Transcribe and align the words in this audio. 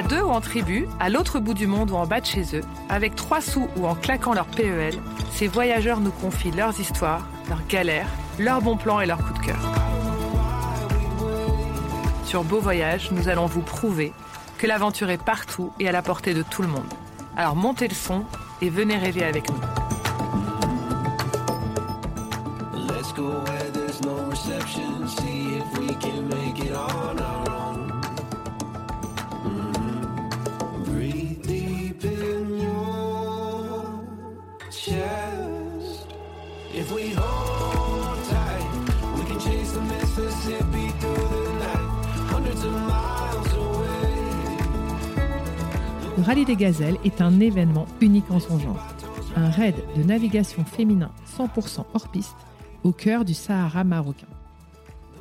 À 0.00 0.02
deux 0.02 0.22
ou 0.22 0.30
en 0.30 0.40
tribu, 0.40 0.88
à 0.98 1.10
l'autre 1.10 1.40
bout 1.40 1.52
du 1.52 1.66
monde 1.66 1.90
ou 1.90 1.94
en 1.94 2.06
bas 2.06 2.22
de 2.22 2.24
chez 2.24 2.56
eux, 2.56 2.62
avec 2.88 3.16
trois 3.16 3.42
sous 3.42 3.68
ou 3.76 3.86
en 3.86 3.94
claquant 3.94 4.32
leur 4.32 4.46
PEL, 4.46 4.94
ces 5.30 5.46
voyageurs 5.46 6.00
nous 6.00 6.10
confient 6.10 6.52
leurs 6.52 6.80
histoires, 6.80 7.28
leurs 7.50 7.66
galères, 7.66 8.08
leurs 8.38 8.62
bons 8.62 8.78
plans 8.78 9.02
et 9.02 9.06
leurs 9.06 9.18
coups 9.18 9.38
de 9.40 9.46
cœur. 9.48 9.60
Sur 12.24 12.44
Beau 12.44 12.60
Voyage, 12.60 13.12
nous 13.12 13.28
allons 13.28 13.44
vous 13.44 13.60
prouver 13.60 14.14
que 14.56 14.66
l'aventure 14.66 15.10
est 15.10 15.22
partout 15.22 15.70
et 15.78 15.86
à 15.86 15.92
la 15.92 16.00
portée 16.00 16.32
de 16.32 16.42
tout 16.42 16.62
le 16.62 16.68
monde. 16.68 16.94
Alors 17.36 17.54
montez 17.54 17.86
le 17.86 17.94
son 17.94 18.24
et 18.62 18.70
venez 18.70 18.96
rêver 18.96 19.22
avec 19.22 19.50
nous. 19.50 19.79
Rallye 46.30 46.44
des 46.44 46.54
Gazelles 46.54 46.98
est 47.04 47.20
un 47.22 47.40
événement 47.40 47.86
unique 48.00 48.30
en 48.30 48.38
son 48.38 48.56
genre. 48.60 48.86
Un 49.34 49.50
raid 49.50 49.74
de 49.96 50.04
navigation 50.04 50.64
féminin 50.64 51.10
100% 51.36 51.86
hors 51.92 52.06
piste 52.06 52.36
au 52.84 52.92
cœur 52.92 53.24
du 53.24 53.34
Sahara 53.34 53.82
marocain. 53.82 54.28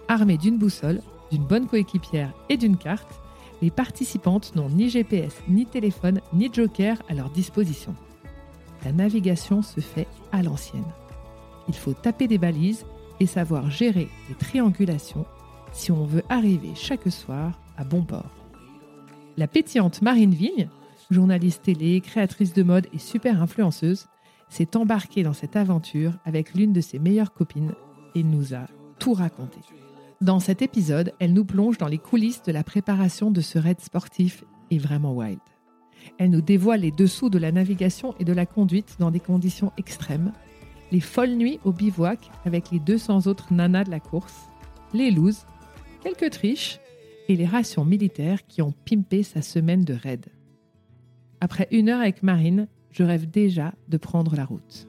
Armées 0.08 0.38
d'une 0.38 0.59
boussole, 0.59 1.02
d'une 1.31 1.44
bonne 1.44 1.66
coéquipière 1.66 2.31
et 2.47 2.58
d'une 2.58 2.78
carte, 2.78 3.20
les 3.64 3.72
participantes 3.72 4.56
n'ont 4.56 4.70
ni 4.70 4.88
GPS, 4.88 5.34
ni 5.47 5.66
téléphone, 5.66 6.22
ni 6.31 6.53
joker 6.53 7.02
à 7.09 7.16
leur 7.16 7.31
disposition. 7.31 7.96
La 8.86 8.91
navigation 8.91 9.64
se 9.64 9.80
fait 9.80 10.08
à 10.31 10.44
l'ancienne. 10.44 10.94
Il 11.68 11.74
faut 11.74 11.94
taper 11.94 12.28
des 12.28 12.38
balises 12.38 12.86
et 13.20 13.26
savoir 13.26 13.72
gérer 13.72 14.09
les 14.30 14.36
triangulations 14.36 15.26
si 15.72 15.91
on 15.91 16.06
veut 16.06 16.24
arriver 16.30 16.74
chaque 16.76 17.12
soir 17.12 17.59
à 17.78 17.84
bon 17.84 18.03
port. 18.03 18.30
La 19.38 19.47
pétillante 19.47 20.03
Marine 20.03 20.36
Vigne 20.36 20.70
journaliste 21.09 21.64
télé, 21.64 22.02
créatrice 22.02 22.53
de 22.53 22.64
mode 22.64 22.88
et 22.94 23.00
super 23.00 23.42
influenceuse, 23.42 24.08
s'est 24.50 24.75
embarquée 24.75 25.24
dans 25.24 25.34
cette 25.34 25.56
aventure 25.56 26.14
avec 26.25 26.53
l'une 26.53 26.74
de 26.74 26.81
ses 26.81 27.00
meilleures 27.00 27.34
copines 27.34 27.74
et 28.16 28.24
nous 28.24 28.53
a 28.53 28.68
tout 28.97 29.14
raconté. 29.14 29.59
Dans 30.22 30.40
cet 30.40 30.62
épisode, 30.62 31.14
elle 31.20 31.34
nous 31.34 31.46
plonge 31.46 31.78
dans 31.78 31.88
les 31.88 31.97
coulisses 31.97 32.44
de 32.44 32.52
la 32.52 32.64
préparation 32.64 33.31
de 33.31 33.42
ce 33.42 33.58
raid 33.58 33.80
sportif 33.80 34.44
et 34.70 34.78
vraiment 34.78 35.14
wild. 35.14 35.40
Elle 36.18 36.31
nous 36.31 36.42
dévoile 36.42 36.81
les 36.81 36.92
dessous 36.92 37.30
de 37.30 37.38
la 37.38 37.52
navigation 37.52 38.16
et 38.20 38.26
de 38.26 38.34
la 38.34 38.46
conduite 38.46 38.97
dans 39.00 39.12
des 39.12 39.20
conditions 39.20 39.72
extrêmes, 39.78 40.34
les 40.91 41.00
folles 41.00 41.36
nuits 41.36 41.59
au 41.64 41.72
bivouac 41.72 42.31
avec 42.46 42.72
les 42.72 42.80
200 42.80 43.28
autres 43.28 43.53
nanas 43.53 43.86
de 43.86 43.91
la 43.91 44.00
course, 44.00 44.50
les 44.94 45.12
looses, 45.12 45.46
quelques 46.03 46.31
triches 46.31 46.80
et 47.28 47.36
les 47.36 47.46
rations 47.46 47.86
militaires 47.86 48.46
qui 48.47 48.62
ont 48.62 48.74
pimpé 48.90 49.24
sa 49.24 49.41
semaine 49.41 49.84
de 49.84 49.94
raid. 49.94 50.26
Après 51.41 51.67
une 51.72 51.88
heure 51.89 52.01
avec 52.01 52.22
Marine, 52.22 52.67
je 52.91 53.03
rêve 53.03 53.29
déjà 53.29 53.73
de 53.88 53.97
prendre 53.97 54.35
la 54.35 54.44
route. 54.44 54.88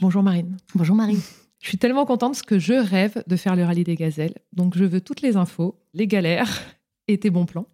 Bonjour 0.00 0.22
Marine. 0.22 0.56
Bonjour 0.74 0.96
Marie. 0.96 1.18
Je 1.60 1.68
suis 1.68 1.78
tellement 1.78 2.06
contente 2.06 2.32
parce 2.32 2.42
que 2.42 2.58
je 2.58 2.72
rêve 2.72 3.22
de 3.26 3.36
faire 3.36 3.54
le 3.54 3.64
rallye 3.64 3.84
des 3.84 3.96
gazelles. 3.96 4.34
Donc 4.52 4.76
je 4.76 4.84
veux 4.84 5.00
toutes 5.00 5.20
les 5.20 5.36
infos, 5.36 5.78
les 5.92 6.06
galères 6.06 6.62
et 7.06 7.18
tes 7.18 7.30
bons 7.30 7.46
plans. 7.46 7.66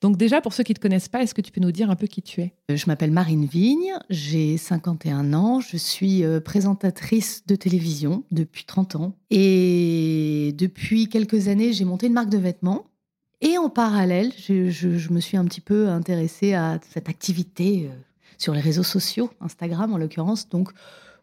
Donc 0.00 0.16
déjà, 0.16 0.40
pour 0.40 0.52
ceux 0.52 0.62
qui 0.62 0.72
ne 0.72 0.76
te 0.76 0.80
connaissent 0.80 1.08
pas, 1.08 1.22
est-ce 1.22 1.34
que 1.34 1.40
tu 1.40 1.52
peux 1.52 1.60
nous 1.60 1.72
dire 1.72 1.90
un 1.90 1.96
peu 1.96 2.06
qui 2.06 2.22
tu 2.22 2.40
es? 2.40 2.54
Euh, 2.70 2.76
Je 2.76 2.86
m'appelle 2.86 3.10
Marine 3.10 3.46
Vigne, 3.46 3.94
j'ai 4.10 4.56
51 4.56 5.32
ans, 5.34 5.60
je 5.60 5.76
suis 5.76 6.24
euh, 6.24 6.40
présentatrice 6.40 7.44
de 7.46 7.56
télévision 7.56 8.24
depuis 8.30 8.64
30 8.64 8.96
ans. 8.96 9.14
Et 9.30 10.54
depuis 10.56 11.08
quelques 11.08 11.48
années, 11.48 11.72
j'ai 11.72 11.84
monté 11.84 12.06
une 12.06 12.12
marque 12.12 12.30
de 12.30 12.38
vêtements. 12.38 12.86
Et 13.40 13.56
en 13.56 13.68
parallèle, 13.68 14.32
je, 14.36 15.12
me 15.12 15.20
suis 15.20 15.36
un 15.36 15.44
petit 15.44 15.60
peu 15.60 15.88
intéressée 15.88 16.54
à 16.54 16.80
cette 16.90 17.08
activité 17.08 17.88
euh, 17.88 17.94
sur 18.36 18.52
les 18.52 18.60
réseaux 18.60 18.82
sociaux, 18.82 19.30
Instagram 19.40 19.92
en 19.92 19.98
l'occurrence. 19.98 20.48
Donc, 20.48 20.70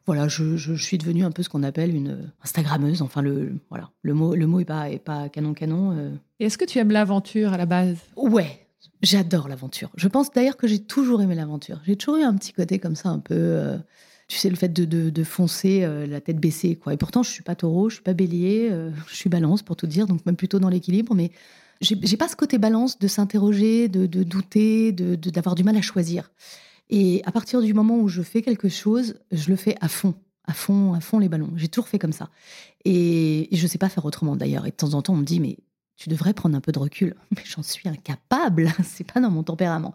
voilà, 0.06 0.28
je, 0.28 0.76
suis 0.76 0.98
devenue 0.98 1.24
un 1.24 1.32
peu 1.32 1.42
ce 1.42 1.50
qu'on 1.50 1.64
appelle 1.64 1.96
une 1.96 2.32
Instagrammeuse. 2.44 3.02
Enfin, 3.02 3.22
le, 3.22 3.54
voilà, 3.70 3.90
le 4.04 4.14
mot, 4.14 4.36
le 4.36 4.46
mot 4.46 4.60
est 4.60 4.66
pas, 4.66 4.90
est 4.90 5.00
pas 5.00 5.30
canon 5.30 5.54
canon. 5.54 5.92
Euh. 5.98 6.12
Est-ce 6.40 6.58
que 6.58 6.66
tu 6.66 6.78
aimes 6.78 6.92
l'aventure 6.92 7.54
à 7.54 7.58
la 7.58 7.66
base? 7.66 7.98
Ouais, 8.16 8.68
j'adore 9.02 9.48
l'aventure. 9.48 9.90
Je 9.96 10.08
pense 10.08 10.32
d'ailleurs 10.32 10.58
que 10.58 10.68
j'ai 10.68 10.80
toujours 10.80 11.22
aimé 11.24 11.34
l'aventure. 11.34 11.82
J'ai 11.86 11.96
toujours 11.96 12.18
eu 12.18 12.24
un 12.24 12.36
petit 12.36 12.54
côté 12.54 12.78
comme 12.78 12.96
ça, 12.96 13.10
un 13.10 13.20
peu. 13.20 13.34
Euh, 13.34 13.78
tu 14.28 14.38
sais, 14.38 14.50
le 14.50 14.56
fait 14.56 14.70
de, 14.70 14.86
de, 14.86 15.24
foncer 15.24 15.84
euh, 15.84 16.06
la 16.08 16.22
tête 16.22 16.40
baissée, 16.40 16.76
quoi. 16.76 16.94
Et 16.94 16.98
pourtant, 16.98 17.24
je 17.24 17.32
suis 17.32 17.44
pas 17.44 17.56
taureau, 17.56 17.90
je 17.90 17.96
suis 17.96 18.04
pas 18.04 18.14
bélier, 18.14 18.72
je 19.08 19.16
suis 19.16 19.30
balance 19.30 19.64
pour 19.64 19.76
tout 19.76 19.88
dire, 19.88 20.08
donc 20.08 20.26
même 20.26 20.36
plutôt 20.36 20.60
dans 20.60 20.70
l'équilibre. 20.70 21.16
Mais 21.16 21.32
j'ai 21.82 22.18
pas 22.18 22.28
ce 22.28 22.36
côté 22.36 22.58
balance 22.58 23.00
de 23.00 23.08
s'interroger, 23.08 23.88
de, 23.88 24.06
de, 24.06 24.24
douter, 24.24 24.92
d'avoir 24.92 25.56
du 25.56 25.64
mal 25.64 25.78
à 25.78 25.82
choisir. 25.82 26.32
Et 26.90 27.22
à 27.26 27.32
partir 27.32 27.62
du 27.62 27.74
moment 27.74 27.98
où 27.98 28.08
je 28.08 28.22
fais 28.22 28.42
quelque 28.42 28.70
chose, 28.70 29.16
je 29.32 29.50
le 29.50 29.56
fais 29.56 29.76
à 29.82 29.88
fond, 29.88 30.14
à 30.46 30.54
fond, 30.54 30.94
à 30.94 31.00
fond 31.00 31.20
les 31.20 31.30
ballons. 31.30 31.52
J'ai 31.56 31.68
toujours 31.68 31.88
fait 31.88 32.00
comme 32.00 32.14
ça. 32.14 32.30
Et, 32.84 33.50
je 33.52 33.64
ne 33.64 33.68
sais 33.68 33.78
pas 33.78 33.90
faire 33.90 34.06
autrement 34.06 34.36
d'ailleurs. 34.36 34.66
Et 34.66 34.72
de 34.72 34.76
temps 34.76 34.94
en 34.94 35.02
temps, 35.02 35.14
on 35.14 35.18
me 35.18 35.26
dit, 35.26 35.40
mais 35.40 35.58
tu 35.96 36.10
devrais 36.10 36.34
prendre 36.34 36.56
un 36.56 36.62
peu 36.62 36.72
de 36.72 36.80
recul. 36.80 37.16
Mais 37.36 37.42
j'en 37.46 37.64
suis 37.64 37.88
incapable. 37.88 38.70
C'est 38.84 39.10
pas 39.10 39.20
dans 39.20 39.32
mon 39.32 39.44
tempérament. 39.44 39.94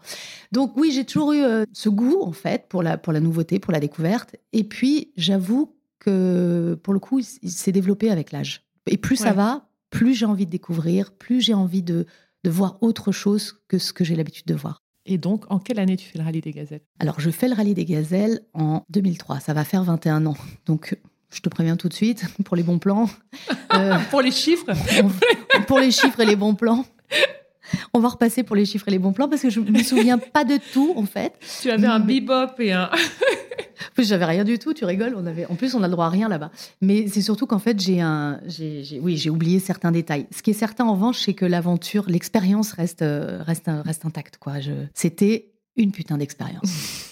Donc 0.51 0.75
oui, 0.75 0.91
j'ai 0.91 1.05
toujours 1.05 1.33
eu 1.33 1.43
euh, 1.43 1.65
ce 1.73 1.89
goût 1.89 2.21
en 2.21 2.31
fait 2.31 2.67
pour 2.69 2.81
la 2.81 2.97
pour 2.97 3.13
la 3.13 3.19
nouveauté, 3.19 3.59
pour 3.59 3.71
la 3.71 3.79
découverte. 3.79 4.35
Et 4.51 4.63
puis 4.63 5.11
j'avoue 5.15 5.75
que 5.99 6.79
pour 6.81 6.93
le 6.93 6.99
coup, 6.99 7.19
il 7.19 7.51
s'est 7.51 7.71
développé 7.71 8.09
avec 8.09 8.31
l'âge. 8.31 8.63
Et 8.87 8.97
plus 8.97 9.15
ça 9.15 9.33
va, 9.33 9.69
plus 9.91 10.15
j'ai 10.15 10.25
envie 10.25 10.47
de 10.47 10.51
découvrir, 10.51 11.11
plus 11.11 11.39
j'ai 11.39 11.53
envie 11.53 11.83
de, 11.83 12.07
de 12.43 12.49
voir 12.49 12.79
autre 12.81 13.11
chose 13.11 13.61
que 13.67 13.77
ce 13.77 13.93
que 13.93 14.03
j'ai 14.03 14.15
l'habitude 14.15 14.47
de 14.47 14.55
voir. 14.55 14.80
Et 15.05 15.17
donc, 15.17 15.45
en 15.49 15.59
quelle 15.59 15.79
année 15.79 15.97
tu 15.97 16.07
fais 16.07 16.19
le 16.19 16.23
rallye 16.23 16.41
des 16.41 16.51
gazelles? 16.51 16.81
Alors, 16.99 17.19
je 17.19 17.29
fais 17.31 17.47
le 17.47 17.55
rallye 17.55 17.73
des 17.73 17.85
gazelles 17.85 18.41
en 18.53 18.83
2003. 18.89 19.39
Ça 19.39 19.53
va 19.53 19.63
faire 19.63 19.83
21 19.83 20.25
ans. 20.27 20.37
Donc, 20.65 20.97
je 21.31 21.39
te 21.39 21.49
préviens 21.49 21.75
tout 21.75 21.89
de 21.89 21.93
suite 21.93 22.25
pour 22.45 22.55
les 22.55 22.63
bons 22.63 22.79
plans. 22.79 23.09
Euh, 23.73 23.97
pour 24.09 24.21
les 24.21 24.31
chiffres? 24.31 24.65
Pour 25.65 25.79
les 25.79 25.91
chiffres 25.91 26.19
et 26.19 26.25
les 26.25 26.35
bons 26.35 26.55
plans. 26.55 26.83
On 27.93 27.99
va 27.99 28.09
repasser 28.09 28.43
pour 28.43 28.55
les 28.55 28.65
chiffres 28.65 28.87
et 28.87 28.91
les 28.91 28.99
bons 28.99 29.13
plans 29.13 29.27
parce 29.27 29.41
que 29.41 29.49
je 29.49 29.59
ne 29.59 29.71
me 29.71 29.83
souviens 29.83 30.17
pas 30.33 30.43
de 30.43 30.57
tout, 30.73 30.93
en 30.95 31.05
fait. 31.05 31.33
Tu 31.61 31.69
avais 31.69 31.87
un 31.87 31.99
bebop 31.99 32.59
et 32.59 32.71
un. 32.71 32.89
plus, 33.93 34.07
j'avais 34.07 34.25
rien 34.25 34.43
du 34.43 34.59
tout, 34.59 34.73
tu 34.73 34.85
rigoles. 34.85 35.13
On 35.17 35.25
avait, 35.25 35.45
en 35.45 35.55
plus, 35.55 35.75
on 35.75 35.83
a 35.83 35.87
le 35.87 35.91
droit 35.91 36.05
à 36.05 36.09
rien 36.09 36.29
là-bas. 36.29 36.51
Mais 36.81 37.07
c'est 37.07 37.21
surtout 37.21 37.45
qu'en 37.45 37.59
fait, 37.59 37.79
j'ai 37.79 38.01
un, 38.01 38.39
j'ai, 38.45 38.99
oui, 39.01 39.17
j'ai 39.17 39.29
oublié 39.29 39.59
certains 39.59 39.91
détails. 39.91 40.27
Ce 40.35 40.41
qui 40.41 40.51
est 40.51 40.55
certain, 40.55 40.85
en 40.85 40.93
revanche, 40.93 41.21
c'est 41.21 41.33
que 41.33 41.45
l'aventure, 41.45 42.05
l'expérience 42.07 42.73
reste, 42.73 43.01
euh, 43.01 43.41
reste, 43.43 43.69
reste 43.85 44.05
intacte, 44.05 44.37
quoi. 44.37 44.59
Je... 44.59 44.71
C'était 44.93 45.51
une 45.75 45.91
putain 45.91 46.17
d'expérience. 46.17 47.07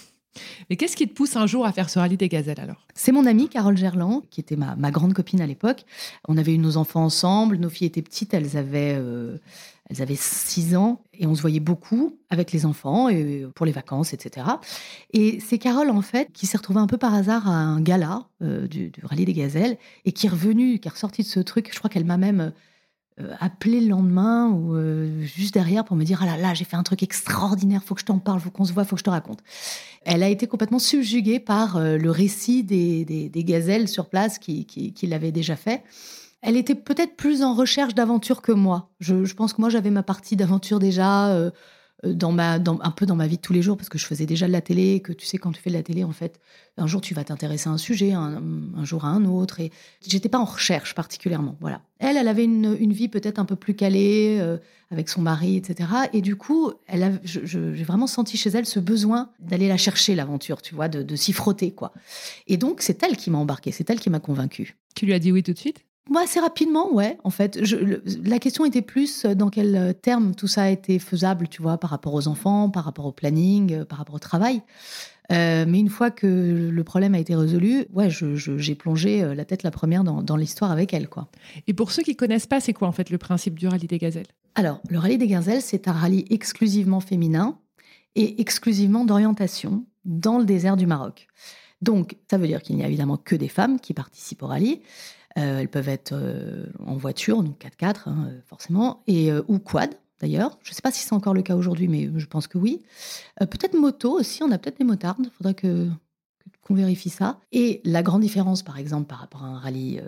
Mais 0.68 0.76
qu'est-ce 0.76 0.96
qui 0.96 1.08
te 1.08 1.12
pousse 1.12 1.36
un 1.36 1.46
jour 1.46 1.66
à 1.66 1.72
faire 1.72 1.90
ce 1.90 1.98
rallye 1.98 2.16
des 2.16 2.28
gazelles 2.28 2.60
alors? 2.60 2.86
C'est 2.94 3.12
mon 3.12 3.26
amie 3.26 3.48
Carole 3.48 3.76
Gerland, 3.76 4.22
qui 4.30 4.40
était 4.40 4.56
ma, 4.56 4.76
ma 4.76 4.90
grande 4.90 5.14
copine 5.14 5.40
à 5.40 5.46
l'époque. 5.46 5.84
On 6.28 6.36
avait 6.36 6.54
eu 6.54 6.58
nos 6.58 6.76
enfants 6.76 7.04
ensemble, 7.04 7.56
nos 7.56 7.70
filles 7.70 7.88
étaient 7.88 8.02
petites, 8.02 8.34
elles 8.34 8.56
avaient, 8.56 8.94
euh, 8.96 9.36
elles 9.90 10.02
avaient 10.02 10.16
6 10.16 10.76
ans 10.76 11.02
et 11.12 11.26
on 11.26 11.34
se 11.34 11.40
voyait 11.40 11.60
beaucoup 11.60 12.18
avec 12.30 12.52
les 12.52 12.64
enfants 12.64 13.08
et 13.08 13.46
pour 13.54 13.66
les 13.66 13.72
vacances, 13.72 14.14
etc. 14.14 14.46
Et 15.12 15.40
c'est 15.40 15.58
Carole, 15.58 15.90
en 15.90 16.00
fait, 16.00 16.30
qui 16.32 16.46
s'est 16.46 16.56
retrouvée 16.56 16.80
un 16.80 16.86
peu 16.86 16.96
par 16.96 17.12
hasard 17.12 17.48
à 17.48 17.54
un 17.54 17.80
gala 17.80 18.28
euh, 18.42 18.66
du, 18.68 18.92
rallye 19.02 19.24
des 19.24 19.34
gazelles 19.34 19.76
et 20.04 20.12
qui 20.12 20.26
est 20.26 20.30
revenue, 20.30 20.78
qui 20.78 20.88
est 20.88 20.92
ressortie 20.92 21.22
de 21.22 21.26
ce 21.26 21.40
truc. 21.40 21.70
Je 21.72 21.78
crois 21.78 21.90
qu'elle 21.90 22.04
m'a 22.04 22.16
même 22.16 22.52
euh, 23.20 23.34
appelé 23.40 23.80
le 23.80 23.88
lendemain 23.88 24.48
ou 24.48 24.76
euh, 24.76 25.22
juste 25.22 25.52
derrière 25.54 25.84
pour 25.84 25.96
me 25.96 26.04
dire 26.04 26.20
ah 26.22 26.26
là 26.26 26.36
là 26.36 26.54
j'ai 26.54 26.64
fait 26.64 26.76
un 26.76 26.82
truc 26.82 27.02
extraordinaire 27.02 27.82
faut 27.82 27.94
que 27.94 28.00
je 28.00 28.06
t'en 28.06 28.18
parle 28.18 28.40
faut 28.40 28.50
qu'on 28.50 28.64
se 28.64 28.72
voit 28.72 28.84
faut 28.84 28.94
que 28.94 29.00
je 29.00 29.04
te 29.04 29.10
raconte 29.10 29.40
elle 30.04 30.22
a 30.22 30.28
été 30.28 30.46
complètement 30.46 30.78
subjuguée 30.78 31.40
par 31.40 31.76
euh, 31.76 31.98
le 31.98 32.10
récit 32.10 32.62
des, 32.62 33.30
gazelles 33.44 33.88
sur 33.88 34.08
place 34.08 34.38
qui, 34.38 34.64
qui, 34.64 34.92
qui 34.92 35.06
l'avaient 35.06 35.32
déjà 35.32 35.56
fait 35.56 35.82
elle 36.42 36.56
était 36.56 36.74
peut-être 36.74 37.16
plus 37.16 37.42
en 37.42 37.54
recherche 37.54 37.94
d'aventure 37.94 38.42
que 38.42 38.52
moi 38.52 38.90
je, 39.00 39.34
pense 39.34 39.52
que 39.52 39.60
moi 39.60 39.70
j'avais 39.70 39.90
ma 39.90 40.02
partie 40.02 40.36
d'aventure 40.36 40.78
déjà 40.78 41.28
euh, 41.28 41.50
dans 42.04 42.32
ma, 42.32 42.54
un 42.54 42.90
peu 42.90 43.06
dans 43.06 43.16
ma 43.16 43.26
vie 43.26 43.36
de 43.36 43.42
tous 43.42 43.52
les 43.52 43.62
jours, 43.62 43.76
parce 43.76 43.88
que 43.88 43.98
je 43.98 44.06
faisais 44.06 44.26
déjà 44.26 44.46
de 44.46 44.52
la 44.52 44.60
télé, 44.60 45.00
que 45.00 45.12
tu 45.12 45.26
sais, 45.26 45.38
quand 45.38 45.52
tu 45.52 45.60
fais 45.60 45.70
de 45.70 45.74
la 45.74 45.82
télé, 45.82 46.04
en 46.04 46.12
fait, 46.12 46.40
un 46.78 46.86
jour 46.86 47.00
tu 47.00 47.14
vas 47.14 47.24
t'intéresser 47.24 47.68
à 47.68 47.72
un 47.72 47.78
sujet, 47.78 48.12
un, 48.12 48.40
jour 48.84 49.04
à 49.04 49.08
un 49.08 49.24
autre, 49.24 49.60
et 49.60 49.70
j'étais 50.06 50.28
pas 50.28 50.38
en 50.38 50.44
recherche 50.44 50.94
particulièrement. 50.94 51.56
Voilà. 51.60 51.82
Elle, 51.98 52.16
elle 52.16 52.28
avait 52.28 52.44
une, 52.44 52.92
vie 52.92 53.08
peut-être 53.08 53.38
un 53.38 53.44
peu 53.44 53.56
plus 53.56 53.74
calée, 53.74 54.38
euh, 54.40 54.56
avec 54.90 55.08
son 55.08 55.20
mari, 55.20 55.56
etc. 55.56 55.88
Et 56.12 56.22
du 56.22 56.36
coup, 56.36 56.72
elle 56.86 57.20
j'ai 57.24 57.84
vraiment 57.84 58.06
senti 58.06 58.36
chez 58.36 58.50
elle 58.50 58.66
ce 58.66 58.80
besoin 58.80 59.30
d'aller 59.38 59.68
la 59.68 59.76
chercher, 59.76 60.14
l'aventure, 60.14 60.62
tu 60.62 60.74
vois, 60.74 60.88
de, 60.88 61.02
de 61.02 61.16
s'y 61.16 61.32
frotter, 61.32 61.72
quoi. 61.72 61.92
Et 62.46 62.56
donc, 62.56 62.80
c'est 62.80 63.02
elle 63.02 63.16
qui 63.16 63.30
m'a 63.30 63.38
embarquée, 63.38 63.72
c'est 63.72 63.88
elle 63.90 64.00
qui 64.00 64.10
m'a 64.10 64.20
convaincue. 64.20 64.78
Tu 64.94 65.06
lui 65.06 65.12
as 65.12 65.18
dit 65.18 65.32
oui 65.32 65.42
tout 65.42 65.52
de 65.52 65.58
suite? 65.58 65.84
Moi, 66.10 66.22
assez 66.22 66.40
rapidement, 66.40 66.92
ouais. 66.92 67.16
En 67.24 67.30
fait, 67.30 67.64
je, 67.64 67.76
le, 67.76 68.02
la 68.24 68.38
question 68.38 68.64
était 68.64 68.82
plus 68.82 69.24
dans 69.24 69.48
quel 69.48 69.94
terme 70.02 70.34
tout 70.34 70.48
ça 70.48 70.64
a 70.64 70.68
été 70.68 70.98
faisable, 70.98 71.48
tu 71.48 71.62
vois, 71.62 71.78
par 71.78 71.90
rapport 71.90 72.14
aux 72.14 72.28
enfants, 72.28 72.68
par 72.68 72.84
rapport 72.84 73.06
au 73.06 73.12
planning, 73.12 73.72
euh, 73.72 73.84
par 73.84 73.98
rapport 73.98 74.16
au 74.16 74.20
travail. 74.20 74.62
Euh, 75.30 75.64
mais 75.68 75.78
une 75.78 75.88
fois 75.88 76.10
que 76.10 76.26
le 76.70 76.84
problème 76.84 77.14
a 77.14 77.18
été 77.18 77.34
résolu, 77.34 77.86
ouais, 77.92 78.10
j'ai 78.10 78.36
je, 78.36 78.58
je, 78.58 78.72
plongé 78.74 79.22
euh, 79.22 79.34
la 79.34 79.44
tête 79.44 79.62
la 79.62 79.70
première 79.70 80.02
dans, 80.02 80.22
dans 80.22 80.36
l'histoire 80.36 80.72
avec 80.72 80.92
elle, 80.92 81.08
quoi. 81.08 81.28
Et 81.68 81.74
pour 81.74 81.92
ceux 81.92 82.02
qui 82.02 82.16
connaissent 82.16 82.48
pas, 82.48 82.60
c'est 82.60 82.72
quoi 82.72 82.88
en 82.88 82.92
fait 82.92 83.10
le 83.10 83.18
principe 83.18 83.58
du 83.58 83.68
rallye 83.68 83.86
des 83.86 83.98
gazelles? 83.98 84.26
Alors, 84.56 84.80
le 84.88 84.98
rallye 84.98 85.18
des 85.18 85.28
gazelles, 85.28 85.62
c'est 85.62 85.86
un 85.86 85.92
rallye 85.92 86.24
exclusivement 86.30 87.00
féminin 87.00 87.58
et 88.16 88.40
exclusivement 88.40 89.04
d'orientation 89.04 89.84
dans 90.04 90.38
le 90.38 90.44
désert 90.44 90.76
du 90.76 90.86
Maroc. 90.86 91.28
Donc, 91.80 92.16
ça 92.28 92.36
veut 92.36 92.48
dire 92.48 92.60
qu'il 92.60 92.76
n'y 92.76 92.82
a 92.82 92.88
évidemment 92.88 93.16
que 93.16 93.36
des 93.36 93.48
femmes 93.48 93.78
qui 93.78 93.94
participent 93.94 94.42
au 94.42 94.48
rallye. 94.48 94.80
Euh, 95.38 95.60
elles 95.60 95.68
peuvent 95.68 95.88
être 95.88 96.12
euh, 96.12 96.66
en 96.84 96.96
voiture, 96.96 97.42
donc 97.42 97.62
4x4 97.62 98.08
hein, 98.08 98.30
forcément, 98.46 99.02
et, 99.06 99.30
euh, 99.30 99.42
ou 99.46 99.58
quad 99.58 99.94
d'ailleurs. 100.20 100.58
Je 100.62 100.70
ne 100.70 100.74
sais 100.74 100.82
pas 100.82 100.90
si 100.90 101.04
c'est 101.04 101.12
encore 101.12 101.34
le 101.34 101.42
cas 101.42 101.54
aujourd'hui, 101.54 101.86
mais 101.86 102.10
je 102.16 102.26
pense 102.26 102.48
que 102.48 102.58
oui. 102.58 102.82
Euh, 103.40 103.46
peut-être 103.46 103.74
moto 103.74 104.18
aussi, 104.18 104.42
on 104.42 104.50
a 104.50 104.58
peut-être 104.58 104.78
des 104.78 104.84
motards, 104.84 105.16
il 105.20 105.30
faudrait 105.30 105.54
que, 105.54 105.88
qu'on 106.62 106.74
vérifie 106.74 107.10
ça. 107.10 107.38
Et 107.52 107.80
la 107.84 108.02
grande 108.02 108.22
différence, 108.22 108.62
par 108.62 108.78
exemple, 108.78 109.06
par 109.06 109.18
rapport 109.18 109.44
à 109.44 109.48
un 109.48 109.58
rallye 109.58 110.00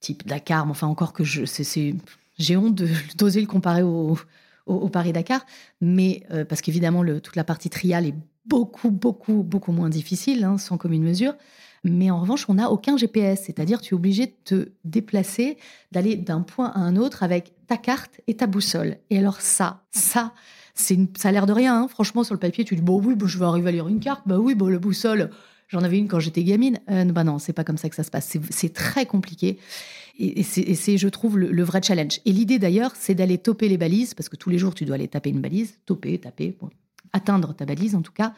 type 0.00 0.26
Dakar, 0.26 0.68
enfin 0.68 0.88
encore 0.88 1.12
que 1.12 1.24
je, 1.24 1.44
c'est, 1.44 1.94
j'ai 2.38 2.56
honte 2.56 2.74
de, 2.74 2.88
d'oser 3.16 3.40
le 3.40 3.46
comparer 3.46 3.82
au, 3.82 4.18
au, 4.66 4.88
Paris-Dakar, 4.88 5.46
mais 5.80 6.24
parce 6.48 6.60
qu'évidemment, 6.60 7.04
toute 7.20 7.36
la 7.36 7.44
partie 7.44 7.70
trial 7.70 8.06
est 8.06 8.14
beaucoup, 8.48 8.90
beaucoup, 8.90 9.42
beaucoup 9.42 9.72
moins 9.72 9.88
difficile, 9.88 10.44
hein, 10.44 10.58
sans 10.58 10.78
commune 10.78 11.02
mesure. 11.02 11.34
Mais 11.84 12.10
en 12.10 12.20
revanche, 12.20 12.46
on 12.48 12.54
n'a 12.54 12.70
aucun 12.70 12.96
GPS, 12.96 13.44
c'est-à-dire 13.46 13.80
tu 13.80 13.94
es 13.94 13.96
obligé 13.96 14.26
de 14.26 14.32
te 14.44 14.68
déplacer, 14.84 15.58
d'aller 15.92 16.16
d'un 16.16 16.40
point 16.40 16.72
à 16.74 16.80
un 16.80 16.96
autre 16.96 17.22
avec 17.22 17.52
ta 17.66 17.76
carte 17.76 18.20
et 18.26 18.34
ta 18.34 18.46
boussole. 18.46 18.96
Et 19.10 19.18
alors 19.18 19.40
ça, 19.40 19.84
ça, 19.90 20.32
c'est 20.74 20.94
une... 20.94 21.08
ça 21.16 21.28
a 21.28 21.32
l'air 21.32 21.46
de 21.46 21.52
rien. 21.52 21.82
Hein. 21.82 21.88
Franchement, 21.88 22.24
sur 22.24 22.34
le 22.34 22.40
papier, 22.40 22.64
tu 22.64 22.74
dis 22.74 22.82
bon 22.82 23.00
oui, 23.00 23.14
bon, 23.14 23.26
je 23.26 23.38
vais 23.38 23.44
arriver 23.44 23.68
à 23.68 23.72
lire 23.72 23.88
une 23.88 24.00
carte. 24.00 24.22
Bah 24.26 24.38
oui, 24.38 24.54
bon 24.54 24.66
le 24.66 24.78
boussole, 24.78 25.30
j'en 25.68 25.80
avais 25.80 25.98
une 25.98 26.08
quand 26.08 26.20
j'étais 26.20 26.42
gamine. 26.42 26.80
Euh, 26.90 27.04
bah 27.04 27.24
non, 27.24 27.38
c'est 27.38 27.52
pas 27.52 27.64
comme 27.64 27.78
ça 27.78 27.88
que 27.88 27.94
ça 27.94 28.02
se 28.02 28.10
passe. 28.10 28.36
C'est 28.50 28.72
très 28.72 29.06
compliqué. 29.06 29.58
Et 30.20 30.42
c'est, 30.42 30.98
je 30.98 31.08
trouve, 31.08 31.38
le, 31.38 31.62
vrai 31.62 31.80
challenge. 31.80 32.18
Et 32.24 32.32
l'idée 32.32 32.58
d'ailleurs, 32.58 32.90
c'est 32.96 33.14
d'aller 33.14 33.38
toper 33.38 33.68
les 33.68 33.76
balises, 33.76 34.14
parce 34.14 34.28
que 34.28 34.34
tous 34.34 34.50
les 34.50 34.58
jours, 34.58 34.74
tu 34.74 34.84
dois 34.84 34.96
aller 34.96 35.06
taper 35.06 35.30
une 35.30 35.40
balise, 35.40 35.78
toper, 35.86 36.18
taper, 36.18 36.56
atteindre 37.12 37.54
ta 37.54 37.64
balise 37.64 37.94
en 37.94 38.02
tout 38.02 38.12
cas, 38.12 38.34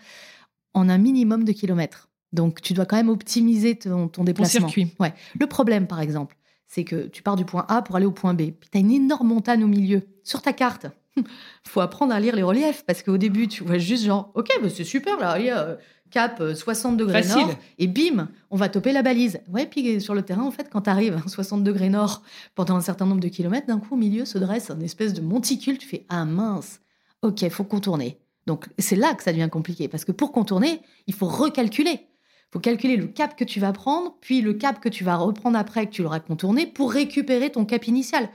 en 0.74 0.88
un 0.88 0.98
minimum 0.98 1.44
de 1.44 1.52
kilomètres. 1.52 2.08
Donc, 2.32 2.60
tu 2.60 2.74
dois 2.74 2.86
quand 2.86 2.96
même 2.96 3.08
optimiser 3.08 3.76
ton, 3.76 4.08
ton 4.08 4.24
déplacement. 4.24 4.60
Ton 4.60 4.66
circuit. 4.68 4.94
Ouais. 5.00 5.12
Le 5.38 5.46
problème, 5.46 5.86
par 5.86 6.00
exemple, 6.00 6.36
c'est 6.68 6.84
que 6.84 7.08
tu 7.08 7.22
pars 7.22 7.36
du 7.36 7.44
point 7.44 7.66
A 7.68 7.82
pour 7.82 7.96
aller 7.96 8.06
au 8.06 8.12
point 8.12 8.34
B. 8.34 8.52
Puis 8.52 8.70
tu 8.70 8.78
as 8.78 8.80
une 8.80 8.92
énorme 8.92 9.26
montagne 9.26 9.64
au 9.64 9.66
milieu. 9.66 10.02
Sur 10.22 10.40
ta 10.40 10.52
carte, 10.52 10.86
faut 11.66 11.80
apprendre 11.80 12.14
à 12.14 12.20
lire 12.20 12.36
les 12.36 12.44
reliefs 12.44 12.84
parce 12.86 13.02
qu'au 13.02 13.18
début, 13.18 13.48
tu 13.48 13.64
vois 13.64 13.78
juste 13.78 14.04
genre, 14.04 14.30
ok, 14.34 14.48
bah 14.62 14.68
c'est 14.72 14.84
super 14.84 15.18
là, 15.18 15.38
il 15.38 15.46
y 15.46 15.50
a 15.50 15.78
cap 16.10 16.42
60 16.54 16.96
degrés 16.96 17.22
Facile. 17.22 17.46
nord 17.46 17.54
et 17.78 17.86
bim, 17.86 18.28
on 18.50 18.56
va 18.56 18.68
toper 18.68 18.92
la 18.92 19.02
balise. 19.02 19.40
Ouais, 19.48 19.66
puis 19.66 20.00
sur 20.00 20.14
le 20.14 20.22
terrain, 20.22 20.42
en 20.42 20.50
fait, 20.50 20.68
quand 20.70 20.82
tu 20.82 20.90
arrives 20.90 21.20
à 21.24 21.28
60 21.28 21.64
degrés 21.64 21.88
nord 21.88 22.22
pendant 22.54 22.76
un 22.76 22.80
certain 22.80 23.06
nombre 23.06 23.20
de 23.20 23.28
kilomètres, 23.28 23.66
d'un 23.66 23.78
coup, 23.78 23.94
au 23.94 23.98
milieu 23.98 24.24
se 24.24 24.38
dresse 24.38 24.70
une 24.70 24.82
espèce 24.82 25.14
de 25.14 25.20
monticule. 25.20 25.78
Tu 25.78 25.86
fais, 25.86 26.04
ah 26.08 26.24
mince, 26.24 26.80
ok, 27.22 27.48
faut 27.50 27.64
contourner. 27.64 28.18
Donc 28.46 28.66
c'est 28.78 28.96
là 28.96 29.14
que 29.14 29.22
ça 29.22 29.32
devient 29.32 29.48
compliqué 29.50 29.88
parce 29.88 30.04
que 30.04 30.12
pour 30.12 30.32
contourner, 30.32 30.80
il 31.06 31.14
faut 31.14 31.26
recalculer 31.26 32.06
faut 32.50 32.58
calculer 32.58 32.96
le 32.96 33.06
cap 33.06 33.36
que 33.36 33.44
tu 33.44 33.60
vas 33.60 33.72
prendre, 33.72 34.16
puis 34.20 34.40
le 34.40 34.54
cap 34.54 34.80
que 34.80 34.88
tu 34.88 35.04
vas 35.04 35.16
reprendre 35.16 35.56
après 35.56 35.86
que 35.86 35.92
tu 35.92 36.02
l'auras 36.02 36.20
contourné 36.20 36.66
pour 36.66 36.92
récupérer 36.92 37.50
ton 37.50 37.64
cap 37.64 37.86
initial. 37.86 38.28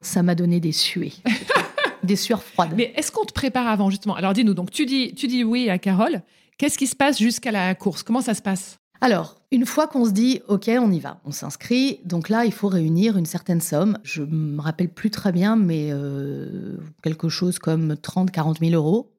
Ça 0.00 0.22
m'a 0.22 0.34
donné 0.34 0.60
des 0.60 0.72
suées. 0.72 1.12
des 2.02 2.16
sueurs 2.16 2.42
froides. 2.42 2.74
Mais 2.76 2.92
est-ce 2.96 3.10
qu'on 3.12 3.24
te 3.24 3.32
prépare 3.32 3.66
avant, 3.66 3.90
justement? 3.90 4.14
Alors 4.14 4.32
dis-nous, 4.32 4.54
donc 4.54 4.70
tu 4.70 4.86
dis, 4.86 5.14
tu 5.14 5.26
dis 5.26 5.44
oui 5.44 5.70
à 5.70 5.78
Carole. 5.78 6.22
Qu'est-ce 6.58 6.78
qui 6.78 6.86
se 6.86 6.96
passe 6.96 7.18
jusqu'à 7.18 7.50
la 7.50 7.74
course? 7.74 8.02
Comment 8.02 8.20
ça 8.20 8.34
se 8.34 8.42
passe? 8.42 8.78
Alors, 9.00 9.40
une 9.50 9.66
fois 9.66 9.86
qu'on 9.86 10.04
se 10.04 10.10
dit, 10.10 10.40
OK, 10.48 10.68
on 10.68 10.90
y 10.90 11.00
va, 11.00 11.20
on 11.24 11.30
s'inscrit, 11.30 12.00
donc 12.04 12.28
là, 12.28 12.44
il 12.44 12.52
faut 12.52 12.68
réunir 12.68 13.16
une 13.16 13.26
certaine 13.26 13.60
somme. 13.60 13.98
Je 14.02 14.22
me 14.22 14.60
rappelle 14.60 14.88
plus 14.88 15.10
très 15.10 15.32
bien, 15.32 15.56
mais 15.56 15.88
euh, 15.90 16.76
quelque 17.02 17.28
chose 17.28 17.58
comme 17.58 17.96
30, 17.96 18.30
40 18.30 18.60
000 18.60 18.72
euros. 18.72 19.12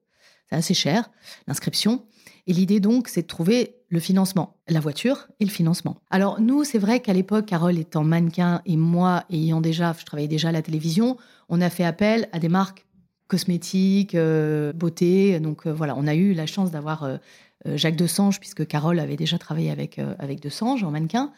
C'est 0.50 0.55
assez 0.55 0.74
cher, 0.74 1.10
l'inscription. 1.48 2.05
Et 2.48 2.53
l'idée 2.53 2.79
donc, 2.79 3.10
c'est 3.10 3.24
de 3.24 3.27
trouver 3.27 3.75
le 3.89 4.00
financement, 4.00 4.57
la 4.67 4.79
voiture 4.79 5.27
et 5.39 5.46
le 5.46 5.50
financement. 5.50 5.98
Alors 6.10 6.41
nous, 6.41 6.63
c'est 6.63 6.77
vrai 6.77 7.00
qu'à 7.00 7.13
l'époque, 7.13 7.46
Carole 7.46 7.77
étant 7.77 8.03
mannequin 8.03 8.62
et 8.65 8.77
moi 8.77 9.24
ayant 9.29 9.62
déjà, 9.62 9.93
je 9.98 10.05
travaillais 10.05 10.27
déjà 10.27 10.50
à 10.50 10.51
la 10.51 10.62
télévision, 10.62 11.17
on 11.50 11.62
a 11.62 11.69
fait 11.69 11.86
appel 11.86 12.27
à 12.31 12.39
des 12.39 12.50
marques 12.50 12.86
cosmétiques, 13.27 14.15
euh, 14.15 14.74
beauté. 14.74 15.39
Donc 15.39 15.67
euh, 15.67 15.74
voilà, 15.74 15.96
on 15.98 16.07
a 16.07 16.15
eu 16.15 16.34
la 16.34 16.46
chance 16.46 16.72
d'avoir 16.72 17.19
Jacques 17.66 17.96
Desange, 17.96 18.40
puisque 18.40 18.66
Carole 18.68 19.00
avait 19.00 19.16
déjà 19.16 19.38
travaillé 19.38 19.72
avec, 19.72 20.00
euh, 20.00 20.16
avec 20.20 20.42
Desange 20.42 20.84
en 20.84 20.92
mannequin. 20.92 21.32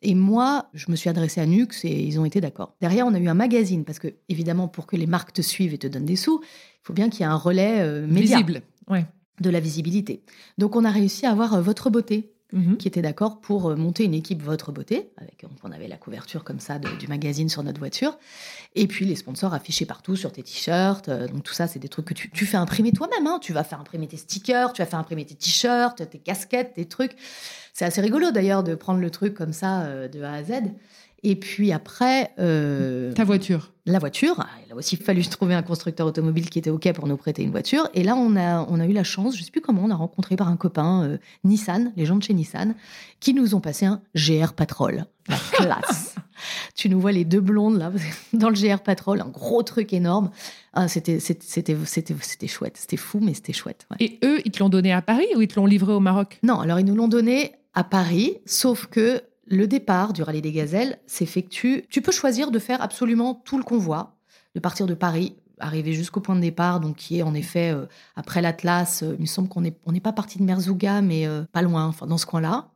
Et 0.00 0.14
moi, 0.14 0.68
je 0.74 0.90
me 0.90 0.96
suis 0.96 1.10
adressée 1.10 1.40
à 1.40 1.46
Nux 1.46 1.84
et 1.84 2.02
ils 2.02 2.20
ont 2.20 2.24
été 2.24 2.40
d'accord. 2.40 2.76
Derrière, 2.80 3.06
on 3.06 3.14
a 3.14 3.18
eu 3.18 3.28
un 3.28 3.34
magazine, 3.34 3.84
parce 3.84 3.98
que 3.98 4.08
évidemment, 4.28 4.68
pour 4.68 4.86
que 4.86 4.96
les 4.96 5.06
marques 5.06 5.32
te 5.32 5.42
suivent 5.42 5.74
et 5.74 5.78
te 5.78 5.88
donnent 5.88 6.04
des 6.04 6.16
sous, 6.16 6.40
il 6.42 6.80
faut 6.82 6.92
bien 6.92 7.10
qu'il 7.10 7.20
y 7.20 7.22
ait 7.24 7.26
un 7.26 7.36
relais 7.36 7.80
euh, 7.80 8.06
média. 8.06 8.36
Visible, 8.36 8.62
ouais 8.88 9.06
de 9.40 9.50
la 9.50 9.60
visibilité. 9.60 10.22
Donc 10.56 10.76
on 10.76 10.84
a 10.84 10.90
réussi 10.90 11.26
à 11.26 11.30
avoir 11.30 11.60
Votre 11.62 11.90
Beauté, 11.90 12.32
mmh. 12.52 12.76
qui 12.76 12.88
était 12.88 13.02
d'accord 13.02 13.40
pour 13.40 13.76
monter 13.76 14.04
une 14.04 14.14
équipe 14.14 14.42
Votre 14.42 14.72
Beauté. 14.72 15.10
Avec, 15.16 15.44
on 15.62 15.72
avait 15.72 15.88
la 15.88 15.96
couverture 15.96 16.44
comme 16.44 16.60
ça 16.60 16.78
du 16.78 17.06
magazine 17.08 17.48
sur 17.48 17.62
notre 17.62 17.78
voiture. 17.78 18.18
Et 18.74 18.86
puis 18.86 19.04
les 19.04 19.16
sponsors 19.16 19.54
affichés 19.54 19.86
partout 19.86 20.16
sur 20.16 20.32
tes 20.32 20.42
t-shirts. 20.42 21.10
Donc 21.10 21.42
tout 21.42 21.54
ça, 21.54 21.66
c'est 21.66 21.78
des 21.78 21.88
trucs 21.88 22.06
que 22.06 22.14
tu, 22.14 22.46
fais 22.46 22.56
imprimer 22.56 22.92
toi-même. 22.92 23.26
Hein. 23.26 23.38
Tu 23.40 23.52
vas 23.52 23.64
faire 23.64 23.80
imprimer 23.80 24.06
tes 24.06 24.16
stickers, 24.16 24.72
tu 24.72 24.82
vas 24.82 24.86
faire 24.86 24.98
imprimer 24.98 25.24
tes 25.24 25.34
t-shirts, 25.34 26.08
tes 26.08 26.18
casquettes, 26.18 26.74
tes 26.74 26.86
trucs. 26.86 27.16
C'est 27.72 27.84
assez 27.84 28.00
rigolo 28.00 28.30
d'ailleurs 28.30 28.62
de 28.62 28.74
prendre 28.74 29.00
le 29.00 29.10
truc 29.10 29.34
comme 29.34 29.52
ça 29.52 30.08
de 30.08 30.22
A 30.22 30.32
à 30.32 30.42
Z. 30.42 30.52
Et 31.22 31.36
puis 31.36 31.72
après. 31.72 32.32
euh, 32.38 33.12
Ta 33.12 33.24
voiture. 33.24 33.72
la 33.86 33.98
voiture. 33.98 34.44
Il 34.66 34.72
a 34.72 34.76
aussi 34.76 34.96
fallu 34.96 35.26
trouver 35.26 35.54
un 35.54 35.62
constructeur 35.62 36.06
automobile 36.06 36.48
qui 36.48 36.58
était 36.60 36.70
OK 36.70 36.92
pour 36.92 37.06
nous 37.08 37.16
prêter 37.16 37.42
une 37.42 37.50
voiture. 37.50 37.88
Et 37.94 38.04
là, 38.04 38.14
on 38.16 38.36
a, 38.36 38.64
on 38.68 38.78
a 38.78 38.86
eu 38.86 38.92
la 38.92 39.02
chance, 39.04 39.34
je 39.34 39.40
ne 39.40 39.44
sais 39.44 39.50
plus 39.50 39.60
comment, 39.60 39.82
on 39.84 39.90
a 39.90 39.96
rencontré 39.96 40.36
par 40.36 40.48
un 40.48 40.56
copain 40.56 41.02
euh, 41.04 41.18
Nissan, 41.44 41.92
les 41.96 42.06
gens 42.06 42.16
de 42.16 42.22
chez 42.22 42.34
Nissan, 42.34 42.74
qui 43.20 43.34
nous 43.34 43.54
ont 43.56 43.60
passé 43.60 43.86
un 43.86 44.00
GR 44.14 44.52
Patrol. 44.52 45.06
La 45.28 45.36
classe. 45.52 46.14
tu 46.76 46.88
nous 46.88 47.00
vois 47.00 47.10
les 47.12 47.24
deux 47.24 47.40
blondes 47.40 47.78
là, 47.78 47.90
dans 48.32 48.48
le 48.48 48.54
GR 48.54 48.78
Patrol, 48.80 49.20
un 49.20 49.28
gros 49.28 49.62
truc 49.64 49.92
énorme. 49.92 50.30
Ah, 50.72 50.86
c'était, 50.86 51.18
c'était, 51.18 51.44
c'était, 51.44 51.76
c'était, 51.84 52.14
c'était 52.20 52.46
chouette. 52.46 52.76
C'était 52.78 52.96
fou, 52.96 53.18
mais 53.20 53.34
c'était 53.34 53.52
chouette. 53.52 53.86
ouais. 53.90 53.96
Et 54.00 54.18
eux, 54.24 54.40
ils 54.44 54.52
te 54.52 54.60
l'ont 54.60 54.68
donné 54.68 54.92
à 54.92 55.02
Paris 55.02 55.26
ou 55.36 55.42
ils 55.42 55.48
te 55.48 55.56
l'ont 55.58 55.66
livré 55.66 55.92
au 55.92 56.00
Maroc? 56.00 56.38
Non, 56.44 56.60
alors 56.60 56.78
ils 56.78 56.86
nous 56.86 56.94
l'ont 56.94 57.08
donné 57.08 57.52
à 57.74 57.82
Paris, 57.84 58.38
sauf 58.46 58.86
que 58.86 59.22
le 59.50 59.66
départ 59.66 60.12
du 60.12 60.22
rallye 60.22 60.42
des 60.42 60.52
gazelles 60.52 60.98
s'effectue. 61.06 61.84
Tu 61.88 62.02
peux 62.02 62.12
choisir 62.12 62.50
de 62.50 62.58
faire 62.58 62.82
absolument 62.82 63.34
tout 63.34 63.58
le 63.58 63.64
convoi, 63.64 64.16
de 64.54 64.60
partir 64.60 64.86
de 64.86 64.94
Paris, 64.94 65.36
arriver 65.60 65.92
jusqu'au 65.92 66.20
point 66.20 66.36
de 66.36 66.40
départ, 66.40 66.80
donc 66.80 66.96
qui 66.96 67.18
est 67.18 67.22
en 67.22 67.34
effet 67.34 67.72
euh, 67.72 67.86
après 68.16 68.42
l'Atlas. 68.42 69.02
euh, 69.02 69.14
il 69.18 69.22
me 69.22 69.26
semble 69.26 69.48
qu'on 69.48 69.60
n'est 69.60 70.00
pas 70.00 70.12
parti 70.12 70.38
de 70.38 70.44
Merzouga, 70.44 71.00
mais 71.02 71.26
euh, 71.26 71.44
pas 71.52 71.62
loin, 71.62 71.86
enfin 71.86 72.06
dans 72.06 72.18
ce 72.18 72.26
coin-là. 72.26 72.70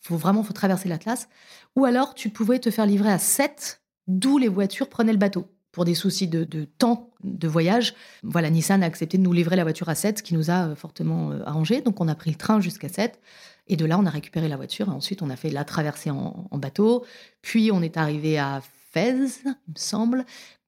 Faut 0.00 0.16
vraiment 0.16 0.42
faut 0.42 0.52
traverser 0.52 0.88
l'Atlas. 0.88 1.28
Ou 1.76 1.84
alors 1.84 2.14
tu 2.14 2.30
pouvais 2.30 2.58
te 2.58 2.70
faire 2.70 2.86
livrer 2.86 3.10
à 3.10 3.18
7, 3.18 3.82
d'où 4.06 4.38
les 4.38 4.48
voitures 4.48 4.88
prenaient 4.88 5.12
le 5.12 5.18
bateau. 5.18 5.46
Pour 5.72 5.84
des 5.84 5.94
soucis 5.94 6.28
de, 6.28 6.44
de 6.44 6.64
temps 6.64 7.10
de 7.22 7.46
voyage, 7.46 7.94
voilà, 8.22 8.48
Nissan 8.50 8.82
a 8.82 8.86
accepté 8.86 9.18
de 9.18 9.22
nous 9.22 9.32
livrer 9.32 9.54
la 9.54 9.64
voiture 9.64 9.88
à 9.88 9.94
7, 9.94 10.18
ce 10.18 10.22
qui 10.22 10.34
nous 10.34 10.50
a 10.50 10.74
fortement 10.74 11.32
arrangé. 11.44 11.82
Donc 11.82 12.00
on 12.00 12.08
a 12.08 12.14
pris 12.14 12.30
le 12.30 12.36
train 12.36 12.60
jusqu'à 12.60 12.88
7. 12.88 13.20
Et 13.68 13.76
de 13.76 13.84
là, 13.84 13.98
on 13.98 14.06
a 14.06 14.10
récupéré 14.10 14.48
la 14.48 14.56
voiture 14.56 14.88
et 14.88 14.92
ensuite 14.92 15.22
on 15.22 15.30
a 15.30 15.36
fait 15.36 15.50
la 15.50 15.64
traversée 15.64 16.10
en, 16.10 16.48
bateau. 16.52 17.04
Puis 17.42 17.70
on 17.72 17.82
est 17.82 17.96
arrivé 17.96 18.38
à 18.38 18.62
Fès, 18.90 19.42
il 19.44 19.50
me 19.50 19.78
semble. 19.78 20.24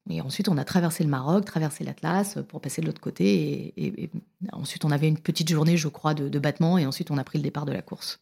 Et 0.08 0.20
ensuite, 0.20 0.48
on 0.48 0.56
a 0.56 0.64
traversé 0.64 1.04
le 1.04 1.10
Maroc, 1.10 1.44
traversé 1.44 1.84
l'Atlas 1.84 2.38
pour 2.48 2.60
passer 2.60 2.80
de 2.80 2.86
l'autre 2.86 3.00
côté. 3.00 3.72
Et 3.76 4.10
ensuite, 4.50 4.84
on 4.84 4.90
avait 4.90 5.08
une 5.08 5.18
petite 5.18 5.50
journée, 5.50 5.76
je 5.76 5.88
crois, 5.88 6.14
de, 6.14 6.28
de 6.28 6.38
battement. 6.38 6.78
Et 6.78 6.86
ensuite, 6.86 7.10
on 7.10 7.18
a 7.18 7.24
pris 7.24 7.38
le 7.38 7.44
départ 7.44 7.66
de 7.66 7.72
la 7.72 7.82
course. 7.82 8.20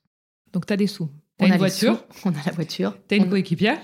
Donc, 0.52 0.66
tu 0.66 0.72
as 0.72 0.76
des 0.76 0.86
sous. 0.86 1.08
Tu 1.38 1.44
on 1.44 1.48
as 1.48 1.50
a 1.50 1.54
une 1.54 1.58
voiture, 1.58 2.04
sous, 2.10 2.28
on 2.28 2.32
a 2.32 2.42
la 2.46 2.52
voiture. 2.52 2.96
tu 3.08 3.14
as 3.14 3.18
une 3.18 3.24
on- 3.24 3.30
coéquipière? 3.30 3.78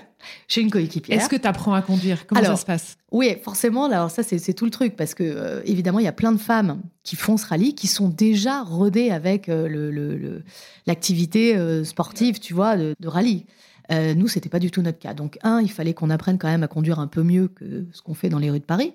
J'ai 0.47 0.61
une 0.61 0.71
coéquipière. 0.71 1.19
Est-ce 1.19 1.29
que 1.29 1.35
tu 1.35 1.47
apprends 1.47 1.73
à 1.73 1.81
conduire? 1.83 2.25
Comment 2.25 2.43
ça 2.43 2.55
se 2.55 2.65
passe? 2.65 2.97
Oui, 3.11 3.35
forcément. 3.43 3.85
Alors 3.85 4.09
ça, 4.11 4.23
c'est 4.23 4.53
tout 4.53 4.65
le 4.65 4.71
truc 4.71 4.95
parce 4.95 5.13
que 5.13 5.23
euh, 5.23 5.61
évidemment, 5.65 5.99
il 5.99 6.05
y 6.05 6.07
a 6.07 6.11
plein 6.13 6.31
de 6.31 6.37
femmes 6.39 6.81
qui 7.03 7.15
font 7.15 7.37
ce 7.37 7.45
rallye, 7.45 7.75
qui 7.75 7.87
sont 7.87 8.09
déjà 8.09 8.61
rodées 8.63 9.11
avec 9.11 9.49
euh, 9.49 9.67
le- 9.67 9.91
le- 9.91 10.17
le- 10.17 10.43
l'activité 10.87 11.55
euh, 11.55 11.83
sportive, 11.83 12.39
tu 12.39 12.53
vois, 12.53 12.75
de, 12.77 12.95
de 12.99 13.07
rallye. 13.07 13.45
Nous, 13.91 14.27
c'était 14.27 14.49
pas 14.49 14.57
du 14.57 14.71
tout 14.71 14.81
notre 14.81 14.97
cas. 14.97 15.13
Donc, 15.13 15.37
un, 15.43 15.61
il 15.61 15.69
fallait 15.71 15.93
qu'on 15.93 16.09
apprenne 16.09 16.39
quand 16.39 16.47
même 16.47 16.63
à 16.63 16.67
conduire 16.67 16.97
un 16.99 17.05
peu 17.05 17.21
mieux 17.21 17.47
que 17.49 17.85
ce 17.91 18.01
qu'on 18.01 18.15
fait 18.15 18.29
dans 18.29 18.39
les 18.39 18.49
rues 18.49 18.59
de 18.59 18.65
Paris. 18.65 18.93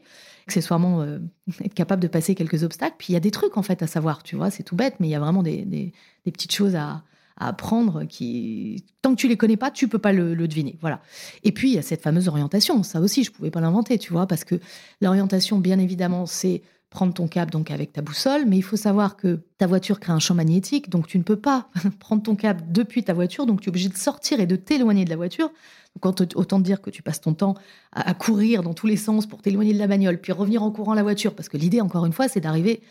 Accessoirement, 0.49 1.07
être 1.65 1.75
capable 1.75 2.03
de 2.03 2.09
passer 2.09 2.35
quelques 2.35 2.65
obstacles. 2.65 2.97
Puis 2.99 3.11
il 3.11 3.13
y 3.13 3.17
a 3.17 3.21
des 3.21 3.31
trucs 3.31 3.57
en 3.57 3.63
fait 3.63 3.85
à 3.85 3.87
savoir, 3.87 4.25
tu 4.25 4.35
vois. 4.35 4.51
C'est 4.51 4.65
tout 4.65 4.75
bête, 4.75 4.97
mais 4.99 5.07
il 5.07 5.11
y 5.11 5.15
a 5.15 5.21
vraiment 5.21 5.45
des, 5.45 5.65
des- 5.65 5.93
des 6.27 6.33
petites 6.33 6.53
choses 6.53 6.75
à, 6.75 7.05
à 7.41 7.49
apprendre 7.49 8.05
qui, 8.05 8.85
tant 9.03 9.15
que 9.15 9.21
tu 9.21 9.27
les 9.27 9.37
connais 9.37 9.57
pas, 9.57 9.71
tu 9.71 9.89
peux 9.89 9.99
pas 9.99 10.13
le, 10.13 10.37
deviner. 10.47 10.77
Voilà. 10.81 11.01
Et 11.43 11.53
puis, 11.53 11.71
il 11.71 11.75
y 11.75 11.79
a 11.79 11.83
cette 11.83 12.03
fameuse 12.03 12.29
orientation. 12.29 12.83
Ça 12.83 13.01
aussi, 13.01 13.25
je 13.25 13.33
pouvais 13.33 13.51
pas 13.51 13.61
l'inventer, 13.61 13.99
tu 13.99 14.13
vois, 14.13 14.27
parce 14.27 14.45
que 14.45 14.61
l'orientation, 15.01 15.59
bien 15.59 15.79
évidemment, 15.79 16.27
c'est 16.27 16.63
prendre 16.91 17.15
ton 17.15 17.29
cap 17.29 17.51
donc 17.51 17.71
avec 17.71 17.93
ta 17.93 18.03
boussole, 18.03 18.45
mais 18.47 18.57
il 18.57 18.63
faut 18.63 18.77
savoir 18.77 19.17
que 19.17 19.41
ta 19.59 19.67
voiture 19.67 20.01
crée 20.01 20.13
un 20.13 20.19
champ 20.19 20.35
magnétique, 20.35 20.91
donc 20.91 21.07
tu 21.07 21.19
ne 21.19 21.23
peux 21.23 21.37
pas 21.37 21.69
prendre 22.01 22.23
ton 22.23 22.35
cap 22.35 22.61
depuis 22.71 23.05
ta 23.05 23.15
voiture, 23.15 23.47
donc 23.47 23.61
tu 23.61 23.69
es 23.69 23.71
obligé 23.71 23.89
de 23.89 23.97
sortir 23.97 24.41
et 24.41 24.47
de 24.47 24.57
t'éloigner 24.57 25.05
de 25.05 25.11
la 25.11 25.17
voiture. 25.17 25.51
Donc 25.95 26.21
autant- 26.37 26.59
te 26.61 26.65
dire 26.65 26.83
que 26.83 26.91
tu 26.91 27.03
passes 27.03 27.21
ton 27.21 27.35
temps 27.35 27.55
à, 27.93 28.13
courir 28.15 28.63
dans 28.63 28.75
tous 28.75 28.87
les 28.87 28.97
sens 28.97 29.27
pour 29.27 29.41
t'éloigner 29.41 29.73
de 29.73 29.79
la 29.79 29.87
bagnole, 29.87 30.21
puis 30.21 30.33
revenir 30.33 30.63
en 30.63 30.71
courant 30.71 30.95
la 30.95 31.03
voiture, 31.03 31.35
parce 31.35 31.49
que 31.49 31.57
l'idée, 31.57 31.81
encore 31.81 32.07
une 32.07 32.13
fois, 32.13 32.29
c'est 32.29 32.41
d'arriver 32.41 32.83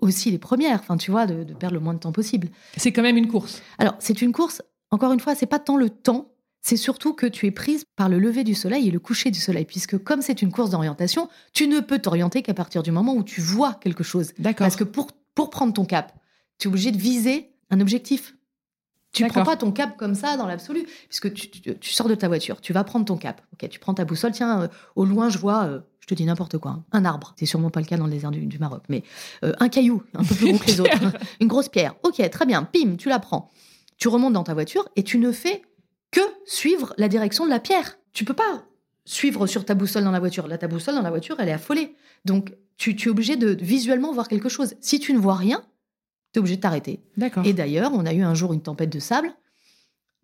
aussi 0.00 0.30
les 0.30 0.38
premières, 0.38 0.80
enfin 0.80 0.96
tu 0.96 1.10
vois, 1.10 1.26
de, 1.26 1.44
de 1.44 1.54
perdre 1.54 1.74
le 1.74 1.80
moins 1.80 1.94
de 1.94 1.98
temps 1.98 2.12
possible. 2.12 2.48
C'est 2.76 2.92
quand 2.92 3.02
même 3.02 3.16
une 3.16 3.28
course. 3.28 3.62
Alors, 3.78 3.94
c'est 3.98 4.20
une 4.22 4.32
course, 4.32 4.62
encore 4.90 5.12
une 5.12 5.20
fois, 5.20 5.34
c'est 5.34 5.46
pas 5.46 5.58
tant 5.58 5.76
le 5.76 5.90
temps, 5.90 6.32
c'est 6.62 6.76
surtout 6.76 7.12
que 7.12 7.26
tu 7.26 7.46
es 7.46 7.50
prise 7.50 7.84
par 7.94 8.08
le 8.08 8.18
lever 8.18 8.42
du 8.42 8.54
soleil 8.54 8.88
et 8.88 8.90
le 8.90 8.98
coucher 8.98 9.30
du 9.30 9.38
soleil, 9.38 9.64
puisque 9.64 9.98
comme 9.98 10.20
c'est 10.20 10.42
une 10.42 10.50
course 10.50 10.70
d'orientation, 10.70 11.28
tu 11.52 11.68
ne 11.68 11.80
peux 11.80 11.98
t'orienter 11.98 12.42
qu'à 12.42 12.54
partir 12.54 12.82
du 12.82 12.90
moment 12.90 13.14
où 13.14 13.22
tu 13.22 13.40
vois 13.40 13.74
quelque 13.74 14.02
chose. 14.02 14.32
D'accord. 14.38 14.64
Parce 14.64 14.76
que 14.76 14.84
pour, 14.84 15.12
pour 15.34 15.50
prendre 15.50 15.72
ton 15.72 15.84
cap, 15.84 16.12
tu 16.58 16.66
es 16.66 16.68
obligé 16.68 16.90
de 16.90 16.98
viser 16.98 17.52
un 17.70 17.80
objectif. 17.80 18.34
Tu 19.16 19.22
D'accord. 19.22 19.42
prends 19.44 19.52
pas 19.52 19.56
ton 19.56 19.72
cap 19.72 19.96
comme 19.96 20.14
ça 20.14 20.36
dans 20.36 20.46
l'absolu, 20.46 20.86
puisque 21.08 21.32
tu, 21.32 21.48
tu- 21.50 21.78
tu 21.78 21.92
sors 21.92 22.06
de 22.08 22.14
ta 22.14 22.28
voiture, 22.28 22.60
tu 22.60 22.72
vas 22.72 22.84
prendre 22.84 23.04
ton 23.06 23.16
cap. 23.16 23.40
Ok, 23.54 23.68
tu 23.70 23.78
prends 23.78 23.94
ta 23.94 24.04
boussole. 24.04 24.32
Tiens, 24.32 24.62
euh, 24.62 24.68
au 24.94 25.04
loin, 25.06 25.28
je 25.30 25.38
vois, 25.38 25.64
euh, 25.64 25.80
je 26.00 26.06
te 26.06 26.14
dis 26.14 26.24
n'importe 26.24 26.58
quoi, 26.58 26.72
hein, 26.72 26.84
un 26.92 27.04
arbre. 27.04 27.32
C'est 27.38 27.46
sûrement 27.46 27.70
pas 27.70 27.80
le 27.80 27.86
cas 27.86 27.96
dans 27.96 28.04
le 28.04 28.10
désert 28.12 28.30
du, 28.30 28.44
du 28.46 28.58
Maroc, 28.58 28.82
mais 28.90 29.02
euh, 29.42 29.52
un 29.58 29.68
caillou, 29.68 30.02
un 30.14 30.22
peu 30.22 30.34
plus 30.34 30.48
gros 30.52 30.58
que 30.58 30.66
les 30.66 30.80
autres, 30.82 30.98
une 31.40 31.48
grosse 31.48 31.68
pierre. 31.68 31.94
Ok, 32.02 32.28
très 32.30 32.44
bien. 32.46 32.62
Pim, 32.64 32.96
tu 32.96 33.08
la 33.08 33.18
prends. 33.18 33.50
Tu 33.96 34.08
remontes 34.08 34.34
dans 34.34 34.44
ta 34.44 34.52
voiture 34.54 34.86
et 34.96 35.02
tu 35.02 35.18
ne 35.18 35.32
fais 35.32 35.62
que 36.10 36.20
suivre 36.44 36.92
la 36.98 37.08
direction 37.08 37.46
de 37.46 37.50
la 37.50 37.58
pierre. 37.58 37.98
Tu 38.12 38.24
peux 38.26 38.34
pas 38.34 38.64
suivre 39.06 39.46
sur 39.46 39.64
ta 39.64 39.74
boussole 39.74 40.04
dans 40.04 40.10
la 40.10 40.20
voiture. 40.20 40.46
Là, 40.48 40.58
ta 40.58 40.68
boussole 40.68 40.94
dans 40.96 41.02
la 41.02 41.10
voiture, 41.10 41.36
elle 41.38 41.48
est 41.48 41.52
affolée. 41.52 41.94
Donc, 42.26 42.54
tu, 42.76 42.94
tu 42.96 43.08
es 43.08 43.10
obligé 43.10 43.36
de 43.36 43.56
visuellement 43.62 44.12
voir 44.12 44.28
quelque 44.28 44.48
chose. 44.50 44.74
Si 44.80 44.98
tu 45.00 45.12
ne 45.14 45.18
vois 45.18 45.36
rien, 45.36 45.62
tu 46.36 46.38
es 46.38 46.40
obligé 46.40 46.56
de 46.56 46.60
t'arrêter. 46.60 47.00
D'accord. 47.16 47.46
Et 47.46 47.54
d'ailleurs, 47.54 47.92
on 47.94 48.04
a 48.04 48.12
eu 48.12 48.20
un 48.20 48.34
jour 48.34 48.52
une 48.52 48.60
tempête 48.60 48.90
de 48.90 48.98
sable. 48.98 49.32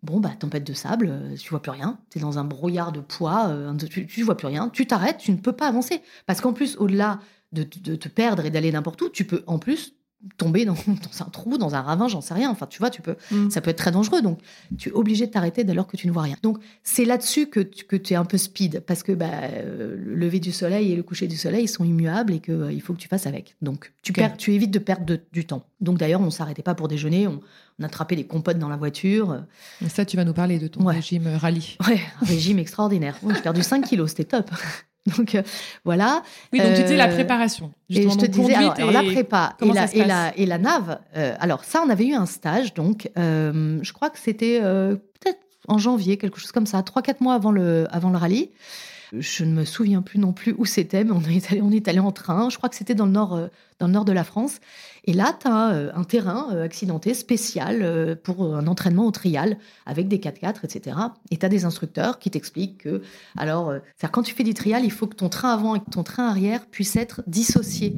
Bon, 0.03 0.19
bah, 0.19 0.29
tempête 0.37 0.63
de 0.63 0.73
sable, 0.73 1.07
euh, 1.09 1.35
tu 1.35 1.49
vois 1.49 1.59
plus 1.59 1.71
rien. 1.71 1.99
Tu 2.11 2.19
es 2.19 2.21
dans 2.21 2.37
un 2.37 2.43
brouillard 2.43 2.91
de 2.91 2.99
poids, 2.99 3.47
euh, 3.47 3.75
tu, 3.89 4.05
tu 4.05 4.21
vois 4.21 4.37
plus 4.37 4.45
rien. 4.45 4.69
Tu 4.69 4.85
t'arrêtes, 4.85 5.17
tu 5.17 5.31
ne 5.31 5.37
peux 5.37 5.53
pas 5.53 5.67
avancer. 5.67 6.03
Parce 6.27 6.39
qu'en 6.39 6.53
plus, 6.53 6.77
au-delà 6.77 7.19
de, 7.51 7.63
de 7.63 7.95
te 7.95 8.09
perdre 8.09 8.45
et 8.45 8.51
d'aller 8.51 8.71
n'importe 8.71 9.01
où, 9.01 9.09
tu 9.09 9.25
peux 9.25 9.43
en 9.47 9.57
plus 9.57 9.95
tomber 10.37 10.65
dans, 10.65 10.73
dans 10.87 11.25
un 11.25 11.29
trou, 11.29 11.57
dans 11.57 11.75
un 11.75 11.81
ravin, 11.81 12.07
j'en 12.07 12.21
sais 12.21 12.33
rien. 12.33 12.49
Enfin, 12.49 12.65
tu 12.67 12.79
vois, 12.79 12.89
tu 12.89 13.01
peux, 13.01 13.15
Mm. 13.31 13.49
ça 13.49 13.61
peut 13.61 13.69
être 13.69 13.77
très 13.77 13.91
dangereux. 13.91 14.21
Donc, 14.21 14.39
tu 14.77 14.89
es 14.89 14.91
obligé 14.91 15.27
de 15.27 15.31
t'arrêter 15.31 15.63
dès 15.63 15.73
lors 15.73 15.87
que 15.87 15.97
tu 15.97 16.07
ne 16.07 16.11
vois 16.11 16.23
rien. 16.23 16.37
Donc, 16.43 16.57
c'est 16.83 17.05
là-dessus 17.05 17.47
que, 17.47 17.59
tu- 17.59 17.83
que 17.85 17.95
tu 17.95 18.13
es 18.13 18.15
un 18.15 18.25
peu 18.25 18.37
speed. 18.37 18.81
Parce 18.81 19.03
que 19.03 19.11
bah, 19.11 19.25
euh, 19.51 19.95
le 19.97 20.15
lever 20.15 20.39
du 20.39 20.51
soleil 20.51 20.91
et 20.91 20.95
le 20.95 21.03
coucher 21.03 21.27
du 21.27 21.35
soleil 21.37 21.67
sont 21.67 21.83
immuables 21.83 22.33
et 22.33 22.39
qu'il 22.39 22.81
faut 22.81 22.93
que 22.93 22.99
tu 22.99 23.07
fasses 23.07 23.27
avec. 23.27 23.55
Donc, 23.61 23.91
tu, 24.01 24.13
perds, 24.13 24.37
tu 24.37 24.53
évites 24.53 24.71
de 24.71 24.79
perdre 24.79 25.05
de- 25.05 25.19
du 25.31 25.45
temps. 25.45 25.65
Donc, 25.81 25.97
d'ailleurs, 25.97 26.21
on 26.21 26.25
ne 26.25 26.29
s'arrêtait 26.29 26.63
pas 26.63 26.75
pour 26.75 26.87
déjeuner. 26.87 27.27
On, 27.27 27.39
on 27.79 27.83
attrapait 27.83 28.15
des 28.15 28.25
compotes 28.25 28.59
dans 28.59 28.69
la 28.69 28.77
voiture. 28.77 29.43
Et 29.83 29.89
Ça, 29.89 30.05
tu 30.05 30.15
vas 30.15 30.23
nous 30.23 30.33
parler 30.33 30.59
de 30.59 30.67
ton 30.67 30.85
Ouais. 30.85 30.95
régime 30.95 31.27
euh, 31.27 31.37
rallye. 31.37 31.75
Ouais, 31.87 31.99
un 32.21 32.25
régime 32.25 32.59
extraordinaire. 32.59 33.17
Ouais, 33.23 33.33
J'ai 33.35 33.41
perdu 33.41 33.63
5 33.63 33.81
kilos, 33.85 34.09
c'était 34.11 34.25
top. 34.25 34.49
Donc, 35.17 35.35
euh, 35.35 35.41
voilà. 35.83 36.23
Oui, 36.53 36.59
donc 36.59 36.75
tu 36.75 36.81
disais 36.83 36.95
la 36.95 37.09
Euh, 37.09 37.13
préparation. 37.13 37.73
Et 37.89 38.03
je 38.09 38.17
te 38.17 38.25
disais, 38.25 38.55
alors, 38.55 38.91
la 38.91 39.03
prépa 39.03 39.55
et 39.61 39.65
la, 39.71 39.93
et, 39.93 40.05
la, 40.05 40.37
et 40.37 40.45
la 40.45 40.57
nave, 40.57 40.99
euh, 41.17 41.35
alors 41.39 41.63
ça, 41.65 41.83
on 41.85 41.89
avait 41.89 42.05
eu 42.05 42.13
un 42.13 42.25
stage, 42.25 42.73
donc 42.73 43.09
euh, 43.17 43.79
je 43.81 43.91
crois 43.93 44.09
que 44.09 44.17
c'était 44.17 44.59
euh, 44.63 44.95
peut-être 45.19 45.39
en 45.67 45.77
janvier, 45.77 46.17
quelque 46.17 46.39
chose 46.39 46.51
comme 46.53 46.65
ça, 46.65 46.79
3-4 46.81 47.15
mois 47.19 47.33
avant 47.33 47.51
le, 47.51 47.85
avant 47.91 48.09
le 48.11 48.17
rallye. 48.17 48.51
Je 49.17 49.45
ne 49.45 49.53
me 49.53 49.63
souviens 49.63 50.01
plus 50.01 50.19
non 50.19 50.33
plus 50.33 50.55
où 50.57 50.65
c'était, 50.65 51.03
mais 51.03 51.11
on 51.11 51.21
est 51.21 51.51
allé, 51.51 51.61
on 51.61 51.71
est 51.71 51.87
allé 51.87 51.99
en 51.99 52.11
train. 52.11 52.49
Je 52.49 52.57
crois 52.57 52.69
que 52.69 52.75
c'était 52.75 52.95
dans 52.95 53.05
le 53.05 53.11
nord, 53.11 53.35
euh, 53.35 53.47
dans 53.79 53.87
le 53.87 53.93
nord 53.93 54.05
de 54.05 54.11
la 54.11 54.23
France. 54.23 54.59
Et 55.05 55.13
là, 55.13 55.37
tu 55.39 55.47
as 55.47 55.91
un 55.95 56.03
terrain 56.03 56.47
euh, 56.53 56.63
accidenté 56.63 57.13
spécial 57.13 57.81
euh, 57.81 58.15
pour 58.15 58.55
un 58.55 58.67
entraînement 58.67 59.05
au 59.05 59.11
trial 59.11 59.57
avec 59.85 60.07
des 60.07 60.17
4x4, 60.17 60.63
etc. 60.63 60.97
Et 61.29 61.37
tu 61.37 61.45
as 61.45 61.49
des 61.49 61.65
instructeurs 61.65 62.19
qui 62.19 62.31
t'expliquent 62.31 62.79
que, 62.79 63.01
alors, 63.37 63.69
euh, 63.69 63.79
quand 64.11 64.23
tu 64.23 64.33
fais 64.33 64.43
du 64.43 64.53
trial, 64.53 64.85
il 64.85 64.91
faut 64.91 65.07
que 65.07 65.15
ton 65.15 65.29
train 65.29 65.53
avant 65.53 65.75
et 65.75 65.81
ton 65.91 66.03
train 66.03 66.27
arrière 66.27 66.65
puissent 66.67 66.95
être 66.95 67.21
dissociés 67.27 67.95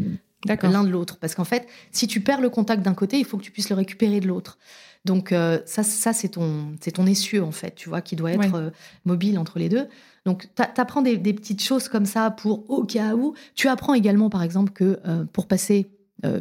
l'un 0.47 0.83
de 0.83 0.89
l'autre. 0.89 1.17
Parce 1.17 1.35
qu'en 1.35 1.43
fait, 1.43 1.67
si 1.91 2.07
tu 2.07 2.21
perds 2.21 2.41
le 2.41 2.49
contact 2.49 2.83
d'un 2.83 2.93
côté, 2.93 3.19
il 3.19 3.25
faut 3.25 3.37
que 3.37 3.43
tu 3.43 3.51
puisses 3.51 3.69
le 3.69 3.75
récupérer 3.75 4.19
de 4.19 4.27
l'autre. 4.27 4.57
Donc 5.05 5.31
euh, 5.31 5.59
ça, 5.65 5.83
ça 5.83 6.13
c'est 6.13 6.29
ton, 6.29 6.75
c'est 6.81 6.91
ton 6.91 7.05
essieu 7.05 7.43
en 7.43 7.51
fait, 7.51 7.75
tu 7.75 7.89
vois, 7.89 8.01
qui 8.01 8.15
doit 8.15 8.31
être 8.31 8.39
Ouais. 8.39 8.49
euh, 8.55 8.69
mobile 9.05 9.37
entre 9.39 9.59
les 9.59 9.69
deux. 9.69 9.87
Donc 10.25 10.47
tu 10.55 10.81
apprends 10.81 11.01
des, 11.03 11.17
des 11.17 11.33
petites 11.33 11.63
choses 11.63 11.87
comme 11.87 12.05
ça 12.05 12.31
pour 12.31 12.69
au 12.69 12.83
cas 12.83 13.13
où. 13.15 13.33
Tu 13.53 13.67
apprends 13.67 13.93
également, 13.93 14.29
par 14.29 14.41
exemple, 14.43 14.71
que 14.73 14.99
euh, 15.05 15.25
pour 15.31 15.47
passer 15.47 15.87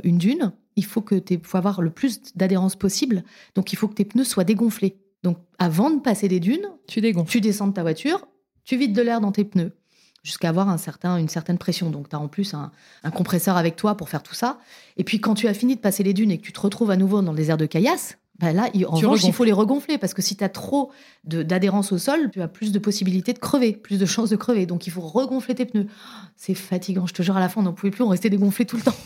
une 0.03 0.17
dune, 0.17 0.53
il 0.77 0.85
faut 0.85 1.03
que 1.03 1.17
tu 1.17 1.39
faut 1.43 1.59
avoir 1.59 1.83
le 1.83 1.91
plus 1.91 2.21
d'adhérence 2.37 2.75
possible. 2.75 3.23
Donc 3.55 3.73
il 3.73 3.77
faut 3.77 3.87
que 3.87 3.93
tes 3.95 4.07
pneus 4.07 4.25
soient 4.25 4.45
dégonflés. 4.45 4.97
Donc 5.23 5.37
avant 5.59 5.91
de 5.91 6.01
passer 6.01 6.27
des 6.27 6.41
dunes, 6.41 6.67
Tu 6.87 7.03
dégonfles. 7.03 7.31
tu 7.31 7.41
descends 7.43 7.67
de 7.67 7.73
ta 7.75 7.83
voiture, 7.83 8.27
tu 8.65 8.79
vides 8.79 8.95
de 8.95 9.03
l'air 9.03 9.21
dans 9.21 9.33
tes 9.33 9.45
pneus 9.45 9.73
jusqu'à 10.23 10.49
avoir 10.49 10.71
un 10.71 10.79
certain, 10.79 11.19
une 11.19 11.29
certaine 11.29 11.59
pression. 11.59 11.91
Donc, 11.91 12.09
tu 12.09 12.17
as 12.17 12.19
en 12.19 12.29
plus 12.29 12.55
un, 12.55 12.71
un 13.03 13.11
compresseur 13.11 13.59
avec 13.59 13.77
toi 13.77 13.95
pour 13.95 14.09
faire 14.09 14.23
tout 14.23 14.33
ça. 14.33 14.59
Et 14.97 15.05
puis, 15.05 15.21
quand 15.21 15.35
tu 15.35 15.49
as 15.49 15.53
fini 15.53 15.77
de 15.77 15.81
passer 15.83 16.03
les 16.03 16.15
dunes 16.15 16.31
et 16.31 16.39
que 16.39 16.43
tu 16.43 16.53
te 16.55 16.61
retrouves 16.61 16.91
à 16.91 16.97
nouveau 16.97 17.21
dans 17.21 17.33
le 17.33 17.37
désert 17.37 17.59
de 17.59 17.67
Caillasse, 17.67 18.17
ben 18.39 18.53
là, 18.53 18.69
en 18.89 18.97
Tu 18.97 19.07
revanche, 19.07 19.25
il 19.25 19.33
faut 19.33 19.45
les 19.45 19.53
regonfler 19.53 19.97
parce 19.97 20.13
que 20.13 20.23
si 20.23 20.37
tu 20.37 20.43
as 20.43 20.49
trop 20.49 20.91
d'adhérence 21.25 21.93
au 21.93 21.99
sol, 21.99 22.31
tu 22.33 22.43
as 22.43 22.49
plus 22.49 22.73
de 22.73 22.79
possibilités 22.79 23.33
de 23.33 23.39
crever, 23.39 23.73
plus 23.73 23.99
de 23.99 24.07
chances 24.07 24.31
de 24.31 24.37
crever. 24.37 24.67
Donc, 24.67 24.87
il 24.87 24.91
faut 24.91 25.03
regonfler 25.03 25.55
tes 25.55 25.67
pneus. 25.67 25.87
C'est 26.37 26.55
fatigant, 26.55 27.07
je 27.07 27.15
te 27.15 27.23
jure, 27.23 27.37
à 27.37 27.41
la 27.41 27.49
fin, 27.49 27.61
on 27.61 27.65
n'en 27.65 27.73
pouvait 27.73 27.93
plus, 27.93 28.03
on 28.03 28.09
restait 28.09 28.31
dégonflé 28.31 28.65
tout 28.65 28.77
le 28.77 28.83
temps. 28.83 28.97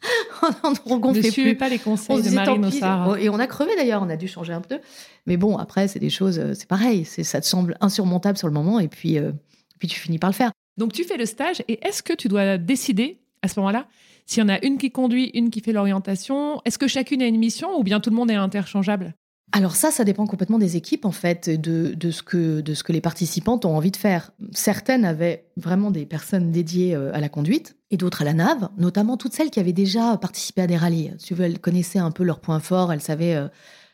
on 0.84 1.12
ne 1.12 1.22
suivez 1.22 1.50
plus. 1.50 1.56
pas 1.56 1.68
les 1.68 1.80
On 1.84 1.90
conseils 1.90 2.22
de 2.22 2.30
pis. 2.70 3.24
Et 3.24 3.28
on 3.28 3.38
a 3.38 3.46
crevé 3.46 3.74
d'ailleurs, 3.76 4.02
on 4.02 4.08
a 4.08 4.16
dû 4.16 4.28
changer 4.28 4.52
un 4.52 4.60
peu. 4.60 4.78
Mais 5.26 5.36
bon, 5.36 5.56
après, 5.56 5.88
c'est 5.88 5.98
des 5.98 6.10
choses, 6.10 6.38
euh, 6.38 6.54
c'est 6.54 6.68
pareil. 6.68 7.04
Ça 7.04 7.40
te 7.40 7.46
semble 7.46 7.76
insurmontable 7.80 8.38
sur 8.38 8.48
le 8.48 8.54
moment 8.54 8.80
et 8.80 8.88
puis, 8.88 9.18
euh, 9.18 9.32
puis 9.78 9.88
tu 9.88 9.98
finis 9.98 10.18
par 10.18 10.30
le 10.30 10.34
faire. 10.34 10.52
Donc 10.76 10.92
tu 10.92 11.04
fais 11.04 11.16
le 11.16 11.26
stage 11.26 11.62
et 11.66 11.84
est-ce 11.86 12.02
que 12.02 12.12
tu 12.12 12.28
dois 12.28 12.56
décider 12.56 13.18
à 13.42 13.48
ce 13.48 13.58
moment-là 13.58 13.86
s'il 14.28 14.42
y 14.42 14.44
en 14.44 14.50
a 14.50 14.62
une 14.62 14.76
qui 14.76 14.90
conduit, 14.90 15.30
une 15.32 15.48
qui 15.48 15.60
fait 15.60 15.72
l'orientation 15.72 16.60
Est-ce 16.66 16.78
que 16.78 16.86
chacune 16.86 17.22
a 17.22 17.26
une 17.26 17.38
mission 17.38 17.78
ou 17.78 17.82
bien 17.82 17.98
tout 17.98 18.10
le 18.10 18.16
monde 18.16 18.30
est 18.30 18.34
interchangeable? 18.34 19.14
Alors 19.52 19.74
ça, 19.74 19.90
ça 19.90 20.04
dépend 20.04 20.26
complètement 20.26 20.58
des 20.58 20.76
équipes, 20.76 21.06
en 21.06 21.12
fait, 21.12 21.48
de, 21.48 21.94
de, 21.94 22.10
ce 22.10 22.22
que, 22.22 22.60
de 22.60 22.74
ce 22.74 22.84
que 22.84 22.92
les 22.92 23.00
participantes 23.00 23.64
ont 23.64 23.74
envie 23.74 23.90
de 23.90 23.96
faire. 23.96 24.32
Certaines 24.52 25.06
avaient 25.06 25.46
vraiment 25.56 25.90
des 25.90 26.04
personnes 26.04 26.52
dédiées 26.52 26.94
euh, 26.94 27.10
à 27.14 27.20
la 27.20 27.30
conduite 27.30 27.78
et 27.90 27.96
d'autres 27.96 28.20
à 28.20 28.26
la 28.26 28.34
nave, 28.34 28.68
notamment 28.76 29.16
toutes 29.16 29.32
celles 29.32 29.50
qui 29.50 29.60
avaient 29.60 29.72
déjà 29.72 30.18
participé 30.18 30.60
à 30.60 30.66
des 30.66 30.76
rallyes. 30.76 31.14
Tu 31.24 31.32
veux, 31.32 31.46
elles 31.46 31.58
connaissaient 31.58 31.98
un 31.98 32.10
peu 32.10 32.24
leurs 32.24 32.40
points 32.40 32.60
forts, 32.60 32.92
elles 32.92 33.00
savaient, 33.00 33.34
euh, 33.34 33.48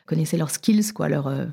connaissaient 0.05 0.35
leurs 0.35 0.51
skills, 0.51 0.91
quoi, 0.91 1.07
leurs 1.07 1.27
euh, 1.27 1.45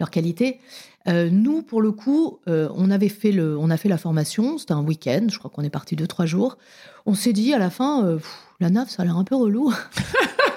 leurs 0.00 0.10
qualités. 0.10 0.60
Euh, 1.08 1.28
nous, 1.30 1.62
pour 1.62 1.82
le 1.82 1.92
coup, 1.92 2.40
euh, 2.48 2.68
on 2.74 2.90
avait 2.90 3.08
fait 3.08 3.32
le, 3.32 3.56
on 3.58 3.70
a 3.70 3.76
fait 3.76 3.88
la 3.88 3.98
formation. 3.98 4.58
C'était 4.58 4.72
un 4.72 4.82
week-end. 4.82 5.26
Je 5.30 5.38
crois 5.38 5.50
qu'on 5.50 5.62
est 5.62 5.70
parti 5.70 5.96
deux 5.96 6.06
trois 6.06 6.26
jours. 6.26 6.58
On 7.06 7.14
s'est 7.14 7.32
dit 7.32 7.54
à 7.54 7.58
la 7.58 7.70
fin, 7.70 8.04
euh, 8.04 8.18
la 8.60 8.70
nave, 8.70 8.88
ça 8.88 9.02
a 9.02 9.04
l'air 9.06 9.16
un 9.16 9.24
peu 9.24 9.36
relou. 9.36 9.72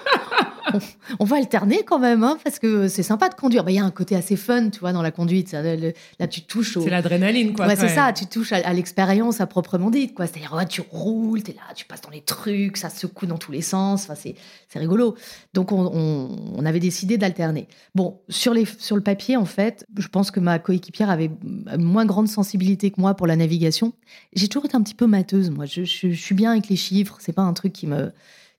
on, 0.73 0.79
on 1.19 1.23
va 1.25 1.37
alterner 1.37 1.83
quand 1.83 1.99
même, 1.99 2.23
hein, 2.23 2.37
parce 2.43 2.59
que 2.59 2.87
c'est 2.87 3.03
sympa 3.03 3.29
de 3.29 3.33
conduire. 3.35 3.63
Bah, 3.63 3.71
Il 3.71 3.75
y 3.75 3.79
a 3.79 3.83
un 3.85 3.91
côté 3.91 4.15
assez 4.15 4.35
fun, 4.35 4.69
tu 4.69 4.79
vois, 4.79 4.93
dans 4.93 5.01
la 5.01 5.11
conduite. 5.11 5.49
Ça, 5.49 5.61
le- 5.63 5.93
là, 6.19 6.27
tu 6.27 6.41
touches 6.41 6.77
au. 6.77 6.81
C'est 6.81 6.89
l'adrénaline, 6.89 7.53
quoi. 7.53 7.65
Ouais, 7.67 7.75
c'est 7.75 7.87
ça, 7.95 8.13
tu 8.13 8.25
touches 8.27 8.51
à, 8.51 8.57
à 8.57 8.73
l'expérience 8.73 9.41
à 9.41 9.47
proprement 9.47 9.89
dite, 9.89 10.13
quoi. 10.13 10.27
C'est-à-dire, 10.27 10.53
ouais, 10.53 10.65
tu 10.67 10.81
roules, 10.81 11.41
t'es 11.43 11.53
là, 11.53 11.73
tu 11.75 11.85
passes 11.85 12.01
dans 12.01 12.09
les 12.11 12.21
trucs, 12.21 12.77
ça 12.77 12.89
secoue 12.89 13.25
dans 13.25 13.37
tous 13.37 13.51
les 13.51 13.61
sens, 13.61 14.03
enfin, 14.03 14.15
c'est, 14.15 14.35
c'est 14.67 14.79
rigolo. 14.79 15.15
Donc, 15.53 15.71
on, 15.71 15.85
on- 15.93 16.53
on 16.57 16.65
avait 16.65 16.79
décidé 16.79 17.17
d'alterner. 17.17 17.67
Bon, 17.95 18.19
sur, 18.29 18.53
les, 18.53 18.65
sur 18.65 18.95
le 18.95 19.01
papier, 19.01 19.37
en 19.37 19.45
fait, 19.45 19.85
je 19.97 20.07
pense 20.07 20.29
que 20.31 20.39
ma 20.39 20.59
coéquipière 20.59 21.09
avait 21.09 21.31
une 21.43 21.83
moins 21.83 22.05
grande 22.05 22.27
sensibilité 22.27 22.91
que 22.91 23.01
moi 23.01 23.15
pour 23.15 23.25
la 23.27 23.35
navigation. 23.35 23.93
J'ai 24.33 24.47
toujours 24.47 24.65
été 24.65 24.75
un 24.75 24.81
petit 24.83 24.93
peu 24.95 25.07
mateuse, 25.07 25.49
moi. 25.49 25.65
Je, 25.65 25.83
je- 25.83 26.09
je 26.11 26.21
suis 26.21 26.35
bien 26.35 26.51
avec 26.51 26.69
les 26.69 26.75
chiffres, 26.75 27.17
c'est 27.19 27.33
pas 27.33 27.41
un 27.41 27.53
truc 27.53 27.73
qui 27.73 27.87
me, 27.87 28.11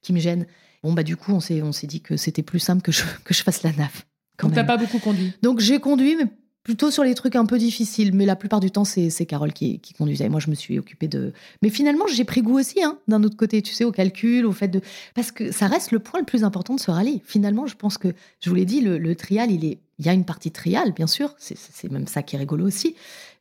qui 0.03 0.13
me 0.13 0.19
gêne. 0.19 0.47
Bon, 0.83 0.93
bah, 0.93 1.03
du 1.03 1.17
coup, 1.17 1.33
on 1.33 1.41
s'est, 1.41 1.63
on 1.63 1.73
s'est 1.73 1.87
dit 1.87 2.01
que 2.01 2.17
c'était 2.17 2.43
plus 2.43 2.59
simple 2.59 2.83
que 2.83 2.93
je, 2.93 3.03
que 3.25 3.35
je 3.35 3.43
fasse 3.43 3.63
la 3.63 3.73
nave. 3.73 4.05
quand 4.37 4.49
Donc 4.49 4.55
t'as 4.55 4.65
pas 4.65 4.77
beaucoup 4.77 4.99
conduit. 4.99 5.33
Donc 5.43 5.61
j'ai 5.61 5.81
conduit, 5.81 6.17
mais 6.17 6.27
plutôt 6.63 6.91
sur 6.91 7.05
les 7.05 7.15
trucs 7.15 7.37
un 7.37 7.47
peu 7.47 7.59
difficiles. 7.59 8.15
Mais 8.15 8.27
la 8.27 8.37
plupart 8.37 8.61
du 8.61 8.71
temps, 8.71 8.85
c'est 8.85 9.11
c'est 9.11 9.27
Carole 9.27 9.53
qui, 9.53 9.81
qui 9.81 9.95
conduisait. 9.95 10.29
Moi, 10.29 10.41
je 10.41 10.51
me 10.51 10.55
suis 10.55 10.79
occupée 10.79 11.09
de. 11.09 11.33
Mais 11.63 11.71
finalement, 11.71 12.07
j'ai 12.07 12.25
pris 12.25 12.43
goût 12.43 12.59
aussi, 12.59 12.83
hein, 12.83 12.99
d'un 13.09 13.23
autre 13.23 13.37
côté, 13.37 13.63
tu 13.63 13.75
sais, 13.75 13.85
au 13.85 13.93
calcul, 13.93 14.47
au 14.47 14.53
fait 14.53 14.69
de. 14.69 14.81
Parce 15.15 15.33
que 15.33 15.53
ça 15.53 15.67
reste 15.67 15.93
le 15.93 15.99
point 15.99 16.21
le 16.21 16.27
plus 16.27 16.45
important 16.45 16.75
de 16.75 16.81
ce 16.81 16.91
rallye. 16.91 17.23
Finalement, 17.25 17.67
je 17.67 17.77
pense 17.77 17.99
que, 17.99 18.09
je 18.41 18.49
vous 18.49 18.57
l'ai 18.57 18.65
dit, 18.65 18.81
le, 18.81 18.99
le 18.99 19.15
trial, 19.15 19.51
il 19.51 19.65
est. 19.65 19.79
Il 19.99 20.07
y 20.07 20.09
a 20.09 20.15
une 20.15 20.25
partie 20.25 20.51
trial, 20.51 20.93
bien 20.93 21.07
sûr. 21.07 21.35
C'est 21.39 21.59
c'est 21.59 21.91
même 21.91 22.07
ça 22.07 22.23
qui 22.23 22.37
est 22.37 22.39
rigolo 22.39 22.67
aussi. 22.67 22.95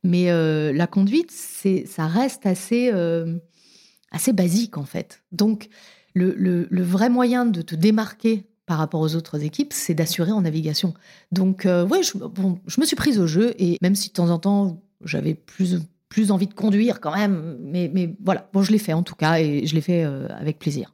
Mais 0.04 0.30
euh, 0.30 0.74
la 0.74 0.88
conduite, 0.88 1.32
c'est 1.32 1.86
ça 1.86 2.06
reste 2.08 2.46
assez, 2.46 2.92
euh, 2.94 3.38
assez 4.12 4.34
basique, 4.34 4.78
en 4.78 4.84
fait. 4.84 5.22
Donc, 5.32 5.70
le, 6.20 6.36
le- 6.38 6.68
le 6.70 6.84
vrai 6.84 7.10
moyen 7.10 7.46
de 7.46 7.62
te 7.62 7.76
démarquer 7.76 8.46
par 8.66 8.78
rapport 8.78 9.02
aux 9.02 9.16
autres 9.16 9.44
équipes, 9.44 9.74
c'est 9.74 9.94
d'assurer 9.96 10.32
en 10.32 10.42
navigation. 10.42 10.94
Donc, 11.32 11.66
euh, 11.66 11.86
ouais, 11.88 12.04
je, 12.04 12.18
bon, 12.18 12.60
je 12.68 12.80
me 12.82 12.86
suis 12.86 12.96
prise 12.96 13.20
au 13.20 13.26
jeu 13.28 13.54
et 13.58 13.78
même 13.82 13.96
si 13.96 14.10
de 14.10 14.14
temps 14.14 14.30
en 14.30 14.38
temps, 14.38 14.82
j'avais 15.04 15.34
plus, 15.34 15.80
plus 16.08 16.30
envie 16.32 16.46
de 16.48 16.54
conduire 16.54 17.00
quand 17.02 17.16
même, 17.16 17.58
mais, 17.62 17.90
mais 17.94 18.16
voilà, 18.24 18.48
bon, 18.54 18.62
je 18.62 18.72
l'ai 18.72 18.78
fait 18.78 18.94
en 18.94 19.02
tout 19.04 19.16
cas 19.16 19.40
et 19.40 19.66
je 19.66 19.74
l'ai 19.74 19.82
fait 19.82 20.04
euh, 20.04 20.28
avec 20.40 20.60
plaisir. 20.60 20.94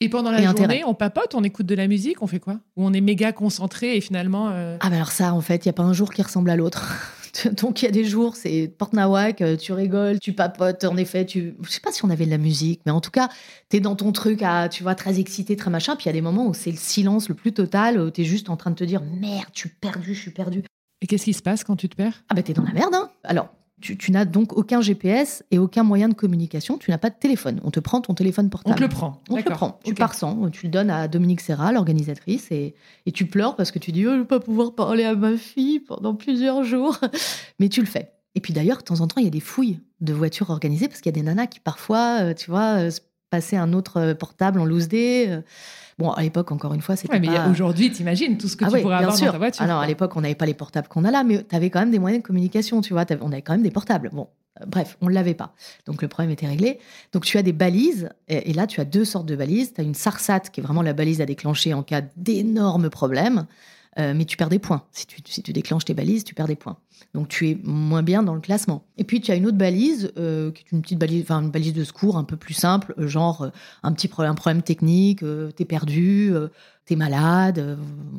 Et 0.00 0.08
pendant 0.10 0.30
la 0.30 0.40
Et 0.40 0.44
journée, 0.44 0.64
intérêt. 0.64 0.82
on 0.84 0.94
papote, 0.94 1.34
on 1.34 1.42
écoute 1.42 1.64
de 1.66 1.74
la 1.74 1.88
musique, 1.88 2.20
on 2.22 2.26
fait 2.26 2.38
quoi? 2.38 2.60
Ou 2.76 2.84
on 2.86 2.92
est 2.92 3.00
méga 3.00 3.32
concentré 3.32 3.96
et 3.96 4.00
finalement. 4.02 4.50
euh, 4.50 4.76
Ah, 4.80 4.90
bah 4.90 4.96
alors 4.96 5.10
ça, 5.10 5.32
en 5.32 5.40
fait, 5.40 5.64
il 5.64 5.68
n'y 5.68 5.70
a 5.70 5.72
pas 5.72 5.84
un 5.84 5.94
jour 5.94 6.12
qui 6.12 6.20
ressemble 6.22 6.50
à 6.50 6.56
l'autre. 6.56 6.84
Donc, 7.52 7.82
il 7.82 7.86
y 7.86 7.88
a 7.88 7.90
des 7.90 8.04
jours, 8.04 8.36
c'est 8.36 8.68
porte 8.68 8.92
nawak, 8.92 9.40
euh, 9.40 9.56
tu 9.56 9.72
rigoles, 9.72 10.18
tu 10.20 10.32
papotes, 10.32 10.84
en 10.84 10.96
effet, 10.96 11.24
tu. 11.24 11.54
Je 11.62 11.70
sais 11.70 11.80
pas 11.80 11.92
si 11.92 12.04
on 12.04 12.10
avait 12.10 12.26
de 12.26 12.30
la 12.30 12.38
musique, 12.38 12.80
mais 12.86 12.92
en 12.92 13.00
tout 13.00 13.10
cas, 13.10 13.28
t'es 13.68 13.80
dans 13.80 13.96
ton 13.96 14.12
truc, 14.12 14.42
à, 14.42 14.68
tu 14.68 14.82
vois, 14.82 14.94
très 14.94 15.18
excité, 15.18 15.56
très 15.56 15.70
machin. 15.70 15.96
Puis 15.96 16.04
il 16.04 16.08
y 16.08 16.10
a 16.10 16.14
des 16.14 16.20
moments 16.20 16.46
où 16.46 16.54
c'est 16.54 16.70
le 16.70 16.76
silence 16.76 17.28
le 17.28 17.34
plus 17.34 17.52
total, 17.52 18.00
où 18.00 18.10
t'es 18.10 18.24
juste 18.24 18.50
en 18.50 18.56
train 18.56 18.70
de 18.70 18.76
te 18.76 18.84
dire 18.84 19.02
merde, 19.02 19.48
je 19.52 19.60
suis 19.60 19.68
perdu, 19.68 20.14
je 20.14 20.20
suis 20.20 20.30
perdu. 20.30 20.62
Et 21.02 21.06
qu'est-ce 21.06 21.24
qui 21.24 21.34
se 21.34 21.42
passe 21.42 21.64
quand 21.64 21.76
tu 21.76 21.88
te 21.88 21.96
perds? 21.96 22.22
Ah 22.28 22.34
bah 22.34 22.42
t'es 22.42 22.54
dans 22.54 22.62
la 22.64 22.72
merde, 22.72 22.94
hein 22.94 23.10
Alors, 23.24 23.50
tu, 23.80 23.96
tu 23.96 24.10
n'as 24.10 24.24
donc 24.24 24.56
aucun 24.56 24.80
GPS 24.80 25.44
et 25.50 25.58
aucun 25.58 25.82
moyen 25.82 26.08
de 26.08 26.14
communication, 26.14 26.78
tu 26.78 26.90
n'as 26.90 26.98
pas 26.98 27.10
de 27.10 27.16
téléphone. 27.18 27.60
On 27.62 27.70
te 27.70 27.80
prend 27.80 28.00
ton 28.00 28.14
téléphone 28.14 28.46
On 28.46 28.48
portable. 28.48 28.76
te 28.76 28.82
le 28.82 28.88
prend. 28.88 29.20
On 29.28 29.36
te 29.36 29.48
le 29.48 29.54
prend. 29.54 29.78
Tu 29.84 29.94
pars 29.94 30.14
sans, 30.14 30.50
tu 30.50 30.66
le 30.66 30.72
donnes 30.72 30.90
à 30.90 31.08
Dominique 31.08 31.40
Serra, 31.40 31.72
l'organisatrice, 31.72 32.50
et, 32.50 32.74
et 33.04 33.12
tu 33.12 33.26
pleures 33.26 33.54
parce 33.56 33.70
que 33.70 33.78
tu 33.78 33.92
dis 33.92 34.06
oh, 34.06 34.10
Je 34.10 34.14
ne 34.16 34.20
vais 34.20 34.26
pas 34.26 34.40
pouvoir 34.40 34.74
parler 34.74 35.04
à 35.04 35.14
ma 35.14 35.36
fille 35.36 35.80
pendant 35.80 36.14
plusieurs 36.14 36.64
jours. 36.64 36.98
Mais 37.58 37.68
tu 37.68 37.80
le 37.80 37.86
fais. 37.86 38.12
Et 38.34 38.40
puis 38.40 38.52
d'ailleurs, 38.52 38.78
de 38.78 38.82
temps 38.82 39.00
en 39.00 39.06
temps, 39.06 39.18
il 39.20 39.24
y 39.24 39.28
a 39.28 39.30
des 39.30 39.40
fouilles 39.40 39.80
de 40.00 40.12
voitures 40.12 40.50
organisées 40.50 40.88
parce 40.88 41.00
qu'il 41.00 41.10
y 41.10 41.14
a 41.14 41.18
des 41.18 41.22
nanas 41.22 41.46
qui 41.46 41.58
parfois, 41.58 42.18
euh, 42.20 42.34
tu 42.34 42.50
vois, 42.50 42.80
euh, 42.80 42.90
se 42.90 43.00
passaient 43.30 43.56
un 43.56 43.72
autre 43.72 43.98
euh, 44.00 44.14
portable 44.14 44.60
en 44.60 44.64
loose 44.64 44.88
day. 44.88 45.26
euh. 45.28 45.40
Bon, 45.98 46.10
à 46.10 46.22
l'époque, 46.22 46.52
encore 46.52 46.74
une 46.74 46.82
fois, 46.82 46.94
c'était 46.94 47.14
Ouais, 47.14 47.20
mais 47.20 47.28
pas... 47.28 47.48
aujourd'hui, 47.48 47.90
t'imagines 47.90 48.36
tout 48.36 48.48
ce 48.48 48.56
que 48.56 48.64
Ah 48.66 48.68
tu 48.68 48.74
oui, 48.74 48.82
pourrais 48.82 48.96
bien 48.96 49.04
avoir 49.04 49.16
sûr. 49.16 49.26
dans 49.26 49.32
ta 49.32 49.38
voiture. 49.38 49.62
Alors, 49.64 49.80
à 49.80 49.86
l'époque, 49.86 50.14
on 50.14 50.20
n'avait 50.20 50.34
pas 50.34 50.44
les 50.44 50.52
portables 50.54 50.88
qu'on 50.88 51.04
a 51.04 51.10
là, 51.10 51.24
mais 51.24 51.42
tu 51.42 51.56
avais 51.56 51.70
quand 51.70 51.80
même 51.80 51.90
des 51.90 51.98
moyens 51.98 52.22
de 52.22 52.26
communication, 52.26 52.82
tu 52.82 52.92
vois. 52.92 53.06
T'avais- 53.06 53.22
On 53.24 53.32
avait 53.32 53.40
quand 53.42 53.54
même 53.54 53.62
des 53.62 53.70
portables. 53.70 54.10
Bon, 54.12 54.28
euh, 54.60 54.64
bref, 54.66 54.98
on 55.00 55.08
ne 55.08 55.14
l'avait 55.14 55.32
pas. 55.32 55.54
Donc, 55.86 56.02
le 56.02 56.08
problème 56.08 56.30
était 56.30 56.46
réglé. 56.46 56.80
Donc, 57.14 57.24
tu 57.24 57.38
as 57.38 57.42
des 57.42 57.54
balises, 57.54 58.10
et, 58.28 58.50
et 58.50 58.52
là, 58.52 58.66
tu 58.66 58.80
as 58.82 58.84
deux 58.84 59.06
sortes 59.06 59.24
de 59.26 59.36
balises. 59.36 59.72
Tu 59.72 59.80
as 59.80 59.84
une 59.84 59.94
SARSAT, 59.94 60.40
qui 60.52 60.60
est 60.60 60.62
vraiment 60.62 60.82
la 60.82 60.92
balise 60.92 61.22
à 61.22 61.24
déclencher 61.26 61.72
en 61.72 61.82
cas 61.82 62.02
d'énormes 62.16 62.90
problèmes, 62.90 63.46
euh, 63.98 64.14
mais 64.14 64.24
tu 64.24 64.36
perds 64.36 64.48
des 64.48 64.58
points. 64.58 64.84
Si 64.92 65.06
tu, 65.06 65.20
si 65.24 65.42
tu 65.42 65.52
déclenches 65.52 65.84
tes 65.84 65.94
balises, 65.94 66.24
tu 66.24 66.34
perds 66.34 66.48
des 66.48 66.56
points. 66.56 66.76
Donc, 67.14 67.28
tu 67.28 67.48
es 67.48 67.58
moins 67.64 68.02
bien 68.02 68.22
dans 68.22 68.34
le 68.34 68.40
classement. 68.40 68.84
Et 68.98 69.04
puis, 69.04 69.20
tu 69.20 69.30
as 69.30 69.36
une 69.36 69.46
autre 69.46 69.56
balise, 69.56 70.12
euh, 70.18 70.50
qui 70.50 70.64
est 70.64 70.72
une 70.72 70.82
petite 70.82 70.98
balise, 70.98 71.22
enfin, 71.22 71.42
une 71.42 71.50
balise 71.50 71.72
de 71.72 71.84
secours 71.84 72.16
un 72.16 72.24
peu 72.24 72.36
plus 72.36 72.54
simple, 72.54 72.94
euh, 72.98 73.06
genre 73.06 73.50
un 73.82 73.92
petit 73.92 74.08
problème, 74.08 74.32
un 74.32 74.34
problème 74.34 74.62
technique, 74.62 75.22
euh, 75.22 75.50
t'es 75.50 75.64
perdu, 75.64 76.32
t'es 76.84 76.96
malade, 76.96 77.78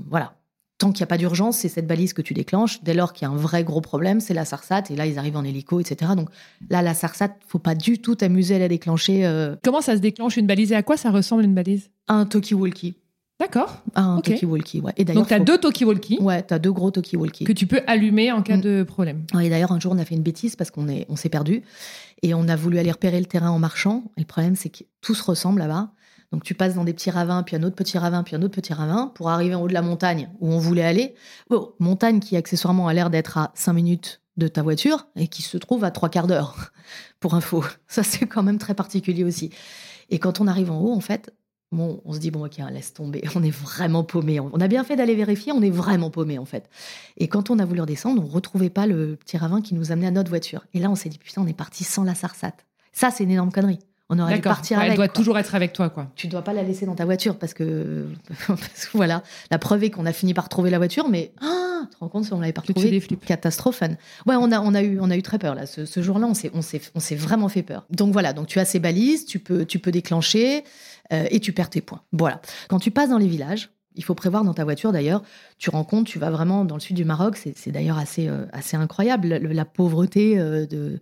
voilà. 0.10 0.34
Tant 0.80 0.92
qu'il 0.92 1.02
n'y 1.02 1.06
a 1.06 1.08
pas 1.08 1.18
d'urgence, 1.18 1.58
c'est 1.58 1.70
cette 1.70 1.88
balise 1.88 2.14
que 2.14 2.22
tu 2.22 2.36
déclenches. 2.36 2.84
Dès 2.84 2.94
lors 2.94 3.14
qu'il 3.14 3.28
y 3.28 3.32
a 3.32 3.34
un 3.34 3.36
vrai 3.36 3.64
gros 3.64 3.82
problème, 3.82 4.20
c'est 4.20 4.36
la 4.36 4.46
SARSAT. 4.46 4.84
Et 4.92 4.96
là, 4.96 5.08
ils 5.08 5.18
arrivent 5.18 5.38
en 5.38 5.44
hélico, 5.44 5.80
etc. 5.80 6.12
Donc 6.16 6.30
là, 6.70 6.84
la 6.84 6.94
SARSAT, 6.94 7.36
faut 7.48 7.58
pas 7.58 7.74
du 7.74 8.00
tout 8.00 8.14
t'amuser 8.14 8.56
à 8.56 8.60
la 8.60 8.68
déclencher 8.68 9.56
Comment 9.64 9.82
ça 9.82 9.96
se 9.96 10.02
déclenche 10.02 10.38
une 10.38 10.46
balise? 10.46 10.72
Et 10.72 10.76
à 10.76 10.84
quoi 10.84 10.96
ça 10.96 11.10
ressemble 11.10 11.44
une 11.44 11.56
balise? 11.56 11.90
À 12.08 12.14
un 12.14 12.26
talkie-walkie. 12.26 12.94
D'accord. 13.40 13.84
Un 13.94 14.18
Ok. 14.18 14.24
talkie-walkie, 14.26 14.82
ouais. 14.82 14.94
Et 14.98 15.06
Donc 15.06 15.28
tu 15.28 15.34
as 15.34 15.38
faut- 15.38 15.44
deux 15.44 15.58
talkie-walkie 15.60 16.18
Ouais, 16.20 16.42
t'as 16.42 16.58
deux 16.58 16.72
gros 16.72 16.90
talkie-walkie. 16.90 17.44
que 17.46 17.52
tu 17.54 17.68
peux 17.68 17.82
allumer 17.86 18.32
en 18.32 18.42
cas 18.42 18.58
Mm. 18.58 18.62
de 18.62 18.84
problème. 18.84 19.26
Ouais, 19.34 19.46
Et 19.46 19.50
d'ailleurs, 19.50 19.72
un 19.72 19.80
jour, 19.80 19.94
on 19.94 20.00
a 20.00 20.06
fait 20.06 20.16
une 20.16 20.24
bêtise 20.24 20.56
parce 20.56 20.72
qu'on 20.72 20.88
est, 20.90 21.06
on 21.08 21.16
s'est 21.16 21.30
perdu 21.30 21.62
et 22.24 22.34
on 22.34 22.48
a 22.48 22.56
voulu 22.56 22.80
aller 22.80 22.92
repérer 22.92 23.20
le 23.20 23.28
terrain 23.28 23.52
en 23.52 23.60
marchant. 23.60 24.06
Et 24.18 24.22
le 24.22 24.26
problème, 24.26 24.56
c'est 24.56 24.70
que 24.70 24.84
tout 25.02 25.14
se 25.14 25.24
ressemble 25.24 25.60
là-bas. 25.60 25.92
Donc, 26.32 26.44
tu 26.44 26.56
passes 26.56 26.74
dans 26.74 26.84
des 26.84 26.94
petits 26.94 27.12
ravins, 27.12 27.44
puis 27.44 27.56
un 27.56 27.64
autre 27.64 27.76
petit 27.76 27.98
ravin, 27.98 28.24
puis 28.24 28.36
un 28.36 28.42
autre 28.42 28.56
petit 28.56 28.74
ravin 28.74 29.12
pour 29.16 29.30
arriver 29.30 29.54
en 29.56 29.62
haut 29.62 29.68
de 29.70 29.74
la 29.74 29.82
montagne 29.84 30.30
où 30.42 30.52
on 30.52 30.58
voulait 30.60 30.84
aller. 30.84 31.14
Bon, 31.50 31.72
montagne 31.80 32.20
qui, 32.20 32.36
accessoirement, 32.36 32.88
a 32.88 32.94
l'air 32.94 33.10
d'être 33.12 33.38
à 33.38 33.52
5 33.54 33.72
minutes 33.74 34.20
de 34.36 34.48
ta 34.48 34.62
voiture 34.62 35.08
et 35.16 35.28
qui 35.28 35.42
se 35.42 35.58
trouve 35.58 35.84
à 35.86 35.92
trois 35.92 36.10
quarts 36.10 36.28
d'heure, 36.28 36.72
pour 37.22 37.34
info. 37.36 37.64
Ça, 37.88 38.04
c'est 38.04 38.26
quand 38.26 38.44
même 38.44 38.58
très 38.58 38.74
particulier 38.74 39.24
aussi. 39.24 39.52
Et 40.10 40.20
quand 40.20 40.42
on 40.42 40.48
arrive 40.48 40.70
en 40.72 40.82
haut, 40.82 40.94
en 40.94 41.00
fait, 41.00 41.34
bon, 41.72 42.02
on 42.06 42.14
se 42.14 42.20
dit, 42.20 42.32
bon, 42.32 42.46
ok, 42.46 42.58
laisse 42.72 42.94
tomber, 42.94 43.24
on 43.36 43.44
est 43.44 43.52
vraiment 43.52 44.04
paumé. 44.04 44.40
On 44.40 44.60
a 44.60 44.68
bien 44.68 44.84
fait 44.84 44.96
d'aller 44.96 45.16
vérifier, 45.16 45.52
on 45.52 45.62
est 45.62 45.70
vraiment 45.70 46.10
paumé, 46.10 46.38
en 46.38 46.46
fait. 46.46 46.70
Et 47.18 47.28
quand 47.28 47.50
on 47.50 47.60
a 47.60 47.66
voulu 47.66 47.82
redescendre, 47.82 48.24
on 48.24 48.28
retrouvait 48.28 48.70
pas 48.70 48.88
le 48.88 49.16
petit 49.16 49.38
ravin 49.38 49.62
qui 49.62 49.76
nous 49.76 49.92
amenait 49.92 50.08
à 50.08 50.12
notre 50.12 50.30
voiture. 50.30 50.66
Et 50.74 50.80
là, 50.80 50.90
on 50.90 50.96
s'est 50.96 51.10
dit, 51.10 51.18
putain, 51.18 51.42
on 51.42 51.48
est 51.48 51.54
parti 51.54 51.84
sans 51.84 52.04
la 52.04 52.16
SARSAT. 52.16 52.54
Ça, 52.94 53.12
c'est 53.12 53.24
une 53.24 53.32
énorme 53.32 53.52
connerie. 53.52 53.80
On 54.10 54.20
aurait 54.20 54.36
dû 54.36 54.42
partir 54.42 54.78
Ouais, 54.78 54.84
avec. 54.84 54.92
Elle 54.92 54.98
doit 54.98 55.08
quoi. 55.08 55.14
toujours 55.14 55.38
être 55.38 55.54
avec 55.54 55.74
toi, 55.74 55.90
quoi. 55.90 56.10
Tu 56.16 56.28
dois 56.28 56.42
pas 56.42 56.54
la 56.54 56.64
laisser 56.64 56.86
dans 56.86 56.96
ta 56.96 57.04
voiture 57.04 57.38
parce 57.38 57.54
que, 57.54 58.08
parce 58.48 58.86
que 58.86 58.96
voilà, 58.98 59.22
la 59.52 59.60
preuve 59.60 59.84
est 59.84 59.90
qu'on 59.90 60.06
a 60.06 60.14
fini 60.14 60.34
par 60.34 60.48
trouver 60.48 60.70
la 60.70 60.78
voiture, 60.78 61.10
mais 61.10 61.34
ah, 61.42 61.82
tu 61.90 61.96
te 61.96 62.00
rends 62.00 62.08
compte 62.08 62.24
si 62.24 62.34
on 62.34 62.40
l'avait 62.40 62.54
pas 62.54 62.62
retrouvée. 62.62 63.02
Catastrophane. 63.26 63.98
Ouais, 64.26 64.36
on 64.40 64.52
a, 64.54 64.62
on 64.62 64.74
a 64.74 64.82
eu, 64.82 65.00
on 65.02 65.10
a 65.10 65.18
eu 65.18 65.22
très 65.22 65.40
peur 65.40 65.56
là. 65.56 65.66
Ce, 65.66 65.86
ce 65.86 66.02
jour-là, 66.02 66.26
on 66.26 66.34
s'est, 66.34 66.52
on 66.54 66.62
s'est, 66.62 66.82
on 66.96 67.02
s'est 67.02 67.16
vraiment 67.16 67.50
fait 67.50 67.64
peur. 67.64 67.86
Donc 67.90 68.14
voilà, 68.14 68.32
donc 68.32 68.48
tu 68.48 68.60
as 68.60 68.66
ces 68.66 68.80
balises, 68.80 69.26
tu 69.26 69.40
peux, 69.40 69.66
tu 69.66 69.80
peux 69.80 69.92
déclencher 69.92 70.64
et 71.12 71.40
tu 71.40 71.54
perds 71.54 71.70
tes 71.70 71.82
points. 71.82 72.02
Voilà. 72.12 72.42
Quand 72.70 72.80
tu 72.80 72.92
passes 72.92 73.10
dans 73.10 73.18
les 73.18 73.28
villages, 73.28 73.70
il 73.96 74.04
faut 74.04 74.14
prévoir 74.16 74.44
dans 74.44 74.54
ta 74.54 74.64
voiture 74.64 74.92
d'ailleurs. 74.92 75.24
Tu 75.58 75.70
rencontres, 75.70 76.10
tu 76.10 76.20
vas 76.20 76.30
vraiment 76.30 76.66
dans 76.66 76.76
le 76.76 76.82
sud 76.82 76.96
du 76.96 77.06
Maroc. 77.06 77.36
C'est, 77.38 77.72
d'ailleurs 77.72 77.98
assez, 77.98 78.28
euh, 78.28 78.46
assez 78.52 78.78
incroyable 78.78 79.28
la, 79.28 79.40
la 79.40 79.66
pauvreté 79.66 80.38
euh, 80.40 80.66
de 80.68 81.00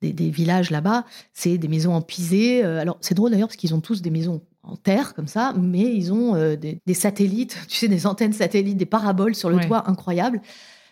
des, 0.00 0.12
des 0.12 0.30
villages 0.30 0.70
là-bas. 0.70 1.04
C'est 1.32 1.58
des 1.58 1.68
maisons 1.68 1.94
en 1.94 2.00
pisé. 2.02 2.64
Euh, 2.64 2.80
alors 2.80 2.98
c'est 3.00 3.14
drôle 3.14 3.30
d'ailleurs 3.30 3.46
parce 3.46 3.56
qu'ils 3.56 3.74
ont 3.74 3.80
tous 3.80 4.02
des 4.02 4.10
maisons 4.10 4.42
en 4.64 4.76
terre 4.76 5.14
comme 5.14 5.28
ça, 5.28 5.54
mais 5.56 5.94
ils 5.94 6.12
ont 6.12 6.34
euh, 6.34 6.56
des, 6.56 6.80
des 6.84 6.94
satellites, 6.94 7.56
tu 7.68 7.76
sais, 7.78 7.88
des 7.88 8.06
antennes 8.08 8.32
satellites, 8.32 8.76
des 8.76 8.86
paraboles 8.86 9.34
sur 9.36 9.48
le 9.48 9.56
Ouais. 9.56 9.66
toit, 9.68 9.88
incroyable. 9.88 10.40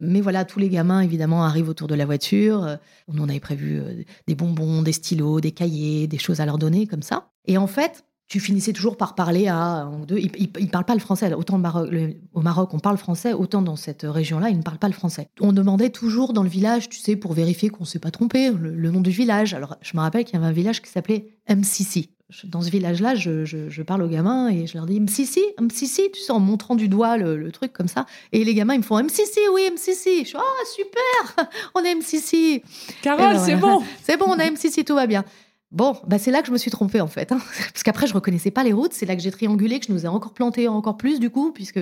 Mais 0.01 0.21
voilà, 0.21 0.45
tous 0.45 0.59
les 0.61 0.69
gamins, 0.69 1.01
évidemment, 1.01 1.45
arrivent 1.45 1.69
autour 1.69 1.89
de 1.89 1.95
la 1.97 2.07
voiture. 2.07 2.63
Euh, 2.65 2.77
On 3.09 3.19
en 3.19 3.29
avait 3.29 3.41
prévu 3.41 3.81
euh, 3.81 4.03
des 4.29 4.35
bonbons, 4.37 4.83
des 4.83 4.93
stylos, 4.93 5.41
des 5.41 5.51
cahiers, 5.53 6.07
des 6.07 6.19
choses 6.19 6.41
à 6.41 6.47
leur 6.47 6.59
donner 6.59 6.87
comme 6.87 7.03
ça. 7.03 7.31
Et 7.47 7.59
en 7.59 7.67
fait, 7.67 8.05
tu 8.31 8.39
finissais 8.39 8.73
toujours 8.73 8.97
par 8.97 9.17
parler 9.17 9.49
à 9.49 9.57
un 9.57 9.93
ou 9.93 10.07
deux. 10.07 10.19
Ils 10.19 10.49
ne 10.61 10.69
parlent 10.69 10.85
pas 10.85 10.95
le 10.95 11.01
français. 11.01 11.35
Autant 11.35 11.59
Maroc, 11.59 11.91
au 12.33 12.41
Maroc, 12.41 12.73
on 12.73 12.79
parle 12.79 12.97
français, 12.97 13.33
autant 13.33 13.61
dans 13.61 13.75
cette 13.75 14.03
région-là, 14.05 14.51
ils 14.51 14.57
ne 14.57 14.63
parlent 14.63 14.79
pas 14.79 14.87
le 14.87 14.95
français. 14.95 15.29
On 15.41 15.53
demandait 15.53 15.91
toujours 15.91 16.33
dans 16.33 16.45
le 16.45 16.49
village, 16.49 16.89
tu 16.89 17.01
sais, 17.01 17.17
pour 17.17 17.33
vérifier 17.33 17.71
qu'on 17.71 17.83
ne 17.83 17.89
s'est 17.89 17.99
pas 17.99 18.13
trompé, 18.13 18.53
le, 18.53 18.91
nom 18.93 19.01
du 19.01 19.11
village. 19.11 19.53
Alors, 19.53 19.77
je 19.83 19.97
me 19.97 20.01
rappelle 20.01 20.25
qu'il 20.25 20.35
y 20.35 20.37
avait 20.37 20.47
un 20.47 20.53
village 20.53 20.81
qui 20.81 20.89
s'appelait 20.89 21.27
MCC. 21.49 22.11
Dans 22.45 22.63
ce 22.63 22.71
village-là, 22.71 23.17
je, 23.17 23.83
parle 23.83 24.05
aux 24.05 24.09
gamins 24.09 24.49
et 24.49 24.69
je 24.69 24.79
leur 24.79 24.87
dis 24.87 25.01
MCC, 25.01 25.41
MCC, 25.61 26.13
tu 26.15 26.21
sais, 26.21 26.31
en 26.31 26.39
montrant 26.39 26.77
du 26.77 26.87
doigt 26.87 27.17
le, 27.17 27.51
truc 27.51 27.73
comme 27.73 27.89
ça. 27.89 28.07
Et 28.31 28.45
les 28.45 28.55
gamins, 28.55 28.75
ils 28.75 28.79
me 28.79 28.85
font 28.85 29.03
MCC, 29.03 29.41
oui, 29.53 29.63
MCC. 29.73 30.21
Je 30.21 30.29
suis, 30.29 30.39
ah, 30.39 30.65
super, 30.77 31.49
on 31.75 31.81
a 31.81 31.95
MCC. 31.97 32.63
Carole, 33.03 33.41
c'est 33.41 33.57
bon. 33.57 33.83
c'est 34.05 34.17
bon, 34.17 34.27
on 34.29 34.39
a 34.39 34.49
MCC, 34.49 34.85
tout 34.85 34.95
va 34.95 35.09
bien. 35.09 35.25
Bon, 35.73 35.97
bah 36.07 36.19
c'est 36.19 36.33
là 36.33 36.41
que 36.41 36.49
je 36.49 36.53
me 36.53 36.59
suis 36.59 36.71
trompée 36.71 37.01
en 37.01 37.07
fait. 37.07 37.31
Hein. 37.33 37.41
Parce 37.73 37.83
qu'après, 37.83 38.07
je 38.07 38.15
reconnaissais 38.15 38.51
pas 38.51 38.65
les 38.65 38.73
routes. 38.73 38.93
C'est 38.93 39.07
là 39.07 39.15
que 39.15 39.23
j'ai 39.23 39.31
triangulé, 39.31 39.79
que 39.79 39.87
je 39.87 39.93
nous 39.93 40.05
ai 40.05 40.09
encore 40.09 40.33
planté 40.33 40.69
encore 40.69 40.97
plus 40.97 41.21
du 41.21 41.31
coup, 41.31 41.53
puisque. 41.53 41.81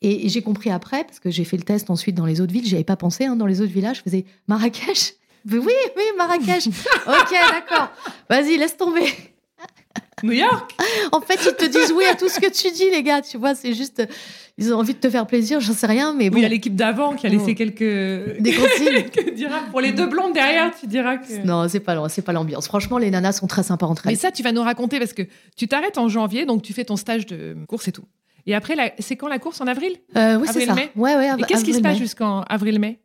Et, 0.00 0.28
j'ai 0.28 0.42
compris 0.42 0.70
après, 0.70 1.02
parce 1.02 1.18
que 1.18 1.28
j'ai 1.30 1.42
fait 1.44 1.56
le 1.56 1.64
test 1.64 1.90
ensuite 1.90 2.14
dans 2.14 2.26
les 2.26 2.40
autres 2.40 2.52
villes. 2.52 2.64
J'y 2.66 2.76
avais 2.76 2.84
pas 2.84 2.96
pensé. 2.96 3.24
Hein, 3.24 3.36
dans 3.36 3.46
les 3.46 3.60
autres 3.60 3.72
villages, 3.72 3.98
je 3.98 4.02
faisais 4.02 4.24
Marrakech. 4.46 5.14
Oui, 5.50 5.60
oui, 5.96 6.02
Marrakech. 6.18 6.66
ok, 7.06 7.30
d'accord. 7.30 7.90
Vas-y, 8.28 8.58
laisse 8.58 8.76
tomber. 8.76 9.06
New 10.22 10.32
York 10.32 10.74
En 11.12 11.20
fait, 11.20 11.38
ils 11.42 11.54
te 11.54 11.64
disent 11.64 11.92
oui 11.92 12.04
à 12.04 12.16
tout 12.16 12.28
ce 12.28 12.40
que 12.40 12.50
tu 12.50 12.70
dis, 12.72 12.90
les 12.90 13.02
gars. 13.02 13.22
Tu 13.22 13.38
vois, 13.38 13.54
c'est 13.54 13.72
juste. 13.72 14.02
Ils 14.60 14.74
ont 14.74 14.78
envie 14.78 14.92
de 14.92 14.98
te 14.98 15.08
faire 15.08 15.26
plaisir, 15.26 15.60
j'en 15.60 15.72
sais 15.72 15.86
rien, 15.86 16.14
mais 16.14 16.30
bon. 16.30 16.36
il 16.36 16.42
y 16.42 16.44
a 16.44 16.48
l'équipe 16.48 16.74
d'avant 16.74 17.14
qui 17.14 17.26
a 17.26 17.30
laissé 17.30 17.54
quelques. 17.54 17.78
Des 17.78 18.52
consignes. 18.52 19.04
pour 19.70 19.80
les 19.80 19.92
deux 19.92 20.06
blondes 20.06 20.34
derrière, 20.34 20.72
tu 20.78 20.86
diras 20.88 21.16
que. 21.16 21.46
Non, 21.46 21.68
c'est 21.68 21.80
pas, 21.80 22.08
c'est 22.08 22.22
pas 22.22 22.32
l'ambiance. 22.32 22.66
Franchement, 22.66 22.98
les 22.98 23.10
nanas 23.10 23.32
sont 23.32 23.46
très 23.46 23.62
sympas 23.62 23.86
entre 23.86 24.06
elles. 24.06 24.12
Mais 24.12 24.18
ça, 24.18 24.32
tu 24.32 24.42
vas 24.42 24.50
nous 24.50 24.62
raconter 24.62 24.98
parce 24.98 25.12
que 25.12 25.22
tu 25.56 25.68
t'arrêtes 25.68 25.96
en 25.96 26.08
janvier, 26.08 26.44
donc 26.44 26.62
tu 26.62 26.72
fais 26.72 26.84
ton 26.84 26.96
stage 26.96 27.26
de 27.26 27.56
course 27.68 27.86
et 27.88 27.92
tout. 27.92 28.04
Et 28.46 28.54
après, 28.54 28.74
c'est 28.98 29.16
quand 29.16 29.28
la 29.28 29.38
course 29.38 29.60
En 29.60 29.66
avril? 29.66 29.92
Euh, 30.16 30.38
Oui, 30.38 30.48
c'est 30.50 30.64
ça. 30.66 30.74
Mai? 30.74 30.90
Ouais, 30.96 31.14
ouais, 31.14 31.28
et 31.38 31.42
qu'est-ce 31.42 31.64
qui 31.64 31.74
se 31.74 31.80
passe 31.80 31.98
jusqu'en 31.98 32.42
avril-mai 32.42 32.98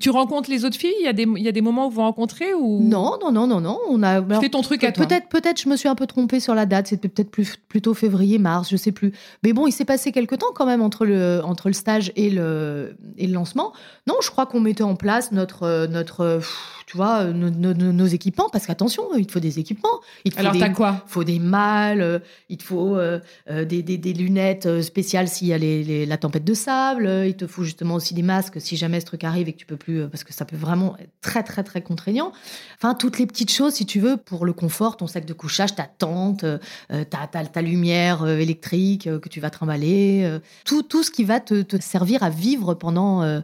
tu 0.00 0.10
rencontres 0.10 0.50
les 0.50 0.64
autres 0.64 0.76
filles? 0.76 0.94
Il 1.00 1.04
y, 1.04 1.08
a 1.08 1.12
des, 1.12 1.26
il 1.36 1.42
y 1.42 1.48
a 1.48 1.52
des 1.52 1.60
moments 1.60 1.86
où 1.86 1.90
vous 1.90 2.00
rencontrez 2.00 2.54
ou? 2.54 2.80
Non, 2.82 3.18
non, 3.22 3.32
non, 3.32 3.46
non, 3.46 3.60
non. 3.60 3.78
On 3.88 4.02
a. 4.02 4.20
Tu 4.20 4.40
fais 4.40 4.48
ton 4.48 4.62
truc 4.62 4.84
à 4.84 4.92
toi. 4.92 5.06
Peut-être, 5.06 5.28
peut-être, 5.28 5.60
je 5.60 5.68
me 5.68 5.76
suis 5.76 5.88
un 5.88 5.94
peu 5.94 6.06
trompée 6.06 6.40
sur 6.40 6.54
la 6.54 6.66
date. 6.66 6.88
C'était 6.88 7.08
peut-être 7.08 7.30
plus, 7.30 7.56
plutôt 7.68 7.94
février, 7.94 8.38
mars, 8.38 8.68
je 8.70 8.76
sais 8.76 8.92
plus. 8.92 9.12
Mais 9.42 9.52
bon, 9.52 9.66
il 9.66 9.72
s'est 9.72 9.84
passé 9.84 10.12
quelques 10.12 10.38
temps 10.38 10.52
quand 10.54 10.66
même 10.66 10.82
entre 10.82 11.04
le, 11.04 11.40
entre 11.44 11.68
le 11.68 11.74
stage 11.74 12.12
et 12.16 12.30
le, 12.30 12.96
et 13.16 13.26
le 13.26 13.32
lancement. 13.32 13.72
Non, 14.06 14.14
je 14.22 14.30
crois 14.30 14.46
qu'on 14.46 14.60
mettait 14.60 14.82
en 14.82 14.96
place 14.96 15.32
notre, 15.32 15.86
notre 15.86 16.40
tu 16.88 16.96
vois, 16.96 17.24
euh, 17.24 17.32
nos, 17.34 18.06
équipements, 18.06 18.48
parce 18.50 18.66
qu'attention, 18.66 19.14
il 19.14 19.26
te 19.26 19.32
faut 19.32 19.40
des 19.40 19.58
équipements. 19.58 20.00
Il 20.24 20.32
te 20.32 20.40
Alors, 20.40 20.56
t'as 20.58 20.70
quoi 20.70 21.02
Il 21.06 21.10
faut 21.10 21.22
des 21.22 21.38
malles, 21.38 22.00
euh, 22.00 22.18
il 22.48 22.56
te 22.56 22.62
faut 22.62 22.96
euh, 22.96 23.20
des, 23.46 23.82
des, 23.82 24.12
lunettes 24.14 24.80
spéciales 24.80 25.28
s'il 25.28 25.48
y 25.48 25.52
a 25.52 25.58
les, 25.58 26.06
la 26.06 26.16
tempête 26.16 26.44
de 26.44 26.54
sable, 26.54 27.24
il 27.26 27.36
te 27.36 27.46
faut 27.46 27.62
justement 27.62 27.96
aussi 27.96 28.14
des 28.14 28.22
masques 28.22 28.58
si 28.58 28.78
jamais 28.78 29.00
ce 29.00 29.04
truc 29.04 29.22
arrive 29.22 29.50
et 29.50 29.52
que 29.52 29.58
tu 29.58 29.66
peux 29.66 29.76
plus, 29.76 30.08
parce 30.08 30.24
que 30.24 30.32
ça 30.32 30.46
peut 30.46 30.56
vraiment 30.56 30.96
être 30.96 31.10
très, 31.20 31.42
très, 31.42 31.62
très 31.62 31.82
contraignant. 31.82 32.32
Enfin, 32.78 32.94
toutes 32.94 33.18
les 33.18 33.26
petites 33.26 33.52
choses, 33.52 33.74
si 33.74 33.84
tu 33.84 34.00
veux, 34.00 34.16
pour 34.16 34.46
le 34.46 34.54
confort, 34.54 34.96
ton 34.96 35.06
sac 35.06 35.26
de 35.26 35.34
couchage, 35.34 35.74
ta 35.74 35.84
tente, 35.84 36.46
ta, 36.88 37.26
ta, 37.26 37.60
lumière 37.62 38.26
électrique 38.26 39.10
que 39.20 39.28
tu 39.28 39.40
vas 39.40 39.50
trimballer, 39.50 40.38
tout, 40.64 40.82
tout 40.82 41.02
ce 41.02 41.10
qui 41.10 41.24
va 41.24 41.38
te, 41.38 41.60
te 41.60 41.76
servir 41.82 42.22
à 42.22 42.30
vivre 42.30 42.72
pendant 42.72 43.42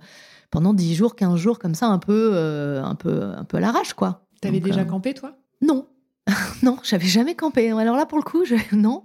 pendant 0.55 0.73
10 0.73 0.95
jours, 0.95 1.17
15 1.17 1.37
jours, 1.37 1.59
comme 1.59 1.75
ça, 1.75 1.88
un 1.88 1.99
peu, 1.99 2.31
euh, 2.33 2.81
un 2.85 2.95
peu, 2.95 3.25
un 3.37 3.43
peu 3.43 3.57
à 3.57 3.61
l'arrache, 3.61 3.93
quoi. 3.93 4.25
T'avais 4.40 4.61
déjà 4.61 4.83
euh, 4.83 4.85
campé, 4.85 5.12
toi? 5.12 5.37
Non. 5.61 5.88
non, 6.62 6.79
j'avais 6.85 7.09
jamais 7.09 7.35
campé. 7.35 7.73
Alors 7.73 7.97
là, 7.97 8.07
pour 8.07 8.19
le 8.19 8.23
coup, 8.23 8.45
je... 8.45 8.55
non. 8.73 9.03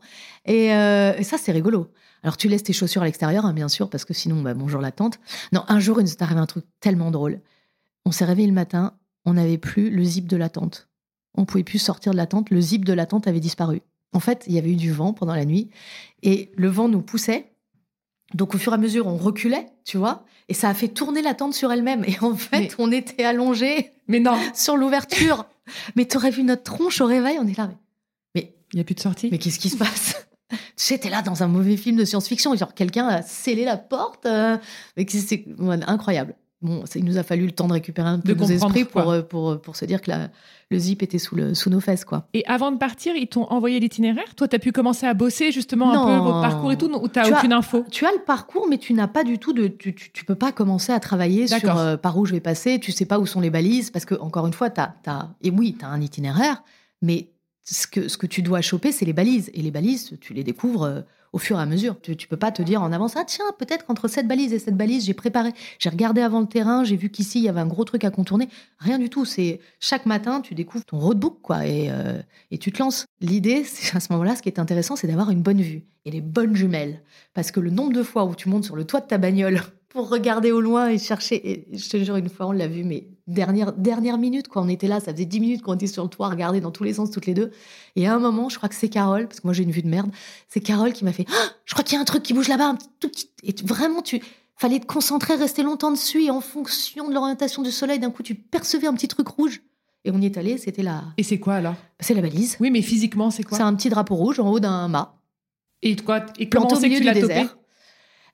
Euh, 0.47 1.15
et, 1.17 1.23
ça, 1.23 1.39
c'est 1.39 1.51
rigolo. 1.51 1.91
Alors, 2.21 2.37
tu 2.37 2.49
laisses 2.49 2.61
tes 2.61 2.71
chaussures 2.71 3.01
à 3.01 3.05
l'extérieur, 3.05 3.47
hein, 3.47 3.53
bien 3.53 3.67
sûr, 3.67 3.89
parce 3.89 4.05
que 4.05 4.13
sinon, 4.13 4.43
bah, 4.43 4.53
bonjour 4.53 4.79
la 4.79 4.91
tente. 4.91 5.19
Non, 5.51 5.63
un 5.67 5.79
jour, 5.79 5.99
il 5.99 6.03
nous 6.03 6.11
est 6.11 6.21
arrivé 6.21 6.39
un 6.39 6.45
truc 6.45 6.65
tellement 6.81 7.09
drôle. 7.09 7.41
On 8.05 8.11
s'est 8.11 8.25
réveillé 8.25 8.47
le 8.47 8.53
matin, 8.53 8.93
on 9.25 9.33
n'avait 9.33 9.57
plus 9.57 9.89
le 9.89 10.03
zip 10.03 10.27
de 10.27 10.37
la 10.37 10.49
tente. 10.49 10.87
On 11.33 11.45
pouvait 11.45 11.63
plus 11.63 11.79
sortir 11.79 12.11
de 12.11 12.17
la 12.17 12.27
tente, 12.27 12.51
le 12.51 12.61
zip 12.61 12.85
de 12.85 12.93
la 12.93 13.07
tente 13.07 13.27
avait 13.27 13.39
disparu. 13.39 13.81
En 14.13 14.19
fait, 14.19 14.43
il 14.45 14.53
y 14.53 14.59
avait 14.59 14.71
eu 14.71 14.75
du 14.75 14.91
vent 14.91 15.13
pendant 15.13 15.33
la 15.33 15.45
nuit, 15.45 15.71
et 16.21 16.51
le 16.55 16.67
vent 16.67 16.89
nous 16.89 17.01
poussait. 17.01 17.53
Donc, 18.33 18.55
au 18.55 18.57
fur 18.57 18.71
et 18.71 18.75
à 18.75 18.77
mesure, 18.77 19.07
on 19.07 19.17
reculait, 19.17 19.67
tu 19.85 19.97
vois. 19.97 20.23
Et 20.47 20.53
ça 20.53 20.69
a 20.69 20.73
fait 20.73 20.87
tourner 20.87 21.21
la 21.21 21.33
tente 21.33 21.53
sur 21.53 21.71
elle-même. 21.71 22.03
Et 22.07 22.17
en 22.21 22.35
fait, 22.35 22.75
on 22.79 22.91
était 22.91 23.23
allongés 23.23 23.91
mais 24.09 24.19
non. 24.19 24.37
sur 24.53 24.75
l'ouverture. 24.75 25.45
mais 25.95 26.05
tu 26.05 26.17
aurais 26.17 26.31
vu 26.31 26.43
notre 26.43 26.63
tronche 26.63 26.99
au 26.99 27.05
réveil, 27.05 27.37
on 27.39 27.47
est 27.47 27.57
là. 27.57 27.69
Mais 28.35 28.53
il 28.73 28.77
n'y 28.77 28.81
a 28.81 28.83
plus 28.83 28.95
de 28.95 28.99
sortie. 28.99 29.29
Mais 29.31 29.37
qu'est-ce 29.37 29.59
qui 29.59 29.69
se 29.69 29.77
passe? 29.77 30.15
Tu 30.49 30.85
sais, 30.85 30.97
t'es 30.97 31.09
là 31.11 31.21
dans 31.21 31.43
un 31.43 31.47
mauvais 31.47 31.77
film 31.77 31.95
de 31.97 32.05
science-fiction, 32.05 32.55
genre 32.55 32.73
quelqu'un 32.73 33.05
a 33.07 33.21
scellé 33.21 33.65
la 33.65 33.77
porte. 33.77 34.25
Euh, 34.25 34.57
mais 34.97 35.05
c'est 35.07 35.45
incroyable. 35.85 36.33
Bon, 36.61 36.83
il 36.93 37.05
nous 37.05 37.17
a 37.17 37.23
fallu 37.23 37.45
le 37.45 37.53
temps 37.53 37.69
de 37.69 37.73
récupérer 37.73 38.09
un 38.09 38.19
peu 38.19 38.33
de 38.33 38.39
nos 38.39 38.45
esprits 38.45 38.83
pour, 38.83 39.09
euh, 39.09 39.21
pour, 39.21 39.51
euh, 39.51 39.55
pour, 39.55 39.77
se 39.77 39.85
dire 39.85 40.01
que 40.01 40.11
la, 40.11 40.29
le 40.69 40.77
zip 40.77 41.01
était 41.01 41.17
sous, 41.17 41.35
le, 41.35 41.53
sous 41.53 41.69
nos 41.69 41.79
fesses. 41.79 42.03
quoi. 42.03 42.27
Et 42.33 42.43
avant 42.47 42.73
de 42.73 42.77
partir, 42.77 43.15
ils 43.15 43.27
t'ont 43.27 43.45
envoyé 43.45 43.79
l'itinéraire? 43.79 44.35
Toi, 44.35 44.49
tu 44.49 44.57
as 44.57 44.59
pu 44.59 44.73
commencer 44.73 45.05
à 45.05 45.13
bosser 45.13 45.53
justement 45.53 45.91
un 45.91 46.05
peu 46.05 46.23
votre 46.23 46.41
parcours 46.41 46.73
et 46.73 46.77
tout 46.77 46.91
Ou 46.91 47.07
tu 47.07 47.19
aucune 47.21 47.53
info? 47.53 47.85
Tu 47.89 48.05
as 48.05 48.11
le 48.11 48.23
parcours, 48.25 48.67
mais 48.69 48.77
tu 48.77 48.93
n'as 48.93 49.07
pas 49.07 49.23
du 49.23 49.39
tout 49.39 49.53
de. 49.53 49.67
Tu, 49.67 49.95
tu, 49.95 50.25
peux 50.25 50.35
pas 50.35 50.51
commencer 50.51 50.91
à 50.91 50.99
travailler 50.99 51.47
sur 51.47 51.77
euh, 51.77 51.95
par 51.95 52.17
où 52.17 52.25
je 52.25 52.33
vais 52.33 52.41
passer. 52.41 52.77
Tu 52.79 52.91
sais 52.91 53.05
pas 53.05 53.19
où 53.19 53.25
sont 53.25 53.39
les 53.39 53.49
balises. 53.49 53.89
Parce 53.89 54.03
que, 54.03 54.15
encore 54.15 54.45
une 54.45 54.53
fois, 54.53 54.69
tu 54.69 54.81
as, 54.81 54.95
as, 55.07 55.29
Et 55.41 55.51
oui, 55.51 55.77
tu 55.79 55.85
as 55.85 55.87
un 55.87 56.01
itinéraire, 56.01 56.63
mais 57.01 57.29
ce 57.73 57.87
que, 57.87 58.07
ce 58.07 58.17
que 58.17 58.27
tu 58.27 58.41
dois 58.41 58.61
choper, 58.61 58.91
c'est 58.91 59.05
les 59.05 59.13
balises. 59.13 59.51
Et 59.53 59.61
les 59.61 59.71
balises, 59.71 60.17
tu 60.19 60.33
les 60.33 60.43
découvres 60.43 61.03
au 61.33 61.37
fur 61.37 61.59
et 61.59 61.61
à 61.61 61.65
mesure. 61.65 61.99
Tu, 62.01 62.15
tu 62.15 62.27
peux 62.27 62.37
pas 62.37 62.51
te 62.51 62.61
dire 62.61 62.81
en 62.81 62.91
avance, 62.91 63.15
ah 63.15 63.23
tiens, 63.25 63.45
peut-être 63.57 63.85
qu'entre 63.85 64.07
cette 64.07 64.27
balise 64.27 64.53
et 64.53 64.59
cette 64.59 64.77
balise, 64.77 65.05
j'ai 65.05 65.13
préparé, 65.13 65.51
j'ai 65.77 65.89
regardé 65.89 66.21
avant 66.21 66.39
le 66.39 66.47
terrain, 66.47 66.83
j'ai 66.83 66.95
vu 66.95 67.09
qu'ici, 67.09 67.39
il 67.39 67.45
y 67.45 67.49
avait 67.49 67.59
un 67.59 67.67
gros 67.67 67.83
truc 67.83 68.03
à 68.03 68.11
contourner. 68.11 68.49
Rien 68.79 68.99
du 68.99 69.09
tout. 69.09 69.25
C'est 69.25 69.59
chaque 69.79 70.05
matin, 70.05 70.41
tu 70.41 70.55
découvres 70.55 70.85
ton 70.85 70.99
roadbook, 70.99 71.41
quoi, 71.41 71.65
et, 71.65 71.89
euh, 71.91 72.21
et 72.51 72.57
tu 72.57 72.71
te 72.71 72.79
lances. 72.79 73.05
L'idée, 73.21 73.63
c'est 73.63 73.95
à 73.97 73.99
ce 73.99 74.11
moment-là, 74.13 74.35
ce 74.35 74.41
qui 74.41 74.49
est 74.49 74.59
intéressant, 74.59 74.95
c'est 74.95 75.07
d'avoir 75.07 75.29
une 75.29 75.41
bonne 75.41 75.61
vue 75.61 75.83
et 76.05 76.11
les 76.11 76.21
bonnes 76.21 76.55
jumelles. 76.55 77.01
Parce 77.33 77.51
que 77.51 77.59
le 77.59 77.69
nombre 77.69 77.93
de 77.93 78.03
fois 78.03 78.25
où 78.25 78.35
tu 78.35 78.49
montes 78.49 78.65
sur 78.65 78.75
le 78.75 78.85
toit 78.85 79.01
de 79.01 79.07
ta 79.07 79.17
bagnole 79.17 79.61
pour 79.89 80.09
regarder 80.09 80.51
au 80.51 80.61
loin 80.61 80.87
et 80.89 80.99
chercher. 80.99 81.51
Et 81.51 81.67
je 81.77 81.89
te 81.89 81.97
jure, 81.97 82.15
une 82.15 82.29
fois, 82.29 82.47
on 82.47 82.51
l'a 82.51 82.67
vu, 82.67 82.83
mais 82.83 83.07
dernière, 83.27 83.73
dernière 83.73 84.17
minute, 84.17 84.47
quand 84.47 84.63
on 84.63 84.69
était 84.69 84.87
là, 84.87 84.99
ça 84.99 85.11
faisait 85.11 85.25
dix 85.25 85.39
minutes 85.39 85.63
qu'on 85.63 85.73
était 85.73 85.87
sur 85.87 86.03
le 86.03 86.09
toit, 86.09 86.29
regarder 86.29 86.61
dans 86.61 86.71
tous 86.71 86.83
les 86.83 86.93
sens, 86.93 87.09
toutes 87.09 87.25
les 87.25 87.33
deux. 87.33 87.51
Et 87.95 88.07
à 88.07 88.13
un 88.13 88.19
moment, 88.19 88.49
je 88.49 88.57
crois 88.57 88.69
que 88.69 88.75
c'est 88.75 88.89
Carole, 88.89 89.27
parce 89.27 89.39
que 89.39 89.47
moi 89.47 89.53
j'ai 89.53 89.63
une 89.63 89.71
vue 89.71 89.81
de 89.81 89.87
merde, 89.87 90.11
c'est 90.47 90.59
Carole 90.59 90.93
qui 90.93 91.03
m'a 91.05 91.11
fait 91.11 91.25
ah, 91.29 91.49
Je 91.65 91.73
crois 91.73 91.83
qu'il 91.83 91.95
y 91.95 91.97
a 91.97 92.01
un 92.01 92.05
truc 92.05 92.21
qui 92.21 92.33
bouge 92.33 92.47
là-bas, 92.47 92.67
un 92.67 92.77
tout 92.99 93.09
petit. 93.09 93.31
Et 93.43 93.55
vraiment, 93.63 94.03
tu 94.03 94.21
fallait 94.55 94.79
te 94.79 94.85
concentrer, 94.85 95.35
rester 95.35 95.63
longtemps 95.63 95.91
dessus, 95.91 96.23
et 96.23 96.29
en 96.29 96.41
fonction 96.41 97.09
de 97.09 97.13
l'orientation 97.13 97.63
du 97.63 97.71
soleil, 97.71 97.97
d'un 97.97 98.11
coup, 98.11 98.23
tu 98.23 98.35
percevais 98.35 98.87
un 98.87 98.93
petit 98.93 99.07
truc 99.07 99.27
rouge. 99.27 99.61
Et 100.05 100.11
on 100.11 100.21
y 100.21 100.27
est 100.27 100.37
allé, 100.37 100.57
c'était 100.57 100.83
là. 100.83 101.03
Et 101.17 101.23
c'est 101.23 101.39
quoi 101.39 101.55
alors? 101.55 101.75
C'est 101.99 102.13
la 102.13 102.21
balise. 102.21 102.57
Oui, 102.59 102.69
mais 102.69 102.81
physiquement, 102.81 103.31
c'est 103.31 103.43
quoi? 103.43 103.57
C'est 103.57 103.63
un 103.63 103.73
petit 103.73 103.89
drapeau 103.89 104.15
rouge 104.15 104.39
en 104.39 104.49
haut 104.49 104.59
d'un 104.59 104.87
mât. 104.87 105.17
Et 105.81 105.95
quoi 105.95 106.25
Et 106.37 106.47
comment 106.47 106.69
c'est 106.75 106.89
que 106.89 106.97
tu 106.97 107.03
l'as 107.03 107.19
topé? 107.19 107.47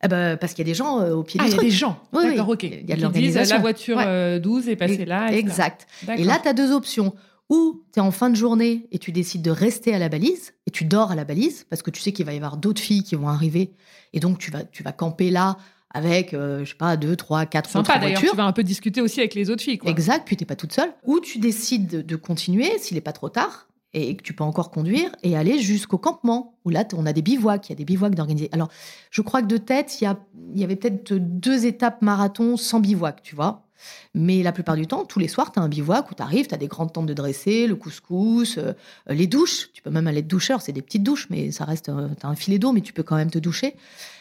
Eh 0.05 0.07
ben, 0.07 0.37
parce 0.37 0.53
qu'il 0.53 0.65
y 0.65 0.69
a 0.69 0.71
des 0.71 0.77
gens 0.77 1.01
euh, 1.01 1.15
au 1.15 1.23
pied 1.23 1.39
ah, 1.41 1.45
du 1.45 1.51
il 1.51 1.55
y 1.55 1.59
a 1.59 1.63
des 1.63 1.71
gens. 1.71 1.99
D'accord, 2.13 2.49
ok. 2.49 2.63
Il 2.63 2.87
y 2.87 2.93
a 2.93 2.95
de 2.95 3.01
l'organisation. 3.01 3.55
La 3.55 3.61
voiture 3.61 3.97
12 3.97 4.03
euh, 4.05 4.71
est 4.71 4.75
passée 4.75 5.05
là. 5.05 5.33
Exact. 5.33 5.87
Et 6.17 6.23
là, 6.23 6.39
tu 6.41 6.47
as 6.47 6.53
deux 6.53 6.71
options. 6.71 7.13
Ou 7.49 7.83
tu 7.93 7.99
es 7.99 8.01
en 8.01 8.09
fin 8.09 8.31
de 8.31 8.35
journée 8.35 8.87
et 8.91 8.97
tu 8.97 9.11
décides 9.11 9.43
de 9.43 9.51
rester 9.51 9.93
à 9.93 9.99
la 9.99 10.09
balise 10.09 10.53
et 10.65 10.71
tu 10.71 10.83
dors 10.83 11.11
à 11.11 11.15
la 11.15 11.25
balise 11.25 11.65
parce 11.69 11.83
que 11.83 11.91
tu 11.91 12.01
sais 12.01 12.11
qu'il 12.11 12.25
va 12.25 12.33
y 12.33 12.37
avoir 12.37 12.57
d'autres 12.57 12.81
filles 12.81 13.03
qui 13.03 13.15
vont 13.15 13.29
arriver. 13.29 13.75
Et 14.13 14.19
donc, 14.19 14.39
tu 14.39 14.49
vas, 14.49 14.63
tu 14.63 14.81
vas 14.81 14.91
camper 14.91 15.29
là 15.29 15.57
avec, 15.93 16.33
euh, 16.33 16.65
je 16.65 16.71
sais 16.71 16.75
pas, 16.75 16.97
deux, 16.97 17.15
trois, 17.15 17.45
quatre 17.45 17.69
Sympa, 17.69 17.93
autres 17.93 18.07
voitures. 18.07 18.31
tu 18.31 18.35
vas 18.35 18.45
un 18.45 18.51
peu 18.51 18.63
discuter 18.63 18.99
aussi 18.99 19.19
avec 19.19 19.35
les 19.35 19.49
autres 19.49 19.63
filles. 19.63 19.77
Quoi. 19.77 19.91
Exact, 19.91 20.25
puis 20.25 20.35
tu 20.35 20.45
pas 20.45 20.55
toute 20.55 20.73
seule. 20.73 20.91
Ou 21.03 21.19
tu 21.19 21.37
décides 21.37 22.05
de 22.05 22.15
continuer 22.15 22.77
s'il 22.79 22.95
n'est 22.95 23.01
pas 23.01 23.13
trop 23.13 23.29
tard 23.29 23.67
et 23.95 24.15
que 24.17 24.21
tu 24.21 24.33
peux 24.33 24.43
encore 24.43 24.69
conduire 24.69 25.09
et 25.23 25.35
aller 25.37 25.59
jusqu'au 25.59 25.97
campement 25.97 26.53
où 26.65 26.69
là 26.69 26.83
on 26.95 27.05
a 27.05 27.13
des 27.13 27.21
bivouacs, 27.21 27.69
il 27.69 27.71
y 27.71 27.73
a 27.73 27.77
des 27.77 27.85
bivouacs 27.85 28.13
d'organiser. 28.13 28.49
Alors 28.51 28.67
je 29.09 29.21
crois 29.21 29.41
que 29.41 29.47
de 29.47 29.57
tête 29.57 29.99
il 30.01 30.07
y, 30.53 30.59
y 30.59 30.63
avait 30.63 30.75
peut-être 30.75 31.13
deux 31.13 31.65
étapes 31.65 32.01
marathon 32.01 32.57
sans 32.57 32.81
bivouac, 32.81 33.23
tu 33.23 33.35
vois. 33.35 33.64
Mais 34.13 34.43
la 34.43 34.51
plupart 34.51 34.75
du 34.75 34.87
temps, 34.87 35.05
tous 35.05 35.19
les 35.19 35.27
soirs, 35.27 35.51
tu 35.51 35.59
as 35.59 35.61
un 35.61 35.67
bivouac 35.67 36.09
où 36.11 36.15
tu 36.15 36.23
arrives, 36.23 36.47
tu 36.47 36.53
as 36.53 36.57
des 36.57 36.67
grandes 36.67 36.93
tentes 36.93 37.05
de 37.05 37.13
dressé, 37.13 37.67
le 37.67 37.75
couscous, 37.75 38.57
euh, 38.57 38.73
les 39.07 39.27
douches. 39.27 39.71
Tu 39.73 39.81
peux 39.81 39.89
même 39.89 40.07
aller 40.07 40.21
te 40.21 40.27
doucher. 40.27 40.55
C'est 40.59 40.71
des 40.71 40.81
petites 40.81 41.03
douches, 41.03 41.27
mais 41.29 41.51
ça 41.51 41.65
reste. 41.65 41.89
Euh, 41.89 42.09
tu 42.19 42.25
as 42.25 42.29
un 42.29 42.35
filet 42.35 42.59
d'eau, 42.59 42.71
mais 42.71 42.81
tu 42.81 42.93
peux 42.93 43.03
quand 43.03 43.15
même 43.15 43.31
te 43.31 43.39
doucher. 43.39 43.75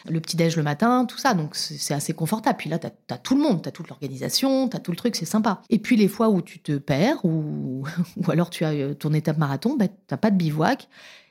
Le 0.09 0.19
petit-déj 0.19 0.55
le 0.57 0.63
matin, 0.63 1.05
tout 1.05 1.17
ça. 1.17 1.33
Donc, 1.33 1.55
c'est 1.55 1.93
assez 1.93 2.13
confortable. 2.13 2.57
Puis 2.57 2.69
là, 2.69 2.79
tu 2.79 2.87
as, 2.87 3.17
tout 3.17 3.35
le 3.35 3.41
monde. 3.41 3.61
Tu 3.61 3.69
as 3.69 3.71
toute 3.71 3.89
l'organisation, 3.89 4.67
tu 4.67 4.75
as 4.75 4.79
tout 4.79 4.91
le 4.91 4.97
truc. 4.97 5.15
C'est 5.15 5.25
sympa. 5.25 5.61
Et 5.69 5.79
puis, 5.79 5.95
les 5.95 6.07
fois 6.07 6.29
où 6.29 6.41
tu 6.41 6.59
te 6.59 6.77
perds 6.77 7.23
ou, 7.23 7.83
ou 8.17 8.31
alors 8.31 8.49
tu 8.49 8.65
as 8.65 8.71
euh, 8.71 8.93
ton 8.93 9.13
étape 9.13 9.37
marathon, 9.37 9.75
bah, 9.77 9.87
tu 9.87 10.17
pas 10.17 10.31
de 10.31 10.37
bivouac. 10.37 10.87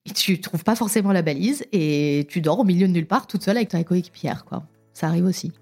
Et 0.07 0.13
tu 0.13 0.41
trouves 0.41 0.65
pas 0.65 0.77
forcément 0.77 1.13
la 1.13 1.23
balise 1.23 1.65
et 1.73 2.27
tu 2.29 2.43
dors 2.43 2.59
au 2.59 2.65
milieu 2.65 2.87
de 2.87 2.93
nulle 2.93 3.07
part 3.07 3.27
toute 3.27 3.43
seule 3.43 3.57
avec 3.57 3.71
ta 3.71 3.83
coéquipière, 3.85 4.45
quoi. 4.45 4.65
Ça 4.93 5.09
arrive 5.09 5.25
aussi. 5.25 5.53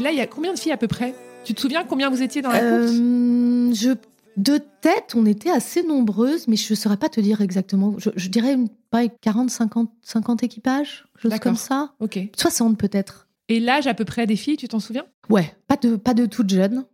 Là, 0.00 0.10
il 0.10 0.18
y 0.18 0.20
a 0.20 0.26
combien 0.26 0.52
de 0.52 0.58
filles 0.58 0.72
à 0.72 0.76
peu 0.76 0.88
près? 0.88 1.14
Tu 1.44 1.54
te 1.54 1.60
souviens 1.60 1.84
combien 1.84 2.10
vous 2.10 2.22
étiez 2.22 2.42
dans 2.42 2.50
la 2.50 2.58
course? 2.60 2.92
Euh, 2.94 3.72
je, 3.74 3.90
de 4.36 4.58
tête, 4.80 5.14
on 5.14 5.26
était 5.26 5.50
assez 5.50 5.82
nombreuses, 5.82 6.48
mais 6.48 6.56
je 6.56 6.72
ne 6.72 6.76
saurais 6.76 6.96
pas 6.96 7.08
te 7.08 7.20
dire 7.20 7.40
exactement. 7.40 7.94
Je, 7.98 8.10
je 8.16 8.28
dirais 8.28 8.56
pareil, 8.90 9.10
40, 9.20 9.50
50, 9.50 9.90
50 10.02 10.42
équipages, 10.42 11.06
chose 11.16 11.38
comme 11.38 11.56
ça. 11.56 11.92
Ok. 12.00 12.18
60 12.36 12.78
peut-être. 12.78 13.28
Et 13.48 13.60
l'âge 13.60 13.86
à 13.86 13.94
peu 13.94 14.04
près 14.04 14.26
des 14.26 14.36
filles, 14.36 14.56
tu 14.56 14.68
t'en 14.68 14.80
souviens? 14.80 15.04
Ouais, 15.28 15.54
pas 15.68 15.76
de, 15.76 15.96
pas 15.96 16.14
de 16.14 16.26
toutes 16.26 16.50
jeunes. 16.50 16.84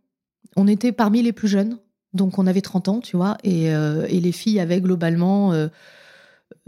On 0.57 0.67
était 0.67 0.91
parmi 0.91 1.21
les 1.21 1.31
plus 1.31 1.47
jeunes, 1.47 1.77
donc 2.13 2.37
on 2.37 2.45
avait 2.45 2.61
30 2.61 2.89
ans, 2.89 2.99
tu 2.99 3.15
vois, 3.15 3.37
et, 3.43 3.73
euh, 3.73 4.05
et 4.09 4.19
les 4.19 4.33
filles 4.33 4.59
avaient 4.59 4.81
globalement 4.81 5.53
euh, 5.53 5.69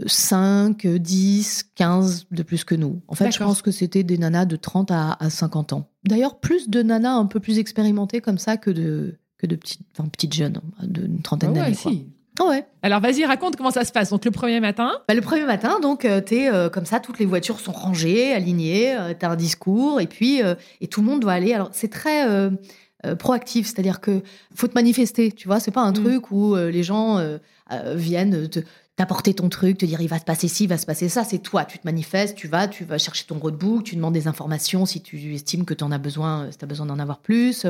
5, 0.06 0.86
10, 0.86 1.70
15 1.74 2.26
de 2.30 2.42
plus 2.42 2.64
que 2.64 2.74
nous. 2.74 3.00
En 3.08 3.14
fait, 3.14 3.30
je 3.32 3.38
pense 3.38 3.62
que 3.62 3.70
c'était 3.70 4.02
des 4.02 4.18
nanas 4.18 4.44
de 4.46 4.56
30 4.56 4.90
à, 4.90 5.16
à 5.20 5.30
50 5.30 5.72
ans. 5.72 5.88
D'ailleurs, 6.04 6.38
plus 6.40 6.68
de 6.68 6.82
nanas 6.82 7.14
un 7.14 7.26
peu 7.26 7.40
plus 7.40 7.58
expérimentées 7.58 8.20
comme 8.20 8.38
ça 8.38 8.56
que 8.56 8.70
de, 8.70 9.14
que 9.38 9.46
de 9.46 9.56
petites, 9.56 9.82
enfin, 9.96 10.08
petites 10.08 10.34
jeunes, 10.34 10.60
d'une 10.82 11.20
trentaine 11.22 11.50
Ah 11.56 11.70
d'années. 11.70 12.06
ouais. 12.40 12.66
Alors 12.82 13.00
vas-y, 13.00 13.24
raconte 13.24 13.54
comment 13.56 13.70
ça 13.70 13.84
se 13.84 13.92
passe. 13.92 14.10
Donc 14.10 14.24
le 14.24 14.30
premier 14.32 14.58
matin, 14.60 14.90
Bah, 15.06 15.14
le 15.14 15.20
premier 15.20 15.44
matin, 15.44 15.78
donc, 15.80 16.04
euh, 16.04 16.20
t'es 16.20 16.52
euh, 16.52 16.68
comme 16.68 16.84
ça, 16.86 16.98
toutes 16.98 17.18
les 17.20 17.26
voitures 17.26 17.60
sont 17.60 17.70
rangées, 17.72 18.32
alignées, 18.32 18.96
euh, 18.96 19.14
t'as 19.16 19.30
un 19.30 19.36
discours, 19.36 20.00
et 20.00 20.06
puis, 20.08 20.42
euh, 20.42 20.54
et 20.80 20.88
tout 20.88 21.00
le 21.00 21.06
monde 21.06 21.20
doit 21.20 21.32
aller. 21.32 21.54
Alors, 21.54 21.68
c'est 21.72 21.88
très 21.88 22.26
proactif, 23.18 23.66
c'est-à-dire 23.66 24.00
que 24.00 24.22
faut 24.54 24.66
te 24.66 24.72
manifester, 24.74 25.30
tu 25.30 25.46
vois, 25.46 25.60
c'est 25.60 25.70
pas 25.70 25.82
un 25.82 25.90
Mm. 25.90 26.04
truc 26.04 26.30
où 26.30 26.56
les 26.56 26.82
gens 26.82 27.20
viennent 27.94 28.48
te 28.48 28.60
t'apporter 28.96 29.34
ton 29.34 29.48
truc, 29.48 29.78
te 29.78 29.86
dire 29.86 30.00
il 30.00 30.08
va 30.08 30.18
se 30.20 30.24
passer 30.24 30.46
ci, 30.46 30.64
il 30.64 30.66
va 30.68 30.78
se 30.78 30.86
passer 30.86 31.08
ça, 31.08 31.24
c'est 31.24 31.38
toi, 31.38 31.64
tu 31.64 31.78
te 31.80 31.86
manifestes, 31.86 32.36
tu 32.36 32.46
vas, 32.46 32.68
tu 32.68 32.84
vas 32.84 32.96
chercher 32.98 33.24
ton 33.26 33.38
roadbook, 33.40 33.82
tu 33.84 33.96
demandes 33.96 34.14
des 34.14 34.28
informations 34.28 34.86
si 34.86 35.00
tu 35.02 35.34
estimes 35.34 35.64
que 35.64 35.74
tu 35.74 35.82
en 35.82 35.90
as 35.90 35.98
besoin, 35.98 36.44
euh, 36.44 36.50
si 36.52 36.58
tu 36.58 36.64
as 36.64 36.68
besoin 36.68 36.86
d'en 36.86 36.98
avoir 37.00 37.18
plus. 37.18 37.66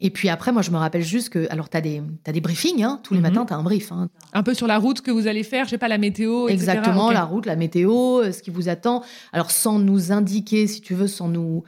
Et 0.00 0.10
puis 0.10 0.28
après, 0.28 0.50
moi, 0.52 0.62
je 0.62 0.70
me 0.72 0.76
rappelle 0.76 1.02
juste 1.04 1.28
que, 1.30 1.46
alors, 1.50 1.68
tu 1.70 1.76
as 1.76 1.80
des, 1.80 2.02
t'as 2.24 2.32
des 2.32 2.40
briefings, 2.40 2.82
hein, 2.82 3.00
tous 3.04 3.14
les 3.14 3.20
Mhm. 3.20 3.26
matins, 3.28 3.46
tu 3.46 3.52
as 3.52 3.56
un 3.56 3.62
brief. 3.62 3.92
hein. 3.92 4.08
un 4.32 4.42
peu 4.42 4.54
sur 4.54 4.66
la 4.66 4.78
route 4.78 5.00
que 5.02 5.10
vous 5.12 5.26
allez 5.28 5.44
faire, 5.44 5.66
je 5.66 5.70
sais 5.70 5.78
pas, 5.78 5.88
la 5.88 5.98
météo, 5.98 6.48
etc. 6.48 6.54
Exactement, 6.72 7.10
la 7.12 7.24
route, 7.24 7.46
la 7.46 7.56
météo, 7.56 8.22
euh, 8.22 8.32
ce 8.32 8.42
qui 8.42 8.50
vous 8.50 8.68
attend. 8.68 9.02
Alors, 9.32 9.50
sans 9.52 9.78
nous 9.78 10.10
indiquer, 10.12 10.66
si 10.66 10.80
tu 10.80 10.94
veux, 10.94 11.06
sans 11.08 11.28
nous 11.28 11.62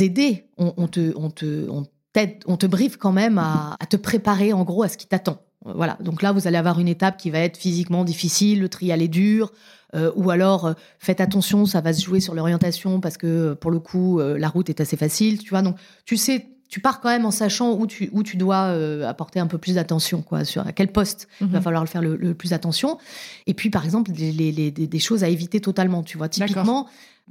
aider, 0.00 0.44
on, 0.58 0.74
on 0.76 0.86
te, 0.88 1.12
on, 1.16 1.30
te, 1.30 1.68
on, 1.70 1.86
t'aide, 2.12 2.36
on 2.46 2.56
te 2.56 2.66
briefe 2.66 2.96
quand 2.98 3.12
même 3.12 3.38
à, 3.38 3.76
à 3.80 3.86
te 3.86 3.96
préparer, 3.96 4.52
en 4.52 4.64
gros, 4.64 4.82
à 4.82 4.88
ce 4.88 4.96
qui 4.98 5.06
t'attend. 5.06 5.38
Euh, 5.66 5.72
Voilà, 5.74 5.96
donc 6.00 6.22
là, 6.22 6.32
vous 6.32 6.46
allez 6.46 6.56
avoir 6.56 6.78
une 6.80 6.88
étape 6.88 7.16
qui 7.16 7.30
va 7.30 7.38
être 7.40 7.56
physiquement 7.56 8.04
difficile, 8.04 8.60
le 8.60 8.68
trial 8.68 9.02
est 9.02 9.08
dur, 9.08 9.52
euh, 9.94 10.12
ou 10.16 10.30
alors, 10.30 10.66
euh, 10.66 10.72
faites 10.98 11.20
attention, 11.20 11.64
ça 11.66 11.80
va 11.80 11.92
se 11.92 12.02
jouer 12.04 12.20
sur 12.20 12.34
l'orientation 12.34 13.00
parce 13.00 13.16
que, 13.16 13.54
pour 13.54 13.70
le 13.70 13.78
coup, 13.80 14.20
euh, 14.20 14.38
la 14.38 14.48
route 14.48 14.68
est 14.70 14.80
assez 14.80 14.96
facile, 14.96 15.38
tu 15.38 15.50
vois. 15.50 15.62
Donc, 15.62 15.76
tu 16.04 16.16
sais, 16.16 16.46
tu 16.68 16.80
pars 16.80 17.00
quand 17.00 17.08
même 17.08 17.24
en 17.24 17.30
sachant 17.30 17.72
où 17.72 17.86
tu, 17.86 18.10
où 18.12 18.22
tu 18.22 18.36
dois 18.36 18.66
apporter 19.08 19.40
un 19.40 19.46
peu 19.46 19.56
plus 19.56 19.76
d'attention, 19.76 20.20
quoi, 20.20 20.44
sur 20.44 20.66
à 20.66 20.72
quel 20.72 20.92
poste 20.92 21.26
il 21.40 21.46
va 21.46 21.58
Mhm. 21.58 21.64
falloir 21.64 21.82
le 21.82 21.88
faire 21.88 22.02
le, 22.02 22.14
le 22.16 22.34
plus 22.34 22.52
attention. 22.52 22.98
Et 23.46 23.54
puis, 23.54 23.70
par 23.70 23.86
exemple, 23.86 24.10
les, 24.14 24.32
les- 24.32 24.52
les- 24.52 24.70
des, 24.70 24.98
choses 24.98 25.24
à 25.24 25.28
éviter 25.30 25.60
totalement, 25.62 26.02
tu 26.02 26.18
vois. 26.18 26.28
Typiquement, 26.28 26.86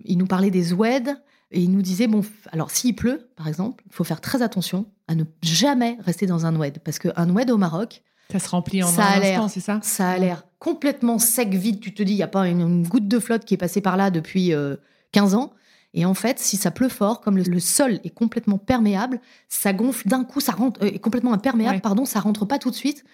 il 0.06 0.18
nous 0.18 0.26
parlait 0.26 0.50
des 0.50 0.74
oueds 0.74 1.13
et 1.52 1.62
il 1.62 1.70
nous 1.72 1.84
disait, 1.84 2.08
bon, 2.08 2.22
alors 2.52 2.72
s'il 2.72 2.96
pleut, 2.96 3.30
par 3.36 3.48
exemple, 3.48 3.84
il 3.86 3.94
faut 3.94 4.04
faire 4.04 4.22
très 4.22 4.42
attention 4.42 4.88
à 5.08 5.13
ne 5.13 5.24
jamais 5.44 6.00
rester 6.04 6.26
dans 6.26 6.48
un 6.48 6.56
oued. 6.56 6.80
Parce 6.84 6.98
qu'un 6.98 7.30
oued 7.30 7.52
au 7.52 7.58
Maroc, 7.58 8.02
Ça 8.32 8.40
se 8.40 8.50
remplit 8.50 8.84
en 8.84 8.88
Ça 8.88 9.06
un 9.08 9.22
instant, 9.22 9.48
c'est 9.48 9.60
ça 9.60 9.80
ça 9.84 10.10
a 10.10 10.18
l'air 10.18 10.44
complètement 10.60 11.18
sec, 11.20 11.54
vide. 11.54 11.80
Tu 11.80 11.94
te 11.94 12.04
dis, 12.04 12.13
il 12.13 12.18
n'y 12.18 12.24
a 12.24 12.28
pas 12.28 12.48
une, 12.48 12.62
une 12.62 12.88
goutte 12.88 13.08
de 13.08 13.20
flotte 13.20 13.46
qui 13.46 13.54
est 13.54 13.58
passée 13.58 13.80
par 13.82 13.96
là 13.96 14.12
depuis 14.12 14.54
euh, 14.54 14.76
15 15.13 15.36
ans. 15.36 15.54
Et 15.94 16.06
en 16.06 16.13
fait, 16.13 16.38
si 16.40 16.58
ça 16.58 16.70
pleut 16.70 16.90
fort, 16.90 17.22
comme 17.22 17.38
le, 17.38 17.44
le 17.44 17.60
sol 17.60 18.00
est 18.04 18.10
complètement 18.10 18.58
perméable, 18.58 19.22
ça 19.50 19.72
gonfle 19.74 20.08
d'un 20.08 20.24
coup, 20.26 20.42
ça 20.42 20.52
rentre, 20.52 20.84
euh, 20.84 20.88
est 20.88 21.00
complètement 21.00 21.34
imperméable, 21.34 21.76
Ouais. 21.76 21.82
pardon, 21.82 22.06
ça 22.06 22.20
rentre 22.20 22.46
pas 22.46 22.60
tout 22.60 22.70
de 22.70 22.76
suite. 22.76 23.06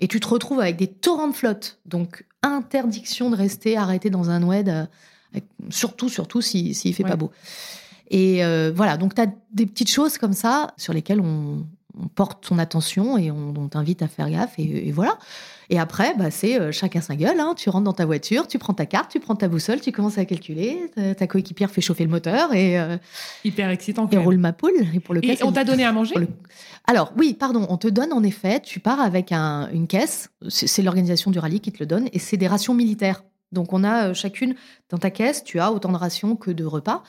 Et 0.00 0.08
tu 0.08 0.20
te 0.20 0.26
retrouves 0.28 0.60
avec 0.60 0.76
des 0.76 0.88
torrents 0.88 1.28
de 1.28 1.34
flotte. 1.34 1.78
Donc, 1.86 2.26
interdiction 2.42 3.30
de 3.30 3.36
rester 3.36 3.76
arrêté 3.76 4.10
dans 4.10 4.28
un 4.30 4.42
oued, 4.42 4.68
euh, 4.68 4.84
avec- 5.32 5.46
surtout, 5.70 6.08
surtout 6.08 6.40
s'il 6.42 6.74
si, 6.74 6.80
s'il 6.88 6.94
fait 6.94 7.04
Ouais. 7.04 7.10
pas 7.10 7.16
beau. 7.16 7.30
Et 8.10 8.44
euh, 8.44 8.72
voilà, 8.74 8.96
donc 8.96 9.14
tu 9.14 9.20
as 9.22 9.26
des 9.52 9.66
petites 9.66 9.90
choses 9.90 10.18
comme 10.18 10.32
ça 10.32 10.74
sur 10.76 10.92
lesquelles 10.92 11.20
on, 11.20 11.66
on 12.02 12.08
porte 12.08 12.44
son 12.46 12.58
attention 12.58 13.16
et 13.18 13.30
on, 13.30 13.54
on 13.56 13.68
t'invite 13.68 14.02
à 14.02 14.08
faire 14.08 14.30
gaffe. 14.30 14.58
Et, 14.58 14.88
et 14.88 14.92
voilà. 14.92 15.18
Et 15.70 15.78
après, 15.78 16.14
bah, 16.16 16.30
c'est 16.30 16.60
euh, 16.60 16.70
chacun 16.70 17.00
sa 17.00 17.16
gueule. 17.16 17.40
hein. 17.40 17.54
Tu 17.56 17.70
rentres 17.70 17.84
dans 17.84 17.92
ta 17.92 18.04
voiture, 18.06 18.46
tu 18.46 18.58
prends 18.58 18.74
ta 18.74 18.86
carte, 18.86 19.10
tu 19.10 19.18
prends 19.18 19.34
ta 19.34 19.48
boussole, 19.48 19.80
tu 19.80 19.90
commences 19.92 20.18
à 20.18 20.24
calculer. 20.24 20.90
Ta, 20.94 21.14
ta 21.14 21.26
coéquipière 21.26 21.70
fait 21.70 21.80
chauffer 21.80 22.04
le 22.04 22.10
moteur 22.10 22.52
et, 22.54 22.78
euh, 22.78 22.96
Hyper 23.44 23.70
excitant. 23.70 24.08
et 24.10 24.16
roule 24.18 24.36
ma 24.38 24.52
poule. 24.52 24.74
Et 24.94 25.00
pour 25.00 25.14
le 25.14 25.24
Et 25.24 25.42
on 25.42 25.52
t'a 25.52 25.64
donné 25.64 25.84
à 25.84 25.92
manger? 25.92 26.14
le- 26.16 26.28
Alors 26.86 27.12
oui, 27.16 27.34
pardon, 27.34 27.66
on 27.68 27.78
te 27.78 27.88
donne 27.88 28.12
en 28.12 28.22
effet, 28.22 28.60
tu 28.60 28.78
pars 28.78 29.00
avec 29.00 29.32
un- 29.32 29.68
une 29.72 29.86
caisse, 29.86 30.28
c'est 30.48 30.66
c'est 30.66 30.82
l'organisation 30.82 31.30
du 31.30 31.38
rallye 31.38 31.60
qui 31.60 31.72
te 31.72 31.78
le 31.80 31.86
donne, 31.86 32.08
et 32.12 32.18
c'est 32.18 32.36
des 32.36 32.46
rations 32.46 32.74
militaires. 32.74 33.24
Donc 33.52 33.72
on 33.72 33.82
a 33.84 34.08
euh, 34.08 34.14
chacune, 34.14 34.54
dans 34.90 34.98
ta 34.98 35.10
caisse, 35.10 35.42
tu 35.44 35.58
as 35.60 35.72
autant 35.72 35.90
de 35.92 35.96
rations 35.96 36.36
que 36.36 36.50
de 36.50 36.64
repas. 36.64 37.02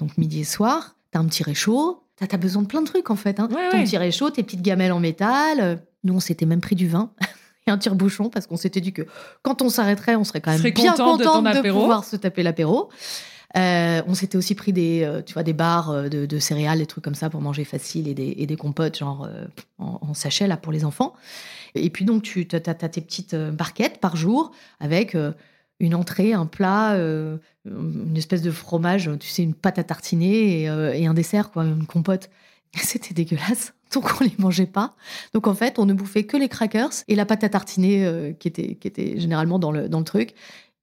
Donc 0.00 0.16
midi 0.18 0.40
et 0.40 0.44
soir, 0.44 0.96
tu 1.12 1.18
as 1.18 1.20
un 1.20 1.26
petit 1.26 1.42
réchaud, 1.42 2.02
tu 2.26 2.34
as, 2.34 2.38
besoin 2.38 2.62
de 2.62 2.66
plein 2.66 2.82
de 2.82 2.86
trucs 2.86 3.10
en 3.10 3.16
fait. 3.16 3.40
Hein. 3.40 3.48
Ouais, 3.50 3.70
Ton 3.70 3.78
ouais. 3.78 3.84
petit 3.84 3.96
réchaud, 3.96 4.30
tes 4.30 4.42
petites 4.42 4.62
gamelles 4.62 4.92
en 4.92 5.00
métal. 5.00 5.60
euh, 5.60 5.76
Nous, 6.04 6.14
on 6.14 6.20
s'était 6.20 6.46
même 6.46 6.60
pris 6.60 6.76
du 6.76 6.88
vin. 6.88 7.12
Et 7.66 7.70
un 7.70 7.76
tire-bouchon 7.78 8.30
parce 8.30 8.46
qu'on 8.46 8.56
s'était 8.56 8.80
dit 8.80 8.92
que 8.92 9.02
quand 9.42 9.60
on 9.60 9.68
s'arrêterait, 9.68 10.16
on 10.16 10.24
serait 10.24 10.40
quand 10.40 10.50
même 10.50 10.60
bien 10.72 10.92
content 10.94 11.42
de 11.42 11.70
pouvoir 11.70 12.04
se 12.04 12.16
taper 12.16 12.42
l'apéro. 12.42 12.88
Euh, 13.56 14.00
on 14.06 14.14
s'était 14.14 14.38
aussi 14.38 14.54
pris 14.54 14.72
des, 14.72 15.02
euh, 15.02 15.22
tu 15.22 15.34
vois, 15.34 15.42
des 15.42 15.52
barres 15.52 16.08
de, 16.08 16.24
de 16.24 16.38
céréales, 16.38 16.78
des 16.78 16.86
trucs 16.86 17.02
comme 17.02 17.16
ça 17.16 17.28
pour 17.28 17.40
manger 17.40 17.64
facile 17.64 18.06
et 18.08 18.14
des, 18.14 18.34
et 18.38 18.46
des 18.46 18.56
compotes 18.56 18.96
genre 18.98 19.24
euh, 19.28 19.44
en, 19.78 19.98
en 20.00 20.14
sachet 20.14 20.46
là 20.46 20.56
pour 20.56 20.72
les 20.72 20.84
enfants. 20.84 21.14
Et 21.74 21.90
puis 21.90 22.04
donc 22.04 22.22
tu 22.22 22.46
as, 22.52 22.60
tes 22.60 23.00
petites 23.00 23.34
barquettes 23.34 23.98
par 23.98 24.16
jour 24.16 24.52
avec 24.78 25.16
une 25.80 25.94
entrée, 25.94 26.32
un 26.34 26.46
plat, 26.46 26.92
euh, 26.94 27.38
une 27.64 28.16
espèce 28.16 28.42
de 28.42 28.50
fromage, 28.50 29.10
tu 29.18 29.28
sais, 29.28 29.42
une 29.42 29.54
pâte 29.54 29.78
à 29.78 29.84
tartiner 29.84 30.62
et, 30.62 30.68
euh, 30.68 30.92
et 30.92 31.06
un 31.06 31.14
dessert, 31.14 31.50
quoi, 31.50 31.64
une 31.64 31.86
compote. 31.86 32.30
C'était 32.76 33.14
dégueulasse. 33.14 33.74
Donc 33.92 34.08
on 34.20 34.24
les 34.24 34.32
mangeait 34.38 34.66
pas. 34.66 34.94
Donc 35.34 35.48
en 35.48 35.54
fait, 35.54 35.78
on 35.80 35.86
ne 35.86 35.92
bouffait 35.94 36.22
que 36.24 36.36
les 36.36 36.48
crackers 36.48 36.90
et 37.08 37.16
la 37.16 37.26
pâte 37.26 37.42
à 37.42 37.48
tartiner 37.48 38.06
euh, 38.06 38.32
qui, 38.32 38.46
était, 38.46 38.76
qui 38.76 38.86
était 38.86 39.18
généralement 39.18 39.58
dans 39.58 39.72
le, 39.72 39.88
dans 39.88 39.98
le 39.98 40.04
truc. 40.04 40.34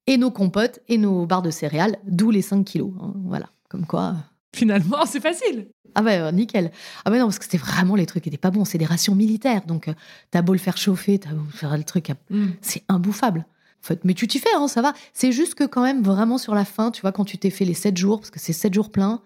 Et 0.08 0.18
nos 0.18 0.32
compotes 0.32 0.80
et 0.90 0.98
nos 0.98 1.26
barres 1.26 1.42
de 1.42 1.52
céréales, 1.52 1.98
d'où 2.06 2.32
les 2.32 2.42
5 2.42 2.64
kilos. 2.66 2.92
hein. 3.02 3.14
Voilà, 3.26 3.50
comme 3.70 3.86
quoi. 3.86 4.16
Finalement, 4.56 5.06
c'est 5.06 5.20
facile. 5.22 5.68
Ah 5.96 6.02
bah 6.02 6.32
nickel. 6.32 6.72
Ah 7.06 7.10
bah 7.12 7.18
non, 7.20 7.26
parce 7.26 7.40
que 7.40 7.46
c'était 7.46 7.58
vraiment 7.58 7.96
les 7.96 8.06
trucs 8.06 8.24
qui 8.24 8.30
étaient 8.30 8.38
pas 8.38 8.52
bons. 8.52 8.66
C'est 8.66 8.78
des 8.78 8.86
rations 8.86 9.16
militaires. 9.16 9.62
Donc 9.68 9.90
t'as 10.32 10.42
beau 10.42 10.54
le 10.54 10.60
faire 10.60 10.78
chauffer, 10.78 11.18
t'as 11.20 11.32
beau 11.32 11.44
faire 11.52 11.76
le 11.78 11.84
truc, 11.84 12.10
à- 12.10 12.16
Mm. 12.30 12.48
c'est 12.62 12.84
imbouffable. 12.90 13.46
En 13.84 13.88
fait, 13.88 14.04
mais 14.04 14.13
tu 14.13 14.28
t'y 14.28 14.40
fais, 14.40 14.54
hein, 14.56 14.68
ça 14.68 14.82
va. 14.82 14.94
C'est 15.13 15.32
juste 15.32 15.56
que 15.56 15.63
quand 15.63 15.82
même, 15.84 16.02
vraiment 16.02 16.38
sur 16.38 16.56
la 16.56 16.66
fin, 16.66 16.92
tu 16.92 17.02
vois, 17.02 17.12
quand 17.12 17.26
tu 17.26 17.38
t'es 17.38 17.50
fait 17.50 17.66
les 17.66 17.74
7 17.74 17.96
jours, 17.96 18.20
parce 18.20 18.32
que 18.32 18.40
c'est 18.40 18.54
7 18.54 18.74
jours 18.74 18.92
pleins, 18.92 19.22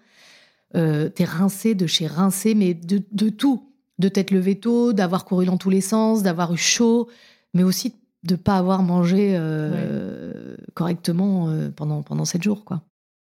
euh, 0.76 1.08
t'es 1.08 1.24
rincé 1.24 1.74
de 1.74 1.86
chez 1.86 2.06
rincé, 2.06 2.54
mais 2.54 2.74
de, 2.74 3.02
de 3.10 3.28
tout. 3.28 3.68
De 3.98 4.08
t'être 4.08 4.30
levé 4.30 4.58
tôt, 4.58 4.92
d'avoir 4.92 5.24
couru 5.24 5.46
dans 5.46 5.56
tous 5.58 5.70
les 5.70 5.80
sens, 5.80 6.22
d'avoir 6.22 6.52
eu 6.52 6.56
chaud, 6.58 7.08
mais 7.54 7.62
aussi 7.62 7.94
de 8.24 8.36
pas 8.36 8.56
avoir 8.56 8.82
mangé 8.82 9.34
euh, 9.36 10.56
correctement 10.74 11.48
euh, 11.48 11.70
pendant, 11.70 12.02
pendant 12.02 12.24
7 12.24 12.42
jours, 12.42 12.64
quoi. 12.64 12.82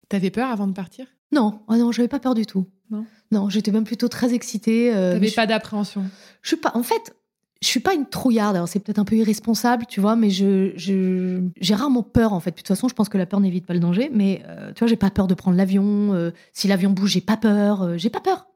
T'avais 0.09 0.31
peur 0.31 0.49
avant 0.49 0.67
de 0.67 0.73
partir? 0.73 1.07
Non, 1.31 1.59
ah 1.67 1.77
non, 1.77 1.91
j'avais 1.91 2.07
pas 2.07 2.19
peur 2.19 2.35
du 2.35 2.45
tout. 2.45 2.65
Non? 2.91 3.05
Non, 3.31 3.49
j'étais 3.49 3.71
même 3.71 3.83
plutôt 3.83 4.07
très 4.07 4.33
excitée. 4.33 4.91
T'avais 4.91 5.31
pas 5.31 5.47
d'appréhension? 5.47 6.03
Je 6.43 6.49
suis 6.49 6.57
pas. 6.57 6.71
En 6.75 6.83
fait, 6.83 7.15
je 7.65 7.71
suis 7.71 7.80
pas 7.80 7.93
une 7.93 8.06
trouillarde. 8.06 8.56
Alors 8.56 8.67
c'est 8.67 8.80
peut-être 8.80 8.99
un 8.99 9.06
peu 9.06 9.15
irresponsable, 9.15 9.86
tu 9.89 9.99
vois, 9.99 10.15
mais 10.15 10.30
je 10.30 10.71
je- 10.78 11.41
j'ai 11.60 11.73
rarement 11.75 12.04
peur 12.04 12.34
en 12.34 12.39
fait. 12.39 12.51
De 12.51 12.56
toute 12.58 12.67
façon, 12.67 12.88
je 12.88 12.93
pense 12.93 13.10
que 13.10 13.17
la 13.17 13.25
peur 13.25 13.39
n'évite 13.39 13.65
pas 13.65 13.73
le 13.73 13.80
danger. 13.80 14.10
Mais 14.13 14.43
euh, 14.47 14.71
tu 14.73 14.80
vois, 14.80 14.88
j'ai 14.88 14.95
pas 14.95 15.10
peur 15.10 15.28
de 15.28 15.34
prendre 15.34 15.58
l'avion. 15.58 16.13
euh, 16.13 16.32
si 16.54 16.67
l'avion 16.67 16.91
bouge, 16.91 17.12
j'ai 17.12 17.21
pas 17.21 17.38
peur. 17.38 17.82
euh, 17.82 17.97
j'ai 17.97 18.10
pas 18.10 18.19
peur. 18.21 18.47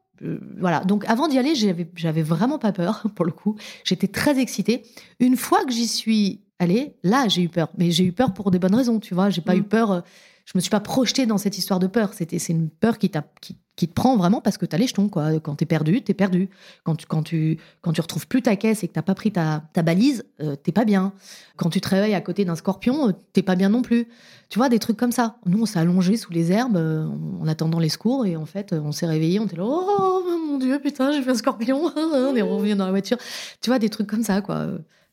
Voilà. 0.58 0.80
Donc 0.84 1.04
avant 1.08 1.28
d'y 1.28 1.38
aller, 1.38 1.54
j'avais 1.54 1.88
j'avais 1.96 2.22
vraiment 2.22 2.58
pas 2.58 2.72
peur 2.72 3.02
pour 3.14 3.24
le 3.24 3.32
coup. 3.32 3.56
J'étais 3.84 4.06
très 4.08 4.38
excitée. 4.38 4.82
Une 5.18 5.36
fois 5.36 5.64
que 5.64 5.72
j'y 5.72 5.86
suis 5.88 6.40
allée, 6.58 6.94
là, 7.02 7.26
j'ai 7.26 7.42
eu 7.42 7.48
peur. 7.48 7.68
Mais 7.78 7.90
j'ai 7.90 8.04
eu 8.04 8.12
peur 8.12 8.34
pour 8.34 8.50
des 8.50 8.58
bonnes 8.58 8.74
raisons, 8.74 9.00
tu 9.00 9.14
vois. 9.14 9.30
J'ai 9.30 9.40
pas 9.40 9.54
Mm. 9.54 9.58
eu 9.58 9.62
peur. 9.62 10.04
Je 10.52 10.58
me 10.58 10.60
suis 10.60 10.70
pas 10.70 10.80
projetée 10.80 11.26
dans 11.26 11.38
cette 11.38 11.58
histoire 11.58 11.78
de 11.78 11.86
peur. 11.86 12.12
C'était 12.12 12.40
c'est 12.40 12.52
une 12.52 12.70
peur 12.70 12.98
qui 12.98 13.08
qui, 13.40 13.56
qui 13.76 13.86
te 13.86 13.94
prend 13.94 14.16
vraiment 14.16 14.40
parce 14.40 14.58
que 14.58 14.66
t'as 14.66 14.78
les 14.78 14.88
jetons 14.88 15.08
quoi. 15.08 15.38
Quand 15.38 15.54
t'es 15.54 15.64
perdu, 15.64 16.02
t'es 16.02 16.12
perdu. 16.12 16.50
Quand 16.82 16.96
tu 16.96 17.06
quand 17.06 17.22
tu 17.22 17.60
quand 17.82 17.92
tu 17.92 18.00
retrouves 18.00 18.26
plus 18.26 18.42
ta 18.42 18.56
caisse 18.56 18.82
et 18.82 18.88
que 18.88 18.92
t'as 18.92 19.02
pas 19.02 19.14
pris 19.14 19.30
ta, 19.30 19.62
ta 19.72 19.82
balise, 19.82 20.24
euh, 20.40 20.56
t'es 20.56 20.72
pas 20.72 20.84
bien. 20.84 21.12
Quand 21.56 21.70
tu 21.70 21.80
te 21.80 21.88
réveilles 21.88 22.16
à 22.16 22.20
côté 22.20 22.44
d'un 22.44 22.56
scorpion, 22.56 23.08
euh, 23.08 23.12
t'es 23.32 23.42
pas 23.42 23.54
bien 23.54 23.68
non 23.68 23.82
plus. 23.82 24.08
Tu 24.48 24.58
vois 24.58 24.68
des 24.68 24.80
trucs 24.80 24.96
comme 24.96 25.12
ça. 25.12 25.36
Nous 25.46 25.62
on 25.62 25.66
s'est 25.66 25.78
allongé 25.78 26.16
sous 26.16 26.32
les 26.32 26.50
herbes 26.50 26.76
euh, 26.76 27.06
en 27.40 27.46
attendant 27.46 27.78
les 27.78 27.88
secours 27.88 28.26
et 28.26 28.34
en 28.34 28.46
fait 28.46 28.72
euh, 28.72 28.80
on 28.80 28.90
s'est 28.90 29.06
réveillé, 29.06 29.38
on 29.38 29.46
était 29.46 29.56
là 29.56 29.62
oh 29.64 30.24
mon 30.48 30.58
dieu 30.58 30.80
putain 30.80 31.12
j'ai 31.12 31.22
fait 31.22 31.30
un 31.30 31.34
scorpion. 31.36 31.92
on 31.96 32.34
est 32.34 32.42
revenu 32.42 32.74
dans 32.74 32.86
la 32.86 32.90
voiture. 32.90 33.18
Tu 33.60 33.70
vois 33.70 33.78
des 33.78 33.88
trucs 33.88 34.08
comme 34.08 34.24
ça 34.24 34.40
quoi. 34.40 34.66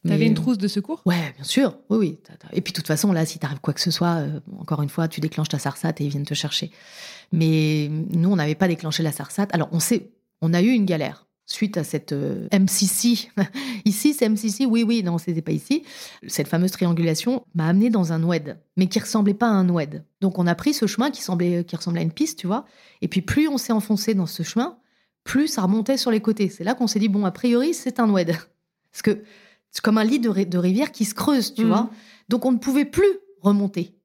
T'avais 0.06 0.26
une 0.26 0.34
trousse 0.34 0.58
de 0.58 0.68
secours? 0.68 1.02
Ouais, 1.06 1.34
bien 1.36 1.44
sûr. 1.44 1.78
Oui, 1.90 1.98
oui. 1.98 2.20
Et 2.54 2.62
puis, 2.62 2.72
de 2.72 2.78
toute 2.78 2.88
façon, 2.88 3.12
là, 3.12 3.26
si 3.26 3.40
t'arrive 3.40 3.60
quoi 3.60 3.74
que 3.74 3.82
ce 3.82 3.92
soit, 3.92 4.18
euh, 4.18 4.40
encore 4.60 4.82
une 4.82 4.90
fois, 4.90 5.08
tu 5.08 5.22
déclenches 5.22 5.50
ta 5.50 5.60
SARSAT 5.60 5.94
et 6.00 6.06
ils 6.06 6.10
viennent 6.10 6.26
te 6.26 6.34
chercher. 6.34 6.72
Mais 7.32 7.90
nous, 7.90 8.32
on 8.32 8.36
n'avait 8.36 8.56
pas 8.56 8.68
déclenché 8.68 9.04
la 9.04 9.12
SARSAT. 9.12 9.48
Alors, 9.52 9.70
on 9.72 9.80
sait, 9.80 10.12
on 10.42 10.54
a 10.54 10.62
eu 10.62 10.70
une 10.70 10.86
galère 10.86 11.28
suite 11.46 11.78
à 11.78 11.84
cette 11.84 12.12
euh, 12.12 12.48
MCC. 12.52 13.30
ici, 13.86 14.14
c'est 14.14 14.30
MCC, 14.30 14.66
oui, 14.66 14.84
oui, 14.84 15.02
non, 15.02 15.18
c'était 15.18 15.42
pas 15.42 15.54
ici. 15.54 15.84
Cette 16.28 16.48
fameuse 16.48 16.72
triangulation 16.72 17.46
m'a 17.56 17.68
amené 17.68 17.90
dans 17.90 18.14
un 18.14 18.22
oued, 18.24 18.58
mais 18.76 18.88
qui 18.88 19.00
ressemblait 19.00 19.34
pas 19.34 19.48
à 19.48 19.52
un 19.52 19.68
oued. 19.70 20.04
Donc, 20.22 20.38
on 20.38 20.46
a 20.46 20.56
pris 20.56 20.74
ce 20.74 20.86
chemin 20.86 21.10
qui, 21.10 21.22
semblait, 21.22 21.64
qui 21.64 21.76
ressemblait 21.76 22.02
à 22.02 22.04
une 22.04 22.12
piste, 22.12 22.40
tu 22.40 22.48
vois. 22.48 22.66
Et 23.02 23.08
puis, 23.08 23.22
plus 23.22 23.48
on 23.48 23.58
s'est 23.58 23.74
enfoncé 23.74 24.14
dans 24.14 24.26
ce 24.26 24.44
chemin, 24.44 24.78
plus 25.24 25.48
ça 25.48 25.62
remontait 25.62 25.98
sur 25.98 26.12
les 26.12 26.22
côtés. 26.22 26.50
C'est 26.50 26.64
là 26.64 26.74
qu'on 26.74 26.88
s'est 26.88 27.00
dit, 27.00 27.10
bon, 27.10 27.26
a 27.26 27.32
priori, 27.32 27.74
c'est 27.74 28.00
un 28.00 28.10
oued. 28.10 28.28
Parce 28.92 29.02
que 29.02 29.24
c'est 29.71 29.82
comme 29.82 29.97
un 29.97 30.03
lit 30.03 30.19
de, 30.19 30.32
de, 30.32 30.58
rivière 30.58 30.91
qui 30.91 31.06
se 31.06 31.13
creuse, 31.13 31.53
tu 31.53 31.65
mmh. 31.65 31.67
vois. 31.67 31.89
Donc, 32.30 32.45
on 32.45 32.51
ne 32.51 32.58
pouvait 32.58 32.86
plus 32.86 33.19
remonter 33.41 33.97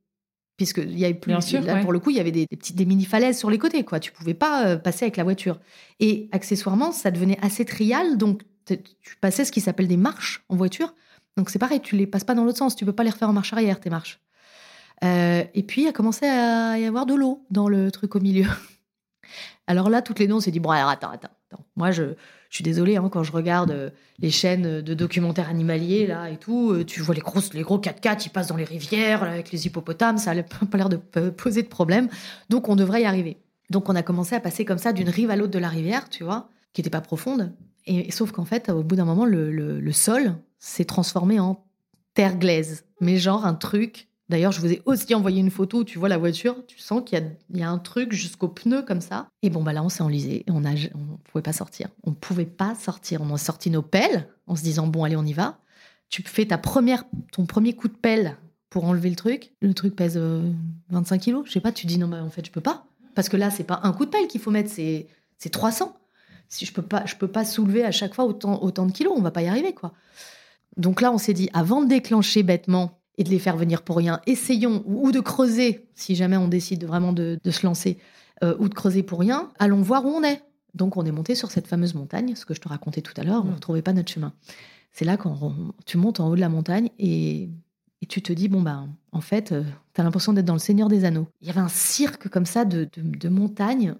puisque 0.56 0.78
il 0.78 0.98
y 0.98 1.04
avait 1.04 1.14
plus 1.14 1.32
là, 1.32 1.80
pour 1.82 1.92
le 1.92 1.98
coup 1.98 2.10
il 2.10 2.16
y 2.16 2.20
avait 2.20 2.30
des, 2.30 2.46
petites 2.46 2.76
des 2.76 2.84
mini 2.84 3.04
falaises 3.04 3.38
sur 3.38 3.50
les 3.50 3.58
côtés 3.58 3.84
quoi. 3.84 3.98
Tu 3.98 4.12
pouvais 4.12 4.34
pas 4.34 4.66
euh, 4.66 4.76
passer 4.76 5.04
avec 5.04 5.16
la 5.16 5.24
voiture. 5.24 5.58
Et 5.98 6.28
accessoirement 6.30 6.92
ça 6.92 7.10
devenait 7.10 7.38
assez 7.42 7.64
trial 7.64 8.16
donc 8.16 8.42
tu 8.66 9.16
passais 9.20 9.44
ce 9.44 9.50
qui 9.50 9.60
s'appelle 9.60 9.88
des 9.88 9.96
marches 9.96 10.44
en 10.48 10.56
voiture. 10.56 10.94
Donc 11.36 11.50
c'est 11.50 11.58
pareil 11.58 11.80
tu 11.80 11.96
les 11.96 12.06
passes 12.06 12.24
pas 12.24 12.34
dans 12.34 12.44
l'autre 12.44 12.58
sens. 12.58 12.76
Tu 12.76 12.84
peux 12.84 12.92
pas 12.92 13.02
les 13.02 13.10
refaire 13.10 13.28
en 13.28 13.32
marche 13.32 13.52
arrière 13.52 13.80
tes 13.80 13.90
marches. 13.90 14.20
Euh, 15.02 15.42
et 15.52 15.62
puis 15.64 15.82
il 15.82 15.88
a 15.88 15.92
commencé 15.92 16.26
à 16.26 16.78
y 16.78 16.84
avoir 16.84 17.06
de 17.06 17.14
l'eau 17.14 17.44
dans 17.50 17.68
le 17.68 17.90
truc 17.90 18.14
au 18.14 18.20
milieu. 18.20 18.46
Alors 19.66 19.90
là 19.90 20.00
toutes 20.00 20.20
les 20.20 20.28
deux 20.28 20.34
on 20.34 20.40
s'est 20.40 20.52
dit 20.52 20.60
bon 20.60 20.70
alors 20.70 20.90
attends 20.90 21.10
attends, 21.10 21.30
attends. 21.50 21.64
moi 21.74 21.90
je 21.90 22.14
je 22.52 22.56
suis 22.58 22.64
désolée, 22.64 22.96
hein, 22.96 23.08
quand 23.10 23.22
je 23.22 23.32
regarde 23.32 23.70
euh, 23.70 23.88
les 24.18 24.30
chaînes 24.30 24.82
de 24.82 24.92
documentaires 24.92 25.48
animaliers, 25.48 26.06
là, 26.06 26.28
et 26.28 26.36
tout, 26.36 26.72
euh, 26.72 26.84
tu 26.84 27.00
vois 27.00 27.14
les, 27.14 27.22
les 27.54 27.62
gros 27.62 27.78
4x4, 27.78 28.26
ils 28.26 28.28
passent 28.28 28.48
dans 28.48 28.58
les 28.58 28.64
rivières, 28.64 29.22
avec 29.22 29.52
les 29.52 29.66
hippopotames, 29.66 30.18
ça 30.18 30.34
n'a 30.34 30.42
pas 30.70 30.76
l'air 30.76 30.90
de 30.90 30.98
poser 31.30 31.62
de 31.62 31.68
problème. 31.68 32.10
Donc, 32.50 32.68
on 32.68 32.76
devrait 32.76 33.00
y 33.00 33.04
arriver. 33.06 33.38
Donc, 33.70 33.88
on 33.88 33.96
a 33.96 34.02
commencé 34.02 34.34
à 34.34 34.40
passer 34.40 34.66
comme 34.66 34.76
ça 34.76 34.92
d'une 34.92 35.08
rive 35.08 35.30
à 35.30 35.36
l'autre 35.36 35.50
de 35.50 35.58
la 35.58 35.70
rivière, 35.70 36.10
tu 36.10 36.24
vois, 36.24 36.50
qui 36.74 36.82
n'était 36.82 36.90
pas 36.90 37.00
profonde. 37.00 37.54
Et, 37.86 38.10
sauf 38.10 38.32
qu'en 38.32 38.44
fait, 38.44 38.68
au 38.68 38.82
bout 38.82 38.96
d'un 38.96 39.06
moment, 39.06 39.24
le, 39.24 39.50
le 39.50 39.92
sol 39.92 40.34
s'est 40.58 40.84
transformé 40.84 41.40
en 41.40 41.64
terre 42.12 42.36
glaise. 42.36 42.84
Mais 43.00 43.16
genre 43.16 43.46
un 43.46 43.54
truc 43.54 44.08
D'ailleurs, 44.32 44.52
je 44.52 44.62
vous 44.62 44.72
ai 44.72 44.80
aussi 44.86 45.14
envoyé 45.14 45.40
une 45.40 45.50
photo 45.50 45.80
où 45.80 45.84
tu 45.84 45.98
vois 45.98 46.08
la 46.08 46.16
voiture, 46.16 46.64
tu 46.66 46.78
sens 46.78 47.02
qu'il 47.04 47.22
y, 47.52 47.62
a 47.62 47.68
un 47.68 47.76
truc 47.76 48.14
jusqu'au 48.14 48.48
pneu 48.48 48.80
comme 48.80 49.02
ça. 49.02 49.28
Et 49.42 49.50
bon, 49.50 49.62
bah 49.62 49.74
là, 49.74 49.84
on 49.84 49.90
s'est 49.90 50.02
enlisé 50.02 50.46
on 50.48 50.60
ne 50.60 51.16
pouvait 51.24 51.42
pas 51.42 51.52
sortir. 51.52 51.88
On 52.04 52.12
ne 52.12 52.16
pouvait 52.16 52.46
pas 52.46 52.74
sortir. 52.74 53.20
On 53.20 53.34
a 53.34 53.36
sorti 53.36 53.68
nos 53.68 53.82
pelles 53.82 54.26
en 54.46 54.56
se 54.56 54.62
disant, 54.62 54.86
bon, 54.86 55.04
allez, 55.04 55.16
on 55.16 55.26
y 55.26 55.34
va. 55.34 55.58
Tu 56.08 56.22
fais 56.22 56.46
ta 56.46 56.56
première, 56.56 57.04
ton 57.30 57.44
premier 57.44 57.74
coup 57.74 57.88
de 57.88 57.92
pelle 57.92 58.38
pour 58.70 58.84
enlever 58.84 59.10
le 59.10 59.16
truc. 59.16 59.52
Le 59.60 59.74
truc 59.74 59.94
pèse 59.94 60.16
25 60.16 61.14
euh, 61.14 61.18
kilos. 61.18 61.42
Je 61.44 61.52
sais 61.52 61.60
pas, 61.60 61.70
tu 61.70 61.86
dis, 61.86 61.98
non, 61.98 62.08
bah, 62.08 62.24
en 62.24 62.30
fait, 62.30 62.46
je 62.46 62.50
peux 62.50 62.62
pas. 62.62 62.86
Parce 63.14 63.28
que 63.28 63.36
là, 63.36 63.50
c'est 63.50 63.64
pas 63.64 63.80
un 63.82 63.92
coup 63.92 64.06
de 64.06 64.10
pelle 64.10 64.28
qu'il 64.28 64.40
faut 64.40 64.50
mettre, 64.50 64.70
c'est 64.70 65.06
300. 65.50 65.94
Si 66.48 66.64
je 66.64 66.72
peux 66.72 66.80
pas, 66.80 67.04
je 67.04 67.16
peux 67.16 67.28
pas 67.28 67.44
soulever 67.44 67.84
à 67.84 67.90
chaque 67.90 68.14
fois 68.14 68.24
autant, 68.24 68.62
autant 68.62 68.86
de 68.86 68.92
kilos, 68.92 69.12
on 69.14 69.20
va 69.20 69.30
pas 69.30 69.42
y 69.42 69.48
arriver, 69.48 69.74
quoi. 69.74 69.92
Donc 70.78 71.02
là, 71.02 71.12
on 71.12 71.18
s'est 71.18 71.34
dit, 71.34 71.50
avant 71.52 71.82
de 71.82 71.88
déclencher 71.88 72.42
bêtement 72.42 73.01
et 73.18 73.24
de 73.24 73.30
les 73.30 73.38
faire 73.38 73.56
venir 73.56 73.82
pour 73.82 73.96
rien. 73.96 74.20
Essayons, 74.26 74.82
ou 74.86 75.12
de 75.12 75.20
creuser, 75.20 75.86
si 75.94 76.14
jamais 76.14 76.36
on 76.36 76.48
décide 76.48 76.84
vraiment 76.84 77.12
de, 77.12 77.38
se 77.44 77.66
lancer, 77.66 77.98
euh, 78.42 78.56
ou 78.58 78.68
de 78.68 78.74
creuser 78.74 79.02
pour 79.02 79.20
rien, 79.20 79.50
allons 79.58 79.82
voir 79.82 80.04
où 80.04 80.08
on 80.08 80.22
est. 80.22 80.42
Donc 80.74 80.96
on 80.96 81.04
est 81.04 81.12
monté 81.12 81.34
sur 81.34 81.50
cette 81.50 81.66
fameuse 81.66 81.94
montagne, 81.94 82.34
ce 82.34 82.46
que 82.46 82.54
je 82.54 82.60
te 82.60 82.68
racontais 82.68 83.02
tout 83.02 83.12
à 83.16 83.24
l'heure, 83.24 83.42
on 83.42 83.48
ne 83.48 83.50
mm. 83.50 83.56
retrouvait 83.56 83.82
pas 83.82 83.92
notre 83.92 84.10
chemin. 84.10 84.32
C'est 84.92 85.04
là 85.04 85.16
quand 85.16 85.54
tu 85.86 85.98
montes 85.98 86.20
en 86.20 86.28
haut 86.28 86.36
de 86.36 86.40
la 86.40 86.48
montagne 86.48 86.90
et, 86.98 87.50
tu 88.08 88.20
te 88.20 88.32
dis, 88.32 88.48
bon, 88.48 88.60
ben, 88.60 88.88
en 89.12 89.20
fait, 89.20 89.52
euh, 89.52 89.62
tu 89.94 90.00
as 90.00 90.04
l'impression 90.04 90.32
d'être 90.32 90.44
dans 90.44 90.54
le 90.54 90.58
Seigneur 90.58 90.88
des 90.88 91.04
Anneaux. 91.04 91.28
Il 91.40 91.46
y 91.46 91.50
avait 91.50 91.60
un 91.60 91.68
cirque 91.68 92.28
comme 92.28 92.46
ça 92.46 92.64
de, 92.64 92.88
de, 92.96 93.28
montagnes, 93.28 93.94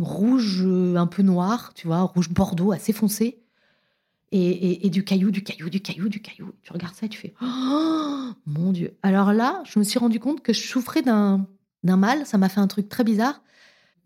rouge 0.00 0.62
euh, 0.64 0.96
un 0.96 1.06
peu 1.06 1.22
noir, 1.22 1.72
tu 1.74 1.86
vois, 1.86 2.00
rouge 2.00 2.30
bordeaux, 2.30 2.72
assez 2.72 2.94
foncé 2.94 3.43
et, 4.36 4.90
du 4.90 5.04
caillou, 5.04 5.30
du 5.30 5.42
caillou, 5.42 5.70
du 5.70 5.80
caillou, 5.80 6.08
du 6.08 6.20
caillou. 6.20 6.52
Tu 6.62 6.72
regardes 6.72 6.94
ça 6.94 7.06
et 7.06 7.08
tu 7.08 7.18
fais 7.18 7.34
Oh 7.40 8.30
mon 8.46 8.72
Dieu. 8.72 8.96
Alors 9.02 9.32
là, 9.32 9.62
je 9.64 9.78
me 9.78 9.84
suis 9.84 9.98
rendu 9.98 10.18
compte 10.18 10.42
que 10.42 10.52
je 10.52 10.60
souffrais 10.60 11.02
d'un 11.02 11.46
mal. 11.84 12.26
Ça 12.26 12.36
m'a 12.36 12.48
fait 12.48 12.60
un 12.60 12.66
truc 12.66 12.88
très 12.88 13.04
bizarre 13.04 13.42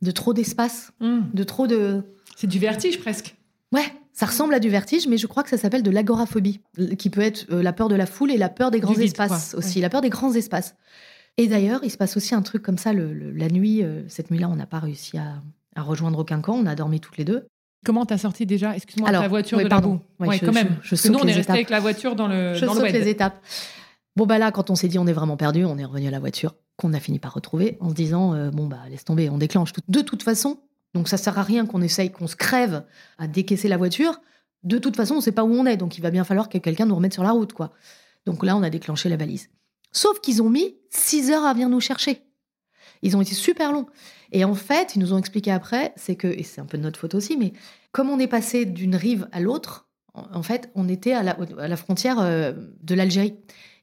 de 0.03 0.11
trop 0.11 0.35
d'espace, 0.35 0.93
hmm. 1.01 1.21
de 1.33 1.45
trop 1.45 1.67
de. 1.67 2.03
C'est 2.37 2.47
du 2.47 2.59
vertige 2.59 3.01
presque. 3.01 3.37
Ouais, 3.73 3.87
ça 4.13 4.27
ressemble 4.27 4.55
à 4.55 4.61
du 4.61 4.69
vertige, 4.69 5.07
mais 5.07 5.19
je 5.19 5.27
crois 5.27 5.43
que 5.43 5.51
ça 5.51 5.59
s'appelle 5.59 5.83
de 5.83 5.91
l'agoraphobie, 5.91 6.61
qui 6.99 7.11
peut 7.11 7.21
être 7.21 7.47
euh, 7.51 7.63
la 7.63 7.73
peur 7.73 7.89
de 7.89 7.95
la 7.95 8.07
foule 8.07 8.31
et 8.31 8.37
la 8.37 8.49
peur 8.49 8.71
des 8.71 8.81
grands 8.81 8.95
espaces 8.95 9.55
aussi, 9.55 9.81
la 9.81 9.91
peur 9.91 10.01
des 10.01 10.11
grands 10.11 10.35
espaces. 10.35 10.75
Et 11.37 11.47
d'ailleurs, 11.47 11.81
il 11.85 11.91
se 11.91 11.97
passe 11.97 12.17
aussi 12.17 12.35
un 12.35 12.43
truc 12.43 12.63
comme 12.63 12.79
ça 12.79 12.93
la 12.93 13.49
nuit. 13.49 13.83
Euh, 13.83 14.03
cette 14.09 14.31
nuit-là, 14.31 14.49
on 14.49 14.57
n'a 14.57 14.67
pas 14.67 14.79
réussi 14.79 15.19
à, 15.19 15.43
à 15.75 15.83
rejoindre 15.83 16.19
aucun 16.19 16.41
camp, 16.41 16.55
on 16.55 16.67
a 16.67 16.75
dormi 16.75 17.01
toutes 17.01 17.17
les 17.17 17.25
deux. 17.25 17.47
Comment 17.85 18.05
t'as 18.05 18.19
sorti 18.19 18.45
déjà 18.45 18.75
Excuse-moi, 18.77 19.11
ta 19.11 19.29
voiture 19.29 19.59
de 19.59 19.69
pardon. 19.69 20.01
Oui, 20.19 20.39
quand 20.41 20.53
même. 20.53 20.77
Je, 20.83 20.97
je 20.97 21.09
nous, 21.09 21.19
on 21.19 21.27
est 21.27 21.33
resté 21.33 21.53
avec 21.53 21.71
la 21.71 21.81
voiture 21.81 22.17
dans 22.17 22.29
le. 22.29 22.55
Je 22.55 22.65
dans 22.65 22.75
saute 22.75 22.91
les 22.91 23.09
étapes. 23.09 23.41
Bon 24.17 24.27
bah 24.27 24.39
là, 24.39 24.51
quand 24.51 24.71
on 24.71 24.75
s'est 24.75 24.89
dit 24.89 24.99
on 24.99 25.07
est 25.07 25.13
vraiment 25.13 25.37
perdu, 25.37 25.65
on 25.65 25.79
est 25.79 25.85
revenu 25.85 26.09
à 26.09 26.11
la 26.11 26.19
voiture 26.19 26.57
qu'on 26.77 26.93
a 26.93 27.01
fini 27.01 27.19
par 27.19 27.35
retrouver 27.35 27.77
en 27.81 27.91
se 27.91 27.95
disant 27.95 28.35
euh, 28.35 28.51
bon 28.51 28.67
bah 28.67 28.79
laisse 28.91 29.05
tomber, 29.05 29.31
on 29.31 29.39
déclenche 29.39 29.73
tout. 29.73 29.81
De 29.87 30.01
toute 30.01 30.25
façon, 30.25 30.59
donc 30.95 31.09
ça 31.09 31.17
sert 31.17 31.39
à 31.39 31.43
rien 31.43 31.67
qu'on 31.67 31.83
essaye, 31.83 32.11
qu'on 32.11 32.27
se 32.27 32.37
crève 32.37 32.85
à 33.19 33.29
décaisser 33.29 33.69
la 33.69 33.77
voiture. 33.77 34.21
De 34.65 34.79
toute 34.79 34.97
façon, 34.97 35.15
on 35.17 35.21
sait 35.21 35.33
pas 35.33 35.45
où 35.45 35.53
on 35.53 35.67
est, 35.67 35.77
donc 35.77 35.99
il 35.99 36.01
va 36.01 36.11
bien 36.11 36.25
falloir 36.25 36.49
que 36.49 36.59
quelqu'un 36.59 36.87
nous 36.87 36.97
remette 36.97 37.13
sur 37.13 37.23
la 37.23 37.31
route, 37.31 37.53
quoi. 37.53 37.73
Donc 38.27 38.45
là, 38.45 38.57
on 38.57 38.63
a 38.63 38.71
déclenché 38.71 39.09
la 39.09 39.17
balise. 39.17 39.51
Sauf 39.93 40.21
qu'ils 40.21 40.43
ont 40.43 40.51
mis 40.51 40.77
6 40.91 41.31
heures 41.31 41.45
à 41.45 41.53
venir 41.53 41.69
nous 41.69 41.81
chercher. 41.81 42.23
Ils 43.03 43.17
ont 43.17 43.21
été 43.21 43.35
super 43.35 43.73
longs. 43.73 43.87
Et 44.33 44.45
en 44.45 44.55
fait, 44.55 44.95
ils 44.95 44.99
nous 44.99 45.13
ont 45.13 45.19
expliqué 45.19 45.51
après, 45.51 45.93
c'est 45.97 46.17
que, 46.17 46.29
et 46.29 46.43
c'est 46.43 46.61
un 46.61 46.67
peu 46.67 46.79
de 46.79 46.83
notre 46.83 46.99
faute 46.99 47.15
aussi, 47.15 47.37
mais 47.37 47.53
comme 47.93 48.11
on 48.11 48.19
est 48.19 48.27
passé 48.27 48.65
d'une 48.65 48.97
rive 48.97 49.29
à 49.33 49.41
l'autre, 49.41 49.89
en 50.15 50.43
fait, 50.43 50.71
on 50.75 50.89
était 50.89 51.13
à 51.13 51.23
la, 51.23 51.77
frontière 51.77 52.19
euh, 52.19 52.53
de 52.83 52.95
l'Algérie. 52.95 53.35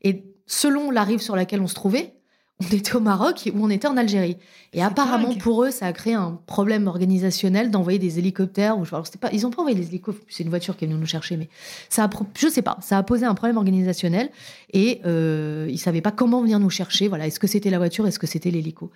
Et 0.02 0.26
selon 0.48 0.92
la 0.92 1.04
rive 1.04 1.22
sur 1.22 1.36
laquelle 1.36 1.62
on 1.62 1.68
se 1.68 1.76
trouvait, 1.76 2.16
on 2.62 2.76
était 2.76 2.96
au 2.96 3.02
Maroc 3.02 3.50
ou 3.54 3.66
on 3.66 3.70
était 3.70 3.88
en 3.88 3.98
Algérie. 3.98 4.38
Et 4.72 4.82
apparemment, 4.82 5.36
pour 5.36 5.64
eux, 5.64 5.72
ça 5.72 5.88
a 5.88 5.94
créé 5.94 6.14
un 6.14 6.40
problème 6.46 6.88
organisationnel 6.88 7.70
d'envoyer 7.70 8.00
des 8.00 8.18
hélicoptères. 8.18 8.78
Ou, 8.78 8.84
alors, 8.92 9.06
pas, 9.20 9.30
ils 9.34 9.42
n'ont 9.42 9.50
pas 9.50 9.62
envoyé 9.62 9.78
des 9.78 9.88
hélicoptères, 9.88 10.26
c'est 10.30 10.44
une 10.44 10.50
voiture 10.50 10.78
qui 10.78 10.86
est 10.86 10.88
venue 10.88 11.00
nous 11.00 11.06
chercher, 11.06 11.36
mais 11.36 11.50
ça 11.90 12.06
a, 12.06 12.10
je 12.38 12.48
sais 12.48 12.62
pas, 12.62 12.78
ça 12.82 12.98
a 12.98 13.04
posé 13.04 13.26
un 13.26 13.36
problème 13.36 13.58
organisationnel 13.58 14.30
et 14.72 15.02
euh, 15.06 15.66
ils 15.68 15.74
ne 15.74 15.78
savaient 15.78 16.02
pas 16.02 16.12
comment 16.12 16.42
venir 16.42 16.60
nous 16.60 16.70
chercher. 16.70 17.10
Voilà, 17.10 17.28
est-ce 17.28 17.42
que 17.42 17.48
c'était 17.48 17.70
la 17.70 17.78
voiture, 17.78 18.08
est-ce 18.08 18.20
que 18.20 18.28
c'était 18.28 18.52
l'hélico? 18.52 18.90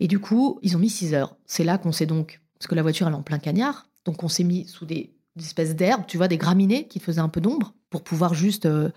Et 0.00 0.08
du 0.08 0.18
coup, 0.18 0.58
ils 0.62 0.74
ont 0.74 0.80
mis 0.80 0.90
6 0.90 1.12
heures. 1.12 1.36
C'est 1.46 1.64
là 1.64 1.76
qu'on 1.76 1.92
s'est 1.92 2.06
donc, 2.06 2.40
parce 2.58 2.68
que 2.68 2.74
la 2.74 2.82
voiture, 2.82 3.06
elle 3.06 3.12
est 3.12 3.16
en 3.16 3.22
plein 3.22 3.38
cagnard, 3.38 3.86
donc 4.06 4.22
on 4.22 4.28
s'est 4.28 4.44
mis 4.44 4.66
sous 4.66 4.86
des, 4.86 5.10
espèces 5.38 5.74
d'herbes, 5.74 6.04
tu 6.06 6.16
vois, 6.16 6.28
des 6.28 6.38
graminées 6.38 6.86
qui 6.86 7.00
faisaient 7.00 7.20
un 7.20 7.28
peu 7.28 7.40
d'ombre 7.40 7.74
pour 7.90 8.02
pouvoir 8.02 8.32
juste. 8.34 8.66
Euh, 8.66 8.90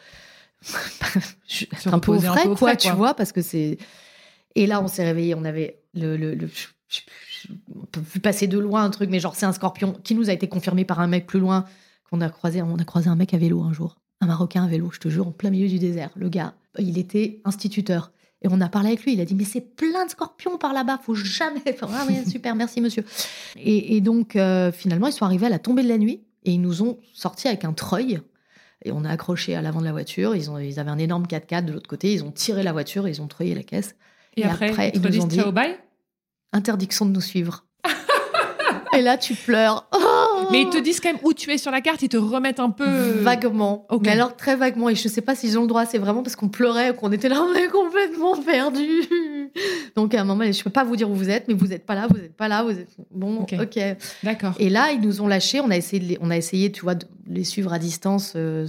un 1.86 2.00
peu 2.00 2.13
au 2.13 2.20
frais, 2.20 2.48
quoi, 2.58 2.76
tu 2.76 2.91
vois, 2.91 3.13
parce 3.13 3.32
que 3.32 3.41
c'est. 3.41 3.78
Et 4.56 4.65
là, 4.65 4.82
on 4.82 4.88
s'est 4.88 5.04
réveillé, 5.04 5.36
on 5.36 5.46
avait 5.46 5.82
le, 5.93 6.17
le, 6.17 6.34
le 6.34 6.50
on 7.76 7.86
peut 7.86 8.20
passer 8.20 8.48
de 8.48 8.58
loin 8.58 8.84
un 8.84 8.89
truc, 8.89 9.10
mais 9.10 9.20
genre 9.20 9.36
c'est 9.36 9.46
un 9.46 9.54
scorpion 9.54 9.93
qui 10.04 10.15
nous 10.15 10.30
a 10.30 10.34
été 10.34 10.48
confirmé 10.48 10.86
par 10.86 11.00
un 11.00 11.08
mec 11.08 11.28
plus 11.28 11.39
loin 11.39 11.65
qu'on 12.10 12.22
a 12.22 12.30
croisé. 12.30 12.62
On 12.62 12.78
a 12.78 12.84
croisé 12.84 13.10
un 13.10 13.15
mec 13.15 13.34
à 13.34 13.38
vélo 13.38 13.62
un 13.62 13.74
jour, 13.74 13.98
un 14.22 14.28
Marocain 14.28 14.63
à 14.63 14.67
vélo, 14.67 14.89
je 14.91 15.00
te 15.00 15.10
jure, 15.10 15.28
en 15.28 15.32
plein 15.32 15.50
milieu 15.50 15.67
du 15.67 15.80
désert. 15.80 16.10
Le 16.15 16.30
gars, 16.30 16.54
il 16.80 16.98
était 16.98 17.41
instituteur. 17.46 18.12
Et 18.43 18.48
on 18.52 18.62
a 18.62 18.70
parlé 18.70 18.89
avec 18.89 19.04
lui, 19.04 19.13
il 19.13 19.22
a 19.22 19.26
dit 19.26 19.34
mais 19.34 19.46
c'est 19.46 19.62
plein 19.62 20.06
de 20.06 20.12
scorpions 20.12 20.58
par 20.58 20.74
là-bas, 20.74 21.00
faut 21.04 21.15
jamais. 21.15 21.62
Ah 21.82 22.06
super, 22.30 22.56
merci 22.56 22.82
monsieur. 22.82 23.04
Et, 23.56 24.00
donc 24.02 24.36
euh, 24.36 24.72
finalement 24.72 25.08
ils 25.08 25.13
sont 25.13 25.26
arrivés 25.26 25.48
à 25.48 25.50
la 25.50 25.60
tombée 25.60 25.82
de 25.82 25.88
la 25.88 25.98
nuit 25.98 26.22
et 26.43 26.52
ils 26.52 26.62
nous 26.62 26.84
ont 26.84 27.00
sorti 27.13 27.48
avec 27.48 27.65
un 27.65 27.74
treuil 27.74 28.20
et 28.83 28.91
on 28.91 29.03
a 29.03 29.09
accroché 29.09 29.55
à 29.55 29.61
l'avant 29.61 29.79
de 29.79 29.85
la 29.85 29.91
voiture. 29.91 30.35
Ils, 30.35 30.49
ont, 30.49 30.57
ils 30.57 30.79
avaient 30.79 30.91
un 30.91 30.97
énorme 30.97 31.25
4x4 31.25 31.65
de 31.65 31.73
l'autre 31.73 31.89
côté. 31.89 32.13
Ils 32.13 32.23
ont 32.23 32.31
tiré 32.31 32.63
la 32.63 32.73
voiture, 32.73 33.07
ils 33.07 33.21
ont 33.21 33.27
treuillé 33.27 33.55
la 33.55 33.63
caisse. 33.63 33.95
Et, 34.35 34.43
après, 34.43 34.91
ils, 34.93 35.01
nous 35.01 35.21
ont 35.21 35.27
dit 35.27 35.41
interdiction 36.53 37.05
de 37.05 37.11
nous 37.11 37.21
suivre. 37.21 37.66
Et 38.98 39.02
là, 39.02 39.18
tu 39.18 39.36
pleures. 39.36 39.88
Oh 39.93 40.48
mais 40.52 40.62
ils 40.62 40.70
te 40.70 40.78
disent 40.78 41.00
quand 41.00 41.12
même 41.12 41.22
où 41.24 41.34
tu 41.34 41.52
es 41.52 41.58
sur 41.58 41.72
la 41.72 41.82
carte, 41.82 42.02
ils 42.02 42.10
te 42.10 42.18
remettent 42.18 42.60
un 42.60 42.70
peu. 42.70 42.86
Vaguement. 43.22 43.86
Mais 44.02 44.12
alors, 44.12 44.36
très 44.36 44.56
vaguement. 44.56 44.89
Et 44.89 44.95
je 44.95 45.08
sais 45.08 45.22
pas 45.22 45.36
s'ils 45.36 45.58
ont 45.58 45.62
le 45.62 45.68
droit, 45.68 45.86
c'est 45.86 45.98
vraiment 45.98 46.24
parce 46.24 46.36
qu'on 46.36 46.50
pleurait, 46.50 46.95
qu'on 46.95 47.12
était 47.12 47.30
là, 47.30 47.41
on 47.41 47.54
est 47.54 47.68
complètement 47.68 48.36
perdus. 48.41 49.08
Donc, 49.95 50.14
à 50.14 50.22
un 50.22 50.24
moment, 50.24 50.50
je 50.52 50.64
peux 50.64 50.70
pas 50.70 50.84
vous 50.84 50.95
dire 50.95 51.10
où 51.10 51.16
vous 51.16 51.30
êtes, 51.30 51.48
mais 51.48 51.54
vous 51.54 51.68
n'êtes 51.68 51.86
pas 51.86 51.95
là, 51.95 52.08
vous 52.10 52.18
n'êtes 52.18 52.36
pas 52.36 52.48
là, 52.48 52.64
vous 52.64 52.72
êtes. 52.72 52.89
Bon, 53.12 53.45
ok. 53.60 53.80
D'accord. 54.24 54.54
Et 54.60 54.70
là, 54.70 54.91
ils 54.91 55.02
nous 55.02 55.22
ont 55.22 55.28
lâchés. 55.28 55.60
On 55.60 55.70
a 55.70 55.78
essayé, 55.78 56.18
on 56.22 56.30
a 56.30 56.38
essayé 56.38 56.72
tu 56.72 56.82
vois, 56.82 56.95
de 56.95 57.06
les 57.28 57.43
suivre 57.43 57.74
à 57.74 57.80
distance. 57.80 58.34
Euh, 58.36 58.68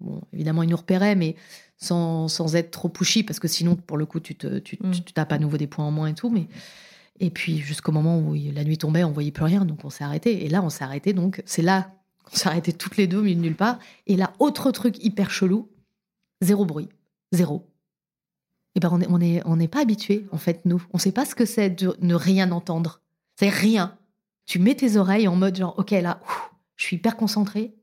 bon, 0.00 0.20
évidemment, 0.32 0.62
ils 0.62 0.70
nous 0.70 0.76
repéraient, 0.76 1.16
mais 1.16 1.36
sans, 1.76 2.28
sans, 2.28 2.56
être 2.56 2.70
trop 2.70 2.88
pushy, 2.88 3.22
parce 3.22 3.40
que 3.40 3.48
sinon, 3.48 3.74
pour 3.74 3.96
le 3.96 4.04
coup, 4.04 4.20
tu, 4.20 4.34
te, 4.34 4.58
tu, 4.58 4.78
mm. 4.82 4.90
tu 4.90 5.12
tapes 5.12 5.32
à 5.32 5.38
nouveau 5.38 5.56
des 5.56 5.66
points 5.66 5.86
en 5.86 5.90
moins 5.90 6.08
et 6.08 6.14
tout. 6.14 6.30
Mais... 6.30 6.46
Et 7.20 7.30
puis, 7.30 7.58
jusqu'au 7.58 7.92
moment 7.92 8.18
où 8.18 8.34
la 8.34 8.64
nuit 8.64 8.78
tombait, 8.78 9.04
on 9.04 9.12
voyait 9.12 9.30
plus 9.30 9.44
rien, 9.44 9.64
donc 9.66 9.84
on 9.84 9.90
s'est 9.90 10.04
arrêté. 10.04 10.44
Et 10.44 10.48
là, 10.48 10.62
on 10.62 10.70
s'est 10.70 10.84
arrêté, 10.84 11.12
donc 11.12 11.42
c'est 11.44 11.62
là 11.62 11.92
qu'on 12.24 12.36
s'est 12.36 12.48
arrêté 12.48 12.72
toutes 12.72 12.96
les 12.96 13.06
deux, 13.06 13.22
de 13.22 13.34
nulle 13.34 13.56
part. 13.56 13.78
Et 14.06 14.16
là, 14.16 14.32
autre 14.38 14.70
truc 14.72 15.02
hyper 15.04 15.30
chelou, 15.30 15.68
zéro 16.40 16.64
bruit. 16.64 16.88
Zéro. 17.32 17.66
Et 18.74 18.78
eh 18.78 18.80
ben, 18.80 18.88
on 18.92 18.98
n'est 18.98 19.06
on 19.08 19.20
est, 19.20 19.42
on 19.44 19.66
pas 19.66 19.82
habitué, 19.82 20.26
en 20.32 20.38
fait, 20.38 20.62
nous. 20.64 20.82
On 20.92 20.98
sait 20.98 21.12
pas 21.12 21.26
ce 21.26 21.34
que 21.34 21.44
c'est 21.44 21.70
de 21.70 21.94
ne 22.00 22.14
rien 22.14 22.50
entendre. 22.52 23.02
C'est 23.36 23.48
rien. 23.48 23.98
tu 24.46 24.58
mets 24.58 24.74
tes 24.74 24.96
oreilles 24.96 25.28
en 25.28 25.36
mode 25.36 25.56
genre, 25.56 25.74
ok, 25.78 25.90
là, 25.90 26.20
je 26.76 26.84
suis 26.84 26.96
hyper 26.96 27.16
concentrée, 27.16 27.74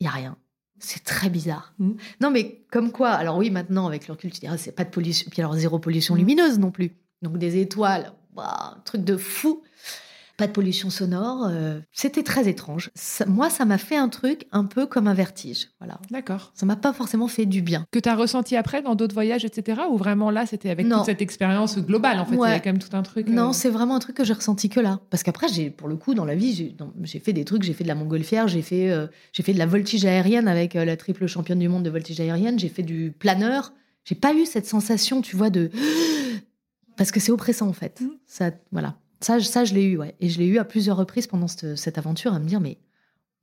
il 0.00 0.04
y 0.04 0.06
a 0.08 0.10
rien. 0.10 0.36
C'est 0.80 1.04
très 1.04 1.30
bizarre. 1.30 1.74
Mm. 1.78 1.92
Non, 2.20 2.30
mais 2.30 2.64
comme 2.70 2.90
quoi 2.90 3.10
Alors 3.10 3.36
oui, 3.36 3.50
maintenant, 3.50 3.86
avec 3.86 4.08
le 4.08 4.12
recul, 4.14 4.32
tu 4.32 4.40
diras, 4.40 4.56
c'est 4.56 4.72
pas 4.72 4.84
de 4.84 4.90
pollution. 4.90 5.28
Puis 5.30 5.40
alors, 5.40 5.54
zéro 5.54 5.78
pollution 5.78 6.14
Mm. 6.14 6.18
lumineuse 6.18 6.58
non 6.58 6.70
plus. 6.70 6.96
Donc 7.22 7.36
des 7.38 7.60
étoiles, 7.60 8.12
waouh, 8.40 8.74
un 8.76 8.82
truc 8.84 9.04
de 9.04 9.16
fou. 9.16 9.62
Pas 10.36 10.46
de 10.46 10.52
pollution 10.52 10.88
sonore. 10.88 11.46
euh, 11.50 11.80
C'était 11.92 12.22
très 12.22 12.48
étrange. 12.48 12.90
Ça- 12.94 13.26
moi, 13.26 13.50
ça 13.50 13.66
m'a 13.66 13.76
fait 13.76 13.98
un 13.98 14.08
truc 14.08 14.46
un 14.52 14.64
peu 14.64 14.86
comme 14.86 15.06
un 15.06 15.12
vertige. 15.12 15.68
Voilà. 15.80 15.98
D'accord. 16.10 16.50
Ça 16.54 16.64
m'a 16.64 16.76
pas 16.76 16.94
forcément 16.94 17.28
fait 17.28 17.44
du 17.44 17.60
bien. 17.60 17.84
Que 17.90 17.98
tu 17.98 18.08
as 18.08 18.14
ressenti 18.16 18.56
après 18.56 18.80
dans 18.80 18.94
d'autres 18.94 19.12
voyages, 19.12 19.44
etc. 19.44 19.82
Ou 19.90 19.98
vraiment 19.98 20.30
là, 20.30 20.46
c'était 20.46 20.70
avec 20.70 20.86
Non. 20.86 20.96
toute 20.98 21.06
cette 21.06 21.20
expérience 21.20 21.76
globale, 21.78 22.18
en 22.20 22.24
fait. 22.24 22.36
Ouais. 22.36 22.48
Il 22.48 22.52
y 22.52 22.54
a 22.54 22.60
quand 22.60 22.70
même 22.70 22.78
tout 22.78 22.96
un 22.96 23.02
truc. 23.02 23.28
Non, 23.28 23.50
euh, 23.50 23.52
c'est 23.52 23.68
vraiment 23.68 23.96
un 23.96 23.98
truc 23.98 24.16
que 24.16 24.24
j'ai 24.24 24.32
ressenti 24.32 24.70
que 24.70 24.80
là. 24.80 25.00
Parce 25.10 25.22
qu'après, 25.22 25.48
j'ai, 25.48 25.68
pour 25.68 25.88
le 25.88 25.96
coup, 25.96 26.14
dans 26.14 26.24
la 26.24 26.34
vie, 26.36 26.74
j'ai, 27.04 27.18
fait 27.20 27.34
des 27.34 27.44
trucs. 27.44 27.62
J'ai 27.62 27.74
fait 27.74 27.84
de 27.84 27.88
la 27.88 27.94
montgolfière, 27.94 28.48
j'ai 28.48 28.62
fait, 28.62 28.90
euh, 28.90 29.08
j'ai 29.34 29.42
fait 29.42 29.52
de 29.52 29.58
la 29.58 29.66
voltige 29.66 30.06
aérienne 30.06 30.48
avec 30.48 30.72
la 30.72 30.96
triple 30.96 31.26
championne 31.26 31.58
du 31.58 31.68
monde 31.68 31.82
de 31.82 31.90
voltige 31.90 32.18
aérienne. 32.18 32.58
J'ai 32.58 32.70
fait 32.70 32.82
du 32.82 33.12
planeur. 33.18 33.74
J'ai 34.06 34.14
pas 34.14 34.32
eu 34.32 34.46
cette 34.46 34.66
sensation, 34.66 35.20
tu 35.20 35.36
vois, 35.36 35.50
de 35.50 35.70
parce 37.00 37.10
que 37.12 37.18
c'est 37.20 37.32
oppressant 37.32 37.66
en 37.66 37.72
fait. 37.72 38.02
Mhm. 38.02 38.10
Ça, 38.26 38.50
voilà. 38.72 38.98
Ça, 39.22 39.38
je- 39.38 39.46
ça, 39.46 39.64
je 39.64 39.72
l'ai 39.74 39.84
eu, 39.84 39.96
ouais. 39.96 40.14
Et 40.20 40.28
je 40.28 40.38
l'ai 40.38 40.46
eu 40.46 40.58
à 40.58 40.64
plusieurs 40.64 40.98
reprises 40.98 41.26
pendant 41.26 41.48
cette, 41.48 41.76
cette 41.76 41.96
aventure 41.96 42.34
à 42.34 42.38
me 42.38 42.44
dire, 42.44 42.60
mais 42.60 42.76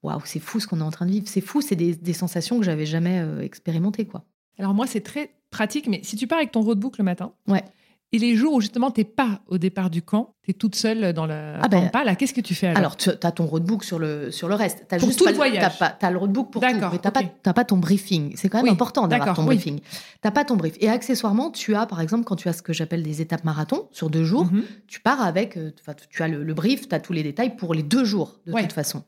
waouh, 0.03 0.21
c'est 0.25 0.39
fou 0.39 0.59
ce 0.59 0.67
qu'on 0.67 0.79
est 0.79 0.83
en 0.83 0.91
train 0.91 1.07
de 1.07 1.11
vivre. 1.11 1.27
C'est 1.27 1.41
fou, 1.41 1.61
c'est 1.61 1.75
des, 1.75 1.95
des 1.95 2.13
sensations 2.13 2.59
que 2.59 2.65
j'avais 2.65 2.85
jamais 2.85 3.19
euh, 3.19 3.41
expérimentées, 3.41 4.05
quoi. 4.05 4.25
Alors 4.59 4.73
moi, 4.75 4.85
c'est 4.85 5.01
très 5.01 5.31
pratique, 5.49 5.87
mais 5.87 6.01
si 6.03 6.15
tu 6.15 6.27
pars 6.27 6.37
avec 6.37 6.51
ton 6.51 6.61
roadbook 6.61 6.97
le 6.99 7.03
matin, 7.03 7.33
Ouais. 7.47 7.63
et 8.11 8.19
les 8.19 8.35
jours 8.35 8.53
où 8.53 8.61
justement 8.61 8.91
t'es 8.91 9.03
pas 9.05 9.41
au 9.47 9.57
départ 9.57 9.89
du 9.89 10.01
camp, 10.03 10.35
tu 10.47 10.51
es 10.51 10.53
toute 10.53 10.75
seule 10.75 11.11
dans 11.11 11.25
la 11.25 11.59
Ah 11.61 11.67
ben, 11.67 11.89
là, 12.05 12.15
qu'est-ce 12.15 12.33
que 12.33 12.39
tu 12.39 12.55
fais 12.55 12.67
alors, 12.67 12.77
Alors, 12.77 12.95
tu 12.97 13.09
as 13.09 13.31
ton 13.33 13.45
roadbook 13.45 13.83
sur 13.83 13.99
le, 13.99 14.31
sur 14.31 14.47
le 14.47 14.55
reste. 14.55 14.85
As 14.91 14.97
Pour 14.97 15.07
juste 15.09 15.19
tout 15.19 15.25
pas 15.25 15.31
le 15.31 15.35
voyage. 15.35 15.61
T'as 15.77 15.87
pas- 15.89 15.95
t'as 15.99 16.09
le 16.09 16.17
roadbook 16.17 16.51
pour 16.51 16.61
tout. 16.61 16.67
Mais 16.73 16.79
t'as 16.79 17.09
ok. 17.09 17.13
pas, 17.13 17.21
t'as 17.43 17.53
pas 17.53 17.65
ton 17.65 17.75
briefing. 17.77 18.31
C'est 18.37 18.47
quand 18.47 18.59
même 18.59 18.65
Oui, 18.67 18.71
important 18.71 19.07
d'avoir 19.09 19.35
ton 19.35 19.41
oui. 19.41 19.55
briefing. 19.57 19.81
T'as 20.21 20.31
pas 20.31 20.45
ton 20.45 20.55
brief. 20.55 20.75
Et 20.79 20.89
accessoirement, 20.89 21.51
tu 21.51 21.75
as, 21.75 21.85
par 21.85 21.99
exemple, 21.99 22.23
quand 22.23 22.37
tu 22.37 22.47
as 22.47 22.53
ce 22.53 22.61
que 22.61 22.71
j'appelle 22.71 23.03
des 23.03 23.21
étapes 23.21 23.43
marathon 23.43 23.89
sur 23.91 24.09
deux 24.09 24.23
jours, 24.23 24.45
Mhm. 24.45 24.63
tu 24.87 25.01
pars 25.01 25.21
avec, 25.21 25.57
euh, 25.57 25.71
tu 26.09 26.23
as 26.23 26.27
le, 26.29 26.43
le 26.43 26.53
brief, 26.53 26.87
tu 26.87 26.95
as 26.95 26.99
tous 27.01 27.11
les 27.13 27.23
détails 27.23 27.57
pour 27.57 27.73
les 27.73 27.83
deux 27.83 28.05
jours, 28.05 28.39
de 28.47 28.53
Ouais. 28.53 28.61
toute 28.61 28.71
façon. 28.73 29.03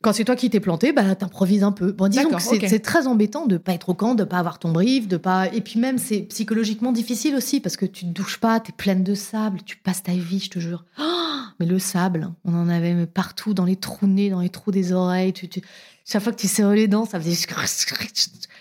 Quand 0.00 0.12
c'est 0.12 0.24
toi 0.24 0.36
qui 0.36 0.48
t'es 0.48 0.60
planté, 0.60 0.92
bah, 0.92 1.14
t'improvises 1.16 1.64
un 1.64 1.72
peu. 1.72 1.90
Bon, 1.92 2.08
disons 2.08 2.28
que 2.30 2.38
c'est 2.40 2.78
très 2.78 3.06
embêtant 3.08 3.46
de 3.46 3.56
pas 3.58 3.72
être 3.72 3.88
au 3.88 3.94
camp, 3.94 4.14
de 4.14 4.22
pas 4.24 4.38
avoir 4.38 4.58
ton 4.60 4.70
brief, 4.70 5.08
de 5.08 5.16
pas. 5.16 5.52
Et 5.52 5.60
puis 5.60 5.80
même, 5.80 5.98
c'est 5.98 6.20
psychologiquement 6.20 6.92
difficile 6.92 7.34
aussi 7.34 7.60
parce 7.60 7.76
que 7.76 7.84
tu 7.84 8.06
te 8.06 8.10
douches 8.12 8.38
pas, 8.38 8.60
t'es 8.60 8.72
pleine 8.72 9.02
de 9.02 9.14
sable, 9.14 9.58
tu 9.66 9.76
passes 9.76 10.04
ta 10.04 10.12
vie, 10.12 10.38
je 10.38 10.50
te 10.50 10.60
jure. 10.60 10.77
Oh, 10.98 11.40
mais 11.60 11.66
le 11.66 11.78
sable, 11.78 12.32
on 12.44 12.54
en 12.54 12.68
avait 12.68 13.06
partout, 13.06 13.54
dans 13.54 13.64
les 13.64 13.76
trous 13.76 14.06
nez, 14.06 14.30
dans 14.30 14.40
les 14.40 14.48
trous 14.50 14.70
des 14.70 14.92
oreilles. 14.92 15.32
Tu, 15.32 15.48
tu- 15.48 15.62
Chaque 16.04 16.22
fois 16.22 16.32
que 16.32 16.40
tu 16.40 16.48
serrais 16.48 16.76
les 16.76 16.88
dents, 16.88 17.04
ça 17.04 17.20
faisait 17.20 17.34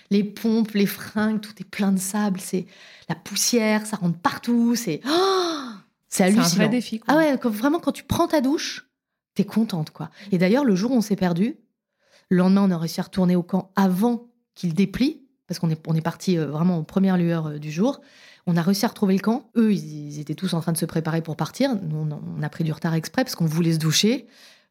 les 0.09 0.23
pompes, 0.23 0.71
les 0.71 0.85
fringues, 0.85 1.41
tout 1.41 1.53
est 1.59 1.65
plein 1.69 1.91
de 1.91 1.99
sable. 1.99 2.39
C'est 2.39 2.65
la 3.09 3.15
poussière, 3.15 3.85
ça 3.85 3.97
rentre 3.97 4.17
partout. 4.19 4.75
C'est 4.75 5.01
oh, 5.05 5.09
c'est 6.09 6.17
C'est 6.17 6.23
un 6.23 6.27
hallucinant. 6.27 6.55
vrai 6.55 6.69
défi. 6.69 6.99
quoi. 6.99 7.13
Ah 7.13 7.17
ouais, 7.17 7.37
quand- 7.41 7.49
vraiment, 7.49 7.79
quand 7.79 7.91
tu 7.91 8.03
prends 8.03 8.27
ta 8.27 8.41
douche, 8.41 8.89
t'es 9.35 9.43
contente, 9.45 9.91
quoi. 9.91 10.09
Et 10.31 10.37
d'ailleurs, 10.37 10.63
le 10.65 10.75
jour 10.75 10.91
où 10.91 10.95
on 10.95 11.01
s'est 11.01 11.15
perdu, 11.15 11.57
le 12.29 12.37
lendemain, 12.37 12.63
on 12.63 12.71
a 12.71 12.77
réussi 12.77 12.99
à 12.99 13.03
retourner 13.03 13.35
au 13.35 13.43
camp 13.43 13.71
avant 13.75 14.27
qu'il 14.55 14.73
déplie, 14.73 15.21
parce 15.47 15.59
qu'on 15.59 15.69
est, 15.69 15.79
on 15.87 15.93
est 15.95 16.01
parti 16.01 16.37
euh, 16.37 16.47
vraiment 16.47 16.77
aux 16.79 16.83
premières 16.83 17.17
lueurs 17.17 17.47
euh, 17.47 17.57
du 17.59 17.71
jour. 17.71 18.01
On 18.47 18.55
a 18.57 18.61
réussi 18.61 18.85
à 18.85 18.87
retrouver 18.87 19.13
le 19.13 19.19
camp. 19.19 19.43
Eux, 19.57 19.73
ils, 19.73 20.19
étaient 20.19 20.33
tous 20.35 20.53
en 20.53 20.61
train 20.61 20.71
de 20.71 20.77
se 20.77 20.85
préparer 20.85 21.21
pour 21.21 21.35
partir. 21.35 21.75
Nous, 21.75 22.07
on, 22.37 22.41
a- 22.43 22.49
pris 22.49 22.63
du 22.63 22.71
retard 22.71 22.93
exprès 22.95 23.23
parce 23.23 23.35
qu'on 23.35 23.45
voulait 23.45 23.73
se 23.73 23.77
doucher. 23.79 24.25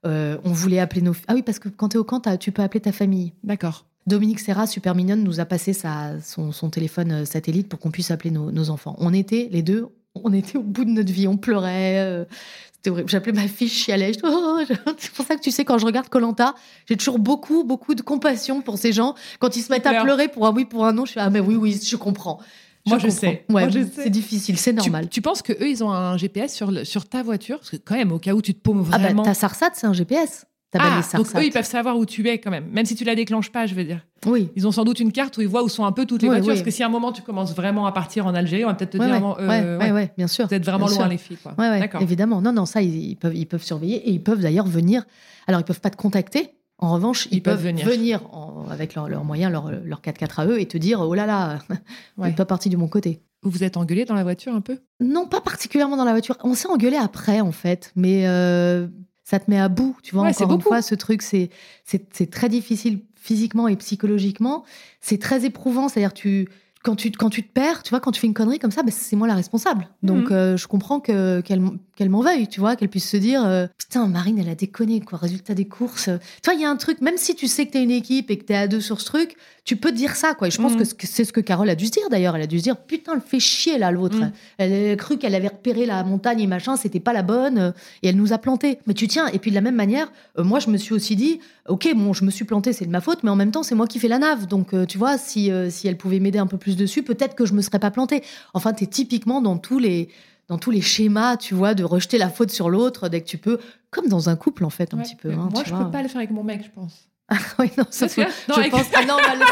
Euh, 0.06 0.38
on 0.44 0.50
voulait 0.52 0.78
appeler 0.78 1.02
nos... 1.02 1.12
Ah 1.28 1.34
oui, 1.34 1.42
parce 1.42 1.58
que 1.58 1.68
quand 1.68 1.90
t'es 1.90 1.98
au 1.98 2.04
camp, 2.04 2.20
tu 2.38 2.52
peux 2.52 2.62
appeler 2.62 2.80
ta 2.80 2.92
famille. 2.92 3.32
D'accord. 3.44 3.84
Dominique 4.06 4.40
Serra, 4.40 4.66
super 4.66 4.94
mignonne, 4.94 5.22
nous 5.24 5.40
a 5.40 5.44
passé 5.44 5.72
sa, 5.72 6.20
son, 6.22 6.52
son 6.52 6.70
téléphone 6.70 7.10
euh, 7.12 7.24
satellite 7.24 7.68
pour 7.68 7.78
qu'on 7.80 7.90
puisse 7.90 8.10
appeler 8.10 8.30
nos, 8.30 8.50
nos 8.52 8.70
enfants. 8.70 8.94
On 8.98 9.12
était, 9.12 9.48
les 9.50 9.62
deux, 9.62 9.88
on 10.14 10.32
était 10.32 10.56
au 10.58 10.62
bout 10.62 10.84
de 10.84 10.90
notre 10.90 11.12
vie, 11.12 11.26
on 11.26 11.36
pleurait. 11.36 11.98
euh, 11.98 12.24
C'était 12.72 12.90
horrible. 12.90 13.08
J'appelais 13.10 13.32
ma 13.32 13.48
fille, 13.48 13.66
je 13.68 13.74
chialais. 13.74 14.12
Oh, 14.22 14.60
je- 14.66 14.74
C'est 14.98 15.10
pour 15.10 15.26
ça 15.26 15.34
que 15.36 15.40
tu 15.42 15.50
sais, 15.50 15.64
quand 15.64 15.76
je 15.78 15.84
regarde 15.86 16.08
Colanta, 16.08 16.54
j'ai 16.88 16.96
toujours 16.96 17.18
beaucoup, 17.18 17.64
beaucoup 17.64 17.94
de 17.96 18.02
compassion 18.02 18.62
pour 18.62 18.78
ces 18.78 18.92
gens. 18.92 19.16
Quand 19.40 19.56
ils 19.56 19.62
se 19.62 19.72
mettent 19.72 19.86
à 19.86 20.02
pleurer 20.04 20.28
pour 20.28 20.46
un 20.46 20.52
oui, 20.52 20.64
pour 20.64 20.86
un 20.86 20.92
non, 20.92 21.04
je 21.04 21.12
fais 21.12 21.20
Ah, 21.20 21.28
mais 21.28 21.40
oui, 21.40 21.56
oui, 21.56 21.78
je 21.84 21.96
comprends. 21.96 22.38
Moi, 22.86 22.98
je 22.98 23.08
sais. 23.08 23.44
Ouais, 23.50 23.68
c'est 23.94 24.10
difficile, 24.10 24.56
c'est 24.58 24.72
normal. 24.72 25.08
Tu, 25.08 25.20
penses 25.20 25.42
que 25.42 25.52
eux, 25.52 25.68
ils 25.68 25.82
ont 25.82 25.90
un 25.92 26.16
GPS 26.16 26.54
sur, 26.54 26.70
le- 26.70 26.84
sur 26.84 27.08
ta 27.08 27.22
voiture? 27.22 27.58
Parce 27.58 27.70
que 27.70 27.76
quand 27.76 27.96
même, 27.96 28.12
au 28.12 28.18
cas 28.18 28.32
où 28.34 28.42
tu 28.42 28.54
te 28.54 28.60
paumes 28.60 28.84
Ah, 28.88 28.98
bah, 28.98 29.04
vraiment. 29.04 29.22
ta 29.22 29.34
Sarsat, 29.34 29.70
c'est 29.74 29.86
un 29.86 29.92
GPS. 29.92 30.46
Ah, 30.78 31.00
donc 31.14 31.26
eux, 31.36 31.44
ils 31.44 31.52
peuvent 31.52 31.64
savoir 31.64 31.96
où 31.96 32.04
tu 32.04 32.28
es 32.28 32.38
quand 32.38 32.50
même, 32.50 32.66
même 32.70 32.84
si 32.84 32.94
tu 32.94 33.04
la 33.04 33.14
déclenches 33.14 33.50
pas, 33.50 33.64
je 33.66 33.74
veux 33.74 33.84
dire. 33.84 34.00
Oui. 34.26 34.50
Ils 34.56 34.66
ont 34.66 34.72
sans 34.72 34.84
doute 34.84 35.00
une 35.00 35.10
carte 35.10 35.38
où 35.38 35.40
ils 35.40 35.48
voient 35.48 35.62
où 35.62 35.70
sont 35.70 35.86
un 35.86 35.92
peu 35.92 36.04
toutes 36.04 36.20
les 36.22 36.28
Oui, 36.28 36.34
voitures. 36.34 36.48
oui. 36.52 36.54
Parce 36.58 36.64
que 36.66 36.70
si 36.70 36.82
à 36.82 36.86
un 36.86 36.90
moment 36.90 37.12
tu 37.12 37.22
commences 37.22 37.54
vraiment 37.54 37.86
à 37.86 37.92
partir 37.92 38.26
en 38.26 38.34
Algérie, 38.34 38.64
on 38.64 38.68
va 38.68 38.74
peut-être 38.74 38.90
te 38.90 38.98
Ouais, 38.98 39.06
dire 39.06 39.22
ouais, 39.24 39.36
euh, 39.64 39.78
ouais, 39.94 40.12
bien 40.18 40.26
sûr. 40.26 40.46
vous 40.48 40.54
êtes 40.54 40.64
vraiment 40.66 40.86
loin 40.86 40.94
sûr. 40.96 41.08
les 41.08 41.16
filles. 41.16 41.38
Quoi. 41.42 41.54
Évidemment. 42.00 42.42
Non, 42.42 42.52
non, 42.52 42.66
ça, 42.66 42.82
ils, 42.82 42.94
ils 43.10 43.16
peuvent, 43.16 43.34
ils 43.34 43.46
peuvent 43.46 43.62
surveiller 43.62 44.06
et 44.06 44.10
ils 44.10 44.22
peuvent 44.22 44.40
d'ailleurs 44.40 44.66
venir. 44.66 45.04
Alors, 45.46 45.60
ils 45.60 45.64
peuvent 45.64 45.80
pas 45.80 45.88
te 45.90 45.96
contacter. 45.96 46.50
En 46.78 46.92
revanche, 46.92 47.26
ils, 47.30 47.38
Ils 47.38 47.42
peuvent 47.42 47.62
venir. 47.62 48.22
en- 48.34 48.66
avec 48.68 48.94
leurs 48.94 49.24
moyens, 49.24 49.50
leur, 49.50 49.70
leur 49.70 50.00
4x4 50.02 50.40
à 50.40 50.46
eux 50.46 50.60
et 50.60 50.66
te 50.66 50.76
dire 50.76 51.00
Oh 51.00 51.14
là 51.14 51.24
là, 51.26 51.58
Ouais. 52.18 52.32
pas 52.32 52.44
parti 52.44 52.68
du 52.68 52.76
bon 52.76 52.88
côté. 52.88 53.22
Vous 53.42 53.50
vous 53.50 53.64
êtes 53.64 53.76
engueulé 53.76 54.04
dans 54.04 54.14
la 54.14 54.22
voiture 54.24 54.54
un 54.54 54.60
peu? 54.60 54.78
Non, 55.00 55.26
pas 55.26 55.40
particulièrement 55.40 55.96
dans 55.96 56.04
la 56.04 56.10
voiture. 56.12 56.36
On 56.42 56.54
s'est 56.54 56.68
engueulé 56.68 56.96
après, 56.96 57.40
en 57.40 57.52
fait, 57.52 57.92
mais 57.96 58.26
euh, 58.26 58.88
ça 59.24 59.38
te 59.38 59.50
met 59.50 59.58
à 59.58 59.68
bout. 59.68 59.96
Tu 60.02 60.14
vois, 60.14 60.24
Ouais, 60.24 60.30
encore 60.42 60.52
une 60.56 60.60
fois, 60.62 60.82
ce 60.82 60.94
truc, 60.94 61.22
c'est 61.22 61.50
c'est 61.84 62.06
c'est 62.12 62.28
très 62.30 62.48
difficile 62.48 63.00
physiquement 63.14 63.68
et 63.68 63.76
psychologiquement. 63.76 64.64
C'est 65.00 65.18
très 65.20 65.44
éprouvant. 65.44 65.88
C'est-à-dire, 65.88 66.12
tu 66.14 66.48
quand 66.86 66.94
tu 66.96 67.10
quand 67.10 67.30
tu 67.30 67.42
te 67.42 67.52
perds, 67.52 67.82
tu 67.82 67.90
vois, 67.90 67.98
quand 68.00 68.12
tu 68.12 68.20
fais 68.20 68.28
une 68.28 68.34
connerie 68.34 68.60
comme 68.60 68.70
ça, 68.70 68.82
ben, 68.84 68.92
c'est 68.96 69.16
moi 69.16 69.26
la 69.26 69.34
responsable. 69.34 69.88
Donc, 70.04 70.30
Mhm. 70.30 70.36
euh, 70.36 70.56
je 70.56 70.66
comprends 70.68 71.00
que 71.00 71.40
qu'elle 71.40 71.60
qu'elle 71.96 72.10
m'en 72.10 72.20
veuille, 72.20 72.46
tu 72.46 72.60
vois, 72.60 72.76
qu'elle 72.76 72.88
puisse 72.90 73.08
se 73.08 73.16
dire 73.16 73.44
euh, 73.44 73.66
putain, 73.78 74.06
Marine, 74.06 74.38
elle 74.38 74.48
a 74.48 74.54
déconné, 74.54 75.00
quoi. 75.00 75.18
Résultat 75.18 75.54
des 75.54 75.64
courses. 75.66 76.04
Tu 76.42 76.44
vois, 76.50 76.54
il 76.54 76.60
y 76.60 76.64
a 76.64 76.70
un 76.70 76.76
truc. 76.76 77.00
Même 77.00 77.16
si 77.16 77.34
tu 77.34 77.48
sais 77.48 77.66
que 77.66 77.72
t'es 77.72 77.82
une 77.82 77.90
équipe 77.90 78.30
et 78.30 78.38
que 78.38 78.44
t'es 78.44 78.54
à 78.54 78.68
deux 78.68 78.80
sur 78.80 79.00
ce 79.00 79.06
truc, 79.06 79.34
tu 79.64 79.76
peux 79.76 79.90
te 79.90 79.96
dire 79.96 80.14
ça, 80.14 80.34
quoi. 80.34 80.46
Et 80.46 80.50
je 80.50 80.58
pense 80.62 80.72
Mhm. 80.74 80.78
que 80.78 80.84
ce 80.84 80.94
que- 80.94 81.06
c'est 81.06 81.24
ce 81.24 81.32
que 81.32 81.40
Carole 81.40 81.68
a 81.70 81.74
dû 81.74 81.86
se 81.86 81.90
dire 81.90 82.08
d'ailleurs. 82.10 82.36
Elle 82.36 82.42
a 82.42 82.46
dû 82.46 82.58
se 82.58 82.62
dire 82.62 82.76
putain, 82.76 83.14
elle 83.14 83.20
fait 83.20 83.40
chier 83.40 83.78
là 83.78 83.90
l'autre. 83.90 84.18
Mhm. 84.18 84.32
Elle 84.58 84.90
a 84.92 84.96
cru 84.96 85.18
qu'elle 85.18 85.34
avait 85.34 85.48
repéré 85.48 85.86
la 85.86 86.04
montagne 86.04 86.40
et 86.40 86.46
machin, 86.46 86.76
c'était 86.76 87.00
pas 87.00 87.12
la 87.12 87.22
bonne, 87.22 87.58
euh, 87.58 87.70
et 88.02 88.08
elle 88.08 88.16
nous 88.16 88.32
a 88.32 88.38
plantés. 88.38 88.78
Mais 88.86 88.94
tu 88.94 89.08
tiens, 89.08 89.26
et 89.28 89.38
puis 89.38 89.50
de 89.50 89.56
la 89.56 89.60
même 89.62 89.74
manière, 89.74 90.12
moi 90.38 90.60
je 90.60 90.68
me 90.70 90.76
suis 90.76 90.92
aussi 90.94 91.16
dit, 91.16 91.40
ok, 91.68 91.88
bon, 91.96 92.12
je 92.12 92.24
me 92.24 92.30
suis 92.30 92.44
plantée, 92.44 92.72
c'est 92.72 92.84
de 92.86 92.90
ma 92.90 93.00
faute, 93.00 93.24
mais 93.24 93.30
en 93.30 93.36
même 93.36 93.50
temps, 93.50 93.62
c'est 93.64 93.74
moi 93.74 93.86
qui 93.88 93.98
fais 93.98 94.06
la 94.08 94.18
nave. 94.18 94.46
Donc, 94.46 94.68
tu 94.86 94.98
vois, 94.98 95.16
si, 95.18 95.50
si 95.70 95.88
elle 95.88 95.96
pouvait 95.96 96.20
m'aider 96.20 96.38
un 96.38 96.46
peu 96.46 96.58
plus 96.58 96.75
dessus, 96.76 97.02
peut-être 97.02 97.34
que 97.34 97.44
je 97.46 97.52
me 97.54 97.62
serais 97.62 97.78
pas 97.78 97.90
plantée. 97.90 98.22
Enfin, 98.54 98.72
t'es 98.72 98.86
typiquement 98.86 99.40
dans 99.40 99.58
tous 99.58 99.78
les 99.78 100.08
dans 100.48 100.58
tous 100.58 100.70
les 100.70 100.80
schémas, 100.80 101.36
tu 101.36 101.54
vois, 101.54 101.74
de 101.74 101.82
rejeter 101.82 102.18
la 102.18 102.28
faute 102.30 102.50
sur 102.52 102.70
l'autre 102.70 103.08
dès 103.08 103.20
que 103.20 103.26
tu 103.26 103.36
peux, 103.36 103.58
comme 103.90 104.06
dans 104.06 104.28
un 104.28 104.36
couple 104.36 104.64
en 104.64 104.70
fait, 104.70 104.94
un 104.94 104.98
Ouais. 104.98 105.02
petit 105.02 105.16
peu. 105.16 105.32
Hein, 105.32 105.48
Moi, 105.52 105.62
tu 105.64 105.70
je 105.70 105.74
vois. 105.74 105.84
peux 105.86 105.90
pas 105.90 106.02
le 106.02 106.08
faire 106.08 106.18
avec 106.18 106.30
mon 106.30 106.44
mec, 106.44 106.62
je 106.64 106.70
pense. 106.70 107.08
oui, 107.58 107.68
non, 107.76 107.84
ça, 107.90 108.06
que- 108.08 108.12
je 108.14 108.20
non, 108.48 108.54
avec- 108.56 108.70
pense. 108.70 108.86
Ah 108.94 109.04
non, 109.04 109.16
tomber. 109.16 109.44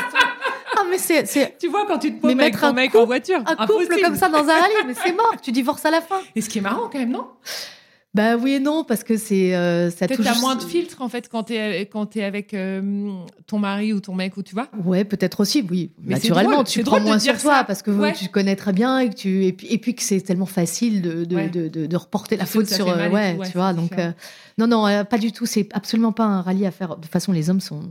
Ah, 0.76 0.82
mais 0.88 0.98
c'est 0.98 1.26
c'est 1.26 1.56
Tu 1.58 1.66
vois, 1.68 1.84
quand 1.86 1.98
tu 1.98 2.14
te 2.14 2.20
paumes 2.20 2.38
avec 2.38 2.58
ton 2.60 2.66
un 2.68 2.72
mec 2.72 2.92
couple- 2.92 3.02
en 3.02 3.06
voiture, 3.06 3.38
un 3.40 3.56
couple 3.56 3.62
impossible. 3.62 4.00
comme 4.02 4.14
ça 4.16 4.28
dans 4.28 4.38
un 4.48 4.60
rallye, 4.60 4.74
mais 4.86 4.94
c'est 4.94 5.12
mort. 5.12 5.32
Tu 5.42 5.50
divorces 5.50 5.84
à 5.84 5.90
la 5.90 6.00
fin. 6.00 6.20
Et 6.36 6.40
ce 6.40 6.48
qui 6.48 6.58
est 6.58 6.60
marrant 6.60 6.88
quand 6.88 6.98
même, 7.00 7.10
non? 7.10 7.26
Bah 8.14 8.36
oui 8.36 8.52
et 8.52 8.60
non, 8.60 8.84
parce 8.84 9.02
que 9.02 9.16
c'est 9.16 9.56
euh, 9.56 9.90
ça 9.90 10.06
Peut-être 10.06 10.22
touche. 10.22 10.40
moins 10.40 10.54
de 10.54 10.62
filtres 10.62 11.02
en 11.02 11.08
fait 11.08 11.28
quand 11.28 11.42
t'es 11.44 11.80
quand 11.92 12.06
t'es 12.06 12.22
avec 12.22 12.54
euh, 12.54 13.10
ton 13.48 13.58
mari 13.58 13.92
ou 13.92 13.98
ton 13.98 14.14
mec 14.14 14.36
ou 14.36 14.42
tu 14.44 14.54
vois. 14.54 14.68
Ouais, 14.84 15.04
peut-être 15.04 15.40
aussi, 15.40 15.66
oui. 15.68 15.90
Mais 16.00 16.14
c'est 16.14 16.28
Naturellement, 16.28 16.50
drôle, 16.52 16.64
tu 16.66 16.72
c'est 16.78 16.82
prends 16.84 16.90
drôle 16.92 17.02
de 17.02 17.06
moins 17.08 17.16
dire 17.16 17.34
sur 17.34 17.42
toi 17.42 17.56
ça. 17.58 17.64
parce 17.64 17.82
que 17.82 17.90
Ouais. 17.90 18.12
tu 18.12 18.28
connais 18.28 18.54
très 18.54 18.72
bien 18.72 19.00
et 19.00 19.10
que 19.10 19.16
tu 19.16 19.44
et 19.46 19.52
puis, 19.52 19.66
et 19.66 19.78
puis 19.78 19.96
que 19.96 20.02
c'est 20.04 20.20
tellement 20.20 20.46
facile 20.46 21.02
de 21.02 21.24
de, 21.24 21.34
Ouais. 21.34 21.48
de, 21.48 21.66
de- 21.66 21.86
de 21.86 21.96
reporter 21.96 22.36
la 22.36 22.46
faute 22.46 22.68
sur 22.68 22.88
euh, 22.88 23.08
ouais, 23.08 23.34
tout, 23.34 23.40
ouais, 23.40 23.46
tu 23.50 23.56
vois. 23.58 23.72
Donc 23.72 23.98
euh, 23.98 24.12
non 24.58 24.68
non, 24.68 24.86
euh, 24.86 25.02
pas 25.02 25.18
du 25.18 25.32
tout. 25.32 25.46
C'est 25.46 25.68
absolument 25.72 26.12
pas 26.12 26.24
un 26.24 26.40
rallye 26.40 26.66
à 26.66 26.70
faire. 26.70 26.90
De 26.96 27.02
toute 27.02 27.06
façon, 27.10 27.32
les 27.32 27.50
hommes 27.50 27.60
sont 27.60 27.90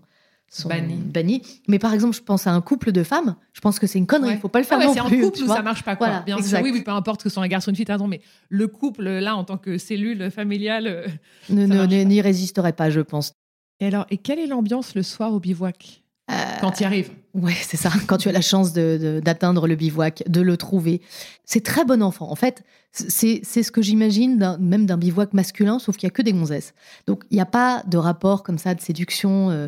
sont 0.56 0.70
Bannis. 0.70 0.96
bannis. 0.96 1.42
Mais 1.68 1.80
par 1.80 1.94
exemple, 1.94 2.16
je 2.16 2.22
pense 2.22 2.46
à 2.48 2.52
un 2.52 2.62
couple 2.62 2.92
de 2.92 3.04
femmes. 3.04 3.36
Je 3.54 3.62
pense 3.62 3.80
que 3.80 3.88
c'est 3.88 3.98
une 4.00 4.06
connerie. 4.08 4.30
Ouais. 4.32 4.36
Il 4.36 4.40
faut 4.40 4.50
pas 4.50 4.60
le 4.60 4.66
faire 4.66 4.78
Ah 4.78 4.82
ouais, 4.82 4.88
non 4.88 4.94
c'est 4.94 5.00
en 5.00 5.08
plus. 5.08 5.22
couple 5.22 5.42
où 5.44 5.48
ça 5.48 5.62
marche 5.64 5.84
pas 5.84 5.96
quoi. 5.96 6.08
Voilà, 6.08 6.22
Bien 6.24 6.38
exact. 6.38 6.58
sûr, 6.58 6.64
oui, 6.66 6.72
oui, 6.72 6.84
peu 6.84 6.92
importe 6.92 7.24
que 7.24 7.30
ce 7.30 7.34
soit 7.34 7.44
un 7.44 7.48
garçon 7.48 7.70
ou 7.70 7.72
une 7.72 7.76
fille, 7.76 7.86
raison, 7.88 8.08
mais 8.08 8.22
le 8.50 8.68
couple 8.68 9.04
là 9.10 9.36
en 9.36 9.44
tant 9.44 9.58
que 9.58 9.78
cellule 9.78 10.30
familiale. 10.32 10.88
euh, 10.88 11.08
Ne- 11.50 11.66
ne- 11.66 11.86
ne-. 11.86 12.04
N'y 12.04 12.22
résisterait 12.22 12.74
pas, 12.74 12.90
je 12.90 13.02
pense. 13.02 13.34
Et 13.80 13.88
alors, 13.88 14.06
et 14.12 14.18
quelle 14.18 14.40
est 14.40 14.48
l'ambiance 14.48 14.94
le 14.96 15.02
soir 15.04 15.34
au 15.34 15.40
bivouac 15.40 16.04
Euh, 16.32 16.36
quand 16.62 16.72
tu 16.72 16.84
y 16.84 16.86
arrives 16.86 17.10
Ouais, 17.34 17.56
c'est 17.60 17.76
ça. 17.76 17.90
Quand 18.08 18.18
tu 18.18 18.30
as 18.30 18.32
la 18.32 18.40
chance 18.42 18.72
de- 18.74 18.98
de- 19.02 19.20
d'atteindre 19.20 19.68
le 19.68 19.76
bivouac, 19.76 20.24
de 20.30 20.40
le 20.42 20.56
trouver, 20.56 21.02
c'est 21.46 21.64
très 21.64 21.84
bon 21.84 22.02
enfant. 22.04 22.30
En 22.32 22.36
fait, 22.36 22.64
c'est 22.92 23.42
c'est 23.44 23.64
ce 23.64 23.72
que 23.72 23.82
j'imagine 23.82 24.56
même 24.60 24.86
d'un 24.86 24.98
bivouac 24.98 25.34
masculin, 25.34 25.80
sauf 25.80 25.98
qu'il 25.98 26.06
y 26.08 26.12
a 26.12 26.12
que 26.12 26.22
des 26.22 26.32
gonzesses. 26.32 26.74
Donc 27.08 27.24
il 27.32 27.36
n'y 27.36 27.42
a 27.42 27.46
pas 27.48 27.84
de 27.88 27.98
rapport 27.98 28.44
comme 28.44 28.58
ça 28.60 28.76
de 28.76 28.82
séduction. 28.82 29.50
euh, 29.50 29.68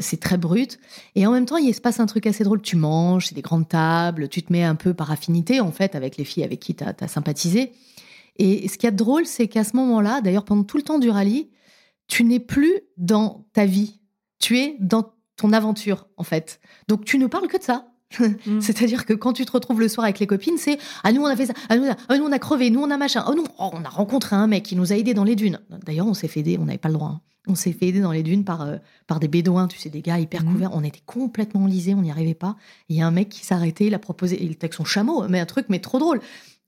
c'est 0.00 0.20
très 0.20 0.36
brut. 0.36 0.78
Et 1.14 1.26
en 1.26 1.32
même 1.32 1.46
temps, 1.46 1.56
il 1.56 1.74
se 1.74 1.80
passe 1.80 2.00
un 2.00 2.06
truc 2.06 2.26
assez 2.26 2.44
drôle. 2.44 2.62
Tu 2.62 2.76
manges, 2.76 3.26
c'est 3.26 3.34
des 3.34 3.42
grandes 3.42 3.68
tables, 3.68 4.28
tu 4.28 4.42
te 4.42 4.52
mets 4.52 4.62
un 4.62 4.74
peu 4.74 4.94
par 4.94 5.10
affinité, 5.10 5.60
en 5.60 5.72
fait, 5.72 5.94
avec 5.94 6.16
les 6.16 6.24
filles 6.24 6.44
avec 6.44 6.60
qui 6.60 6.74
tu 6.74 6.84
as, 6.84 7.08
sympathisé. 7.08 7.72
Et 8.36 8.68
ce 8.68 8.74
qu'il 8.74 8.84
y 8.84 8.88
a 8.88 8.92
de 8.92 8.96
drôle, 8.96 9.26
c'est 9.26 9.48
qu'à 9.48 9.64
ce 9.64 9.76
moment-là, 9.76 10.20
d'ailleurs, 10.20 10.44
pendant 10.44 10.64
tout 10.64 10.76
le 10.76 10.82
temps 10.82 10.98
du 10.98 11.10
rallye, 11.10 11.50
tu 12.08 12.24
n'es 12.24 12.40
plus 12.40 12.80
dans 12.96 13.46
ta 13.52 13.66
vie. 13.66 14.00
Tu 14.38 14.58
es 14.58 14.76
dans 14.80 15.12
ton 15.36 15.52
aventure, 15.52 16.06
en 16.16 16.24
fait. 16.24 16.60
Donc, 16.88 17.04
tu 17.04 17.18
ne 17.18 17.26
parles 17.26 17.48
que 17.48 17.58
de 17.58 17.62
ça. 17.62 17.89
Mm. 18.18 18.60
C'est-à-dire 18.60 19.06
que 19.06 19.12
quand 19.12 19.32
tu 19.32 19.44
te 19.44 19.52
retrouves 19.52 19.80
le 19.80 19.88
soir 19.88 20.04
avec 20.04 20.18
les 20.18 20.26
copines, 20.26 20.58
c'est 20.58 20.78
ah 21.04 21.12
nous 21.12 21.22
on 21.22 21.26
a 21.26 21.36
fait 21.36 21.46
ça, 21.46 21.54
ah 21.68 21.76
nous, 21.76 21.86
ah, 22.08 22.18
nous 22.18 22.24
on 22.24 22.32
a 22.32 22.38
crevé, 22.38 22.70
nous 22.70 22.80
on 22.80 22.90
a 22.90 22.96
machin, 22.96 23.24
oh 23.28 23.34
nous 23.34 23.44
oh, 23.58 23.70
on 23.72 23.84
a 23.84 23.88
rencontré 23.88 24.36
un 24.36 24.46
mec 24.46 24.64
qui 24.64 24.76
nous 24.76 24.92
a 24.92 24.96
aidé 24.96 25.14
dans 25.14 25.24
les 25.24 25.36
dunes. 25.36 25.60
D'ailleurs 25.84 26.06
on 26.06 26.14
s'est 26.14 26.28
fait 26.28 26.40
aider, 26.40 26.58
on 26.60 26.64
n'avait 26.64 26.78
pas 26.78 26.88
le 26.88 26.94
droit. 26.94 27.08
Hein. 27.08 27.20
On 27.46 27.54
s'est 27.54 27.72
fait 27.72 27.86
aider 27.86 28.00
dans 28.00 28.12
les 28.12 28.22
dunes 28.22 28.44
par 28.44 28.62
euh, 28.62 28.76
par 29.06 29.20
des 29.20 29.28
bédouins, 29.28 29.66
tu 29.66 29.78
sais 29.78 29.90
des 29.90 30.02
gars 30.02 30.18
hyper 30.18 30.44
mm. 30.44 30.52
couverts. 30.52 30.70
On 30.72 30.84
était 30.84 31.02
complètement 31.06 31.64
enlisés, 31.64 31.94
on 31.94 32.02
n'y 32.02 32.10
arrivait 32.10 32.34
pas. 32.34 32.56
Il 32.88 32.96
y 32.96 33.02
a 33.02 33.06
un 33.06 33.10
mec 33.10 33.28
qui 33.28 33.44
s'est 33.44 33.54
arrêté, 33.54 33.86
il 33.86 33.94
a 33.94 33.98
proposé, 33.98 34.42
il 34.42 34.52
était 34.52 34.64
avec 34.64 34.74
son 34.74 34.84
chameau, 34.84 35.26
mais 35.28 35.40
un 35.40 35.46
truc 35.46 35.66
mais 35.68 35.78
trop 35.78 35.98
drôle. 35.98 36.20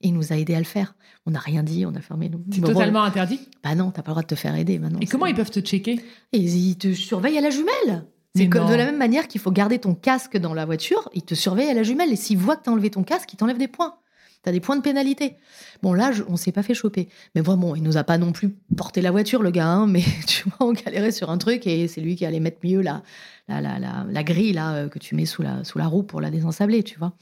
Et 0.05 0.09
il 0.09 0.15
nous 0.15 0.33
a 0.33 0.37
aidé 0.37 0.55
à 0.55 0.59
le 0.59 0.65
faire. 0.65 0.95
On 1.27 1.31
n'a 1.31 1.39
rien 1.39 1.63
dit, 1.63 1.87
on 1.87 1.95
a 1.95 2.01
fermé 2.01 2.29
nous. 2.29 2.45
C'est 2.51 2.61
totalement 2.61 3.05
interdit? 3.05 3.39
Bah 3.63 3.77
non, 3.77 3.93
t'as 3.93 4.03
pas 4.03 4.11
le 4.11 4.15
droit 4.15 4.23
de 4.23 4.27
te 4.27 4.35
faire 4.35 4.57
aider 4.57 4.81
maintenant. 4.81 4.99
Et 5.01 5.07
comment 5.07 5.27
ils 5.27 5.35
peuvent 5.35 5.51
te 5.51 5.61
checker? 5.61 6.01
Et 6.33 6.39
ils 6.39 6.77
te 6.77 6.93
surveillent 6.93 7.39
à 7.39 7.41
la 7.41 7.51
jumelle. 7.51 8.05
C'est 8.35 8.47
de 8.47 8.75
la 8.75 8.87
même 8.87 8.97
manière 8.97 9.29
qu'il 9.29 9.41
faut 9.41 9.51
garder 9.51 9.79
ton 9.79 9.95
casque 9.95 10.39
dans 10.39 10.55
la 10.55 10.65
voiture, 10.65 11.11
il 11.13 11.23
te 11.23 11.35
surveille 11.35 11.69
à 11.69 11.75
la 11.75 11.83
jumelle 11.83 12.11
et 12.11 12.17
s'il 12.17 12.39
voit 12.39 12.57
que 12.57 12.65
tu 12.65 12.71
as 12.71 12.73
enlevé 12.73 12.91
ton 12.91 13.03
casque, 13.03 13.31
il 13.33 13.37
t'enlève 13.37 13.59
des 13.59 13.69
points. 13.69 13.97
Tu 14.43 14.49
as 14.49 14.53
des 14.53 14.61
points 14.61 14.77
de 14.77 14.81
pénalité. 14.81 15.37
Bon, 15.83 15.93
là, 15.93 16.11
on 16.29 16.37
s'est 16.37 16.51
pas 16.51 16.63
fait 16.63 16.75
choper. 16.75 17.09
Mais 17.35 17.43
vraiment, 17.43 17.77
il 17.77 17.83
nous 17.83 17.97
a 17.97 18.05
pas 18.05 18.19
non 18.19 18.33
plus 18.33 18.57
porté 18.77 19.01
la 19.01 19.11
voiture, 19.11 19.43
le 19.43 19.51
gars, 19.51 19.69
hein, 19.69 19.87
mais 19.87 20.03
tu 20.27 20.49
vois, 20.49 20.69
on 20.69 20.73
galérait 20.73 21.13
sur 21.13 21.31
un 21.31 21.39
truc 21.39 21.67
et 21.67 21.87
c'est 21.89 22.01
lui 22.01 22.17
qui 22.17 22.25
allait 22.25 22.41
mettre 22.41 22.59
mieux 22.65 22.81
la, 22.81 23.03
la, 23.49 23.61
la, 23.61 24.07
la, 24.09 24.25
grille 24.25 24.53
là, 24.53 24.75
euh, 24.75 24.89
que 24.89 24.99
tu 24.99 25.15
mets 25.15 25.27
sous 25.27 25.43
la, 25.43 25.63
sous 25.63 25.79
la 25.79 25.87
roue 25.87 26.03
pour 26.03 26.21
la 26.21 26.31
désensabler, 26.31 26.83
tu 26.83 26.99
vois. 26.99 27.13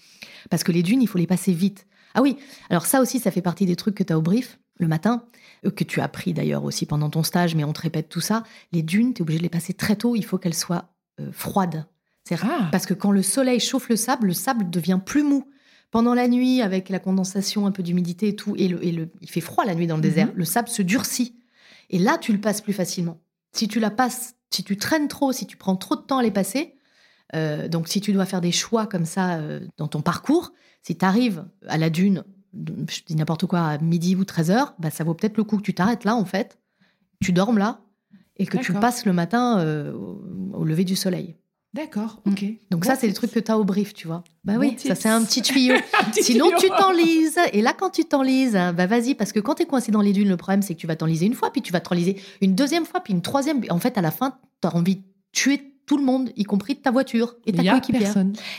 Parce 0.49 0.65
que 0.65 0.73
les 0.73 0.83
dunes, 0.83 1.03
il 1.03 1.09
faut 1.09 1.19
les 1.19 1.27
passer 1.27 1.53
vite. 1.53 1.87
Ah 2.15 2.23
oui, 2.23 2.37
alors 2.71 2.87
ça 2.87 3.01
aussi, 3.01 3.19
ça 3.19 3.31
fait 3.31 3.43
partie 3.43 3.67
des 3.67 3.77
trucs 3.77 3.97
que 3.97 4.03
tu 4.03 4.13
as 4.13 4.19
au 4.19 4.23
brief 4.23 4.59
le 4.79 4.89
matin, 4.89 5.25
euh, 5.67 5.71
que 5.71 5.85
tu 5.85 6.01
as 6.01 6.05
appris 6.05 6.33
d'ailleurs 6.33 6.65
aussi 6.65 6.87
pendant 6.87 7.11
ton 7.11 7.23
stage, 7.23 7.55
mais 7.55 7.65
on 7.65 7.73
te 7.73 7.83
répète 7.83 8.09
tout 8.09 8.21
ça. 8.21 8.45
Les 8.73 8.83
dunes, 8.83 9.13
tu 9.13 9.19
es 9.19 9.23
obligé 9.23 9.39
de 9.39 9.43
les 9.43 9.51
passer 9.51 9.75
très 9.75 9.97
tôt, 9.97 10.17
il 10.17 10.25
faut 10.25 10.39
qu'elles 10.39 10.55
soient 10.55 10.89
froide. 11.33 11.87
Ah. 12.43 12.69
Parce 12.71 12.87
que 12.87 12.95
quand 12.95 13.11
le 13.11 13.23
soleil 13.23 13.61
chauffe 13.61 13.89
le 13.89 13.97
sable, 13.97 14.29
le 14.29 14.33
sable 14.33 14.71
devient 14.71 15.01
plus 15.05 15.23
mou. 15.23 15.49
Pendant 15.91 16.15
la 16.15 16.29
nuit, 16.29 16.63
avec 16.63 16.89
la 16.89 17.01
condensation, 17.01 17.67
un 17.67 17.73
peu 17.73 17.83
d'humidité 17.83 18.29
et 18.29 18.37
tout, 18.37 18.55
et, 18.57 18.69
le, 18.69 19.11
il 19.21 19.29
fait 19.29 19.41
froid 19.41 19.65
la 19.65 19.75
nuit 19.75 19.89
dans 19.89 19.97
le 19.97 20.03
désert, 20.03 20.29
mhm. 20.29 20.35
le 20.37 20.45
sable 20.45 20.69
se 20.69 20.83
durcit. 20.83 21.35
Et 21.89 21.99
là, 21.99 22.17
tu 22.19 22.33
le 22.33 22.41
passes 22.41 22.61
plus 22.61 22.73
facilement. 22.73 23.21
Si 23.53 23.67
tu 23.67 23.81
la 23.81 23.91
passes, 23.91 24.37
si 24.51 24.63
tu 24.63 24.77
traînes 24.77 25.09
trop, 25.09 25.33
si 25.33 25.47
tu 25.47 25.57
prends 25.57 25.75
trop 25.75 25.97
de 25.97 26.03
temps 26.03 26.19
à 26.19 26.23
les 26.23 26.31
passer, 26.31 26.77
euh, 27.35 27.67
donc 27.67 27.89
si 27.89 28.01
tu 28.01 28.13
dois 28.13 28.27
faire 28.27 28.41
des 28.41 28.53
choix 28.53 28.87
comme 28.87 29.05
ça 29.05 29.39
euh, 29.39 29.61
dans 29.77 29.89
ton 29.89 30.01
parcours, 30.01 30.53
si 30.83 30.97
tu 30.97 31.05
arrives 31.05 31.45
à 31.67 31.77
la 31.77 31.91
dune, 31.91 32.23
je 32.55 33.01
dis 33.05 33.17
n'importe 33.17 33.47
quoi, 33.47 33.61
à 33.61 33.79
midi 33.79 34.15
ou 34.15 34.25
13 34.25 34.53
heures, 34.53 34.75
bah, 34.79 34.91
ça 34.91 35.03
vaut 35.03 35.15
peut-être 35.15 35.37
le 35.37 35.45
coup 35.45 35.57
que 35.57 35.63
tu 35.63 35.75
t'arrêtes 35.75 36.05
là, 36.05 36.15
en 36.15 36.25
fait, 36.25 36.59
tu 37.21 37.33
dormes 37.33 37.59
là, 37.59 37.81
et 38.41 38.47
que 38.47 38.59
tu 38.59 38.73
passes 38.73 39.07
le 39.07 39.13
matin 39.13 39.65
au 40.53 40.65
lever 40.65 40.85
du 40.85 40.97
soleil. 40.97 41.37
D'accord, 41.73 42.21
mm. 42.25 42.33
ok. 42.33 42.45
Donc 42.73 42.85
ça, 42.85 42.97
c'est 42.97 43.07
le 43.07 43.15
truc 43.15 43.31
que 43.31 43.39
tu 43.39 43.51
as 43.51 43.57
au 43.57 43.65
brief, 43.65 43.95
tu 43.95 44.09
vois. 44.09 44.25
Bah 44.43 44.55
oui, 44.59 44.75
ça 44.79 44.95
c'est 44.95 45.09
un 45.09 45.23
petit 45.23 45.41
tuyau. 45.43 45.77
Sinon, 46.13 46.51
tu 46.59 46.69
t'enlises. 46.69 47.39
Et 47.53 47.63
là, 47.63 47.73
quand 47.73 47.91
tu 47.91 48.05
t'enlises, 48.05 48.55
bah 48.55 48.87
vas-y, 48.87 49.15
parce 49.15 49.33
que 49.33 49.39
quand 49.39 49.57
tu 49.57 49.63
es 49.63 49.67
coincé 49.67 49.93
dans 49.93 50.01
les 50.01 50.13
dunes, 50.13 50.29
le 50.29 50.37
problème, 50.37 50.63
c'est 50.63 50.75
que 50.75 50.81
tu 50.81 50.89
vas 50.89 50.97
t'enliser 50.97 51.27
une 51.27 51.35
fois, 51.35 51.53
puis 51.53 51.63
tu 51.63 51.73
vas 51.73 51.81
t'enliser 51.81 52.21
une 52.41 52.55
deuxième 52.55 52.85
fois, 52.85 53.01
puis 53.01 53.13
une 53.13 53.23
troisième. 53.23 53.61
En 53.71 53.79
fait, 53.79 53.97
à 53.99 54.01
la 54.01 54.11
fin, 54.11 54.37
tu 54.61 54.69
as 54.69 54.75
envie 54.75 54.97
de 54.97 55.03
tuer 55.33 55.61
tout 55.87 55.97
le 55.97 56.05
monde, 56.05 56.31
y 56.37 56.45
compris 56.45 56.77
ta 56.77 56.91
voiture 56.91 57.37
et 57.47 57.53
ta 57.53 57.63
coéquipière. 57.63 58.15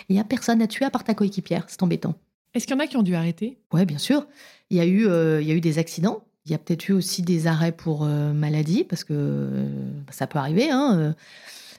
Il 0.09 0.13
n'y 0.13 0.19
a 0.19 0.23
personne 0.23 0.61
à 0.61 0.67
tuer 0.67 0.85
à 0.85 0.89
part 0.89 1.03
ta 1.03 1.13
coéquipière. 1.13 1.65
C'est 1.67 1.83
embêtant. 1.83 2.15
Est-ce 2.53 2.67
qu'il 2.67 2.75
y 2.75 2.77
en 2.77 2.83
a 2.83 2.87
qui 2.87 2.97
ont 2.97 3.03
dû 3.03 3.15
arrêter? 3.15 3.59
Ouais, 3.73 3.85
bien 3.85 3.97
sûr. 3.97 4.27
Il 4.69 4.77
y, 4.77 4.79
a 4.79 4.85
eu, 4.85 5.07
euh, 5.07 5.41
il 5.41 5.47
y 5.47 5.51
a 5.51 5.53
eu 5.53 5.61
des 5.61 5.79
accidents. 5.79 6.23
Il 6.45 6.51
y 6.51 6.55
a 6.55 6.57
peut-être 6.57 6.89
eu 6.89 6.93
aussi 6.93 7.21
des 7.21 7.45
arrêts 7.45 7.71
pour 7.71 8.03
euh, 8.03 8.33
maladie, 8.33 8.83
parce 8.83 9.03
que 9.03 9.13
euh, 9.13 9.91
ça 10.09 10.25
peut 10.25 10.39
arriver. 10.39 10.71
Hein, 10.71 11.13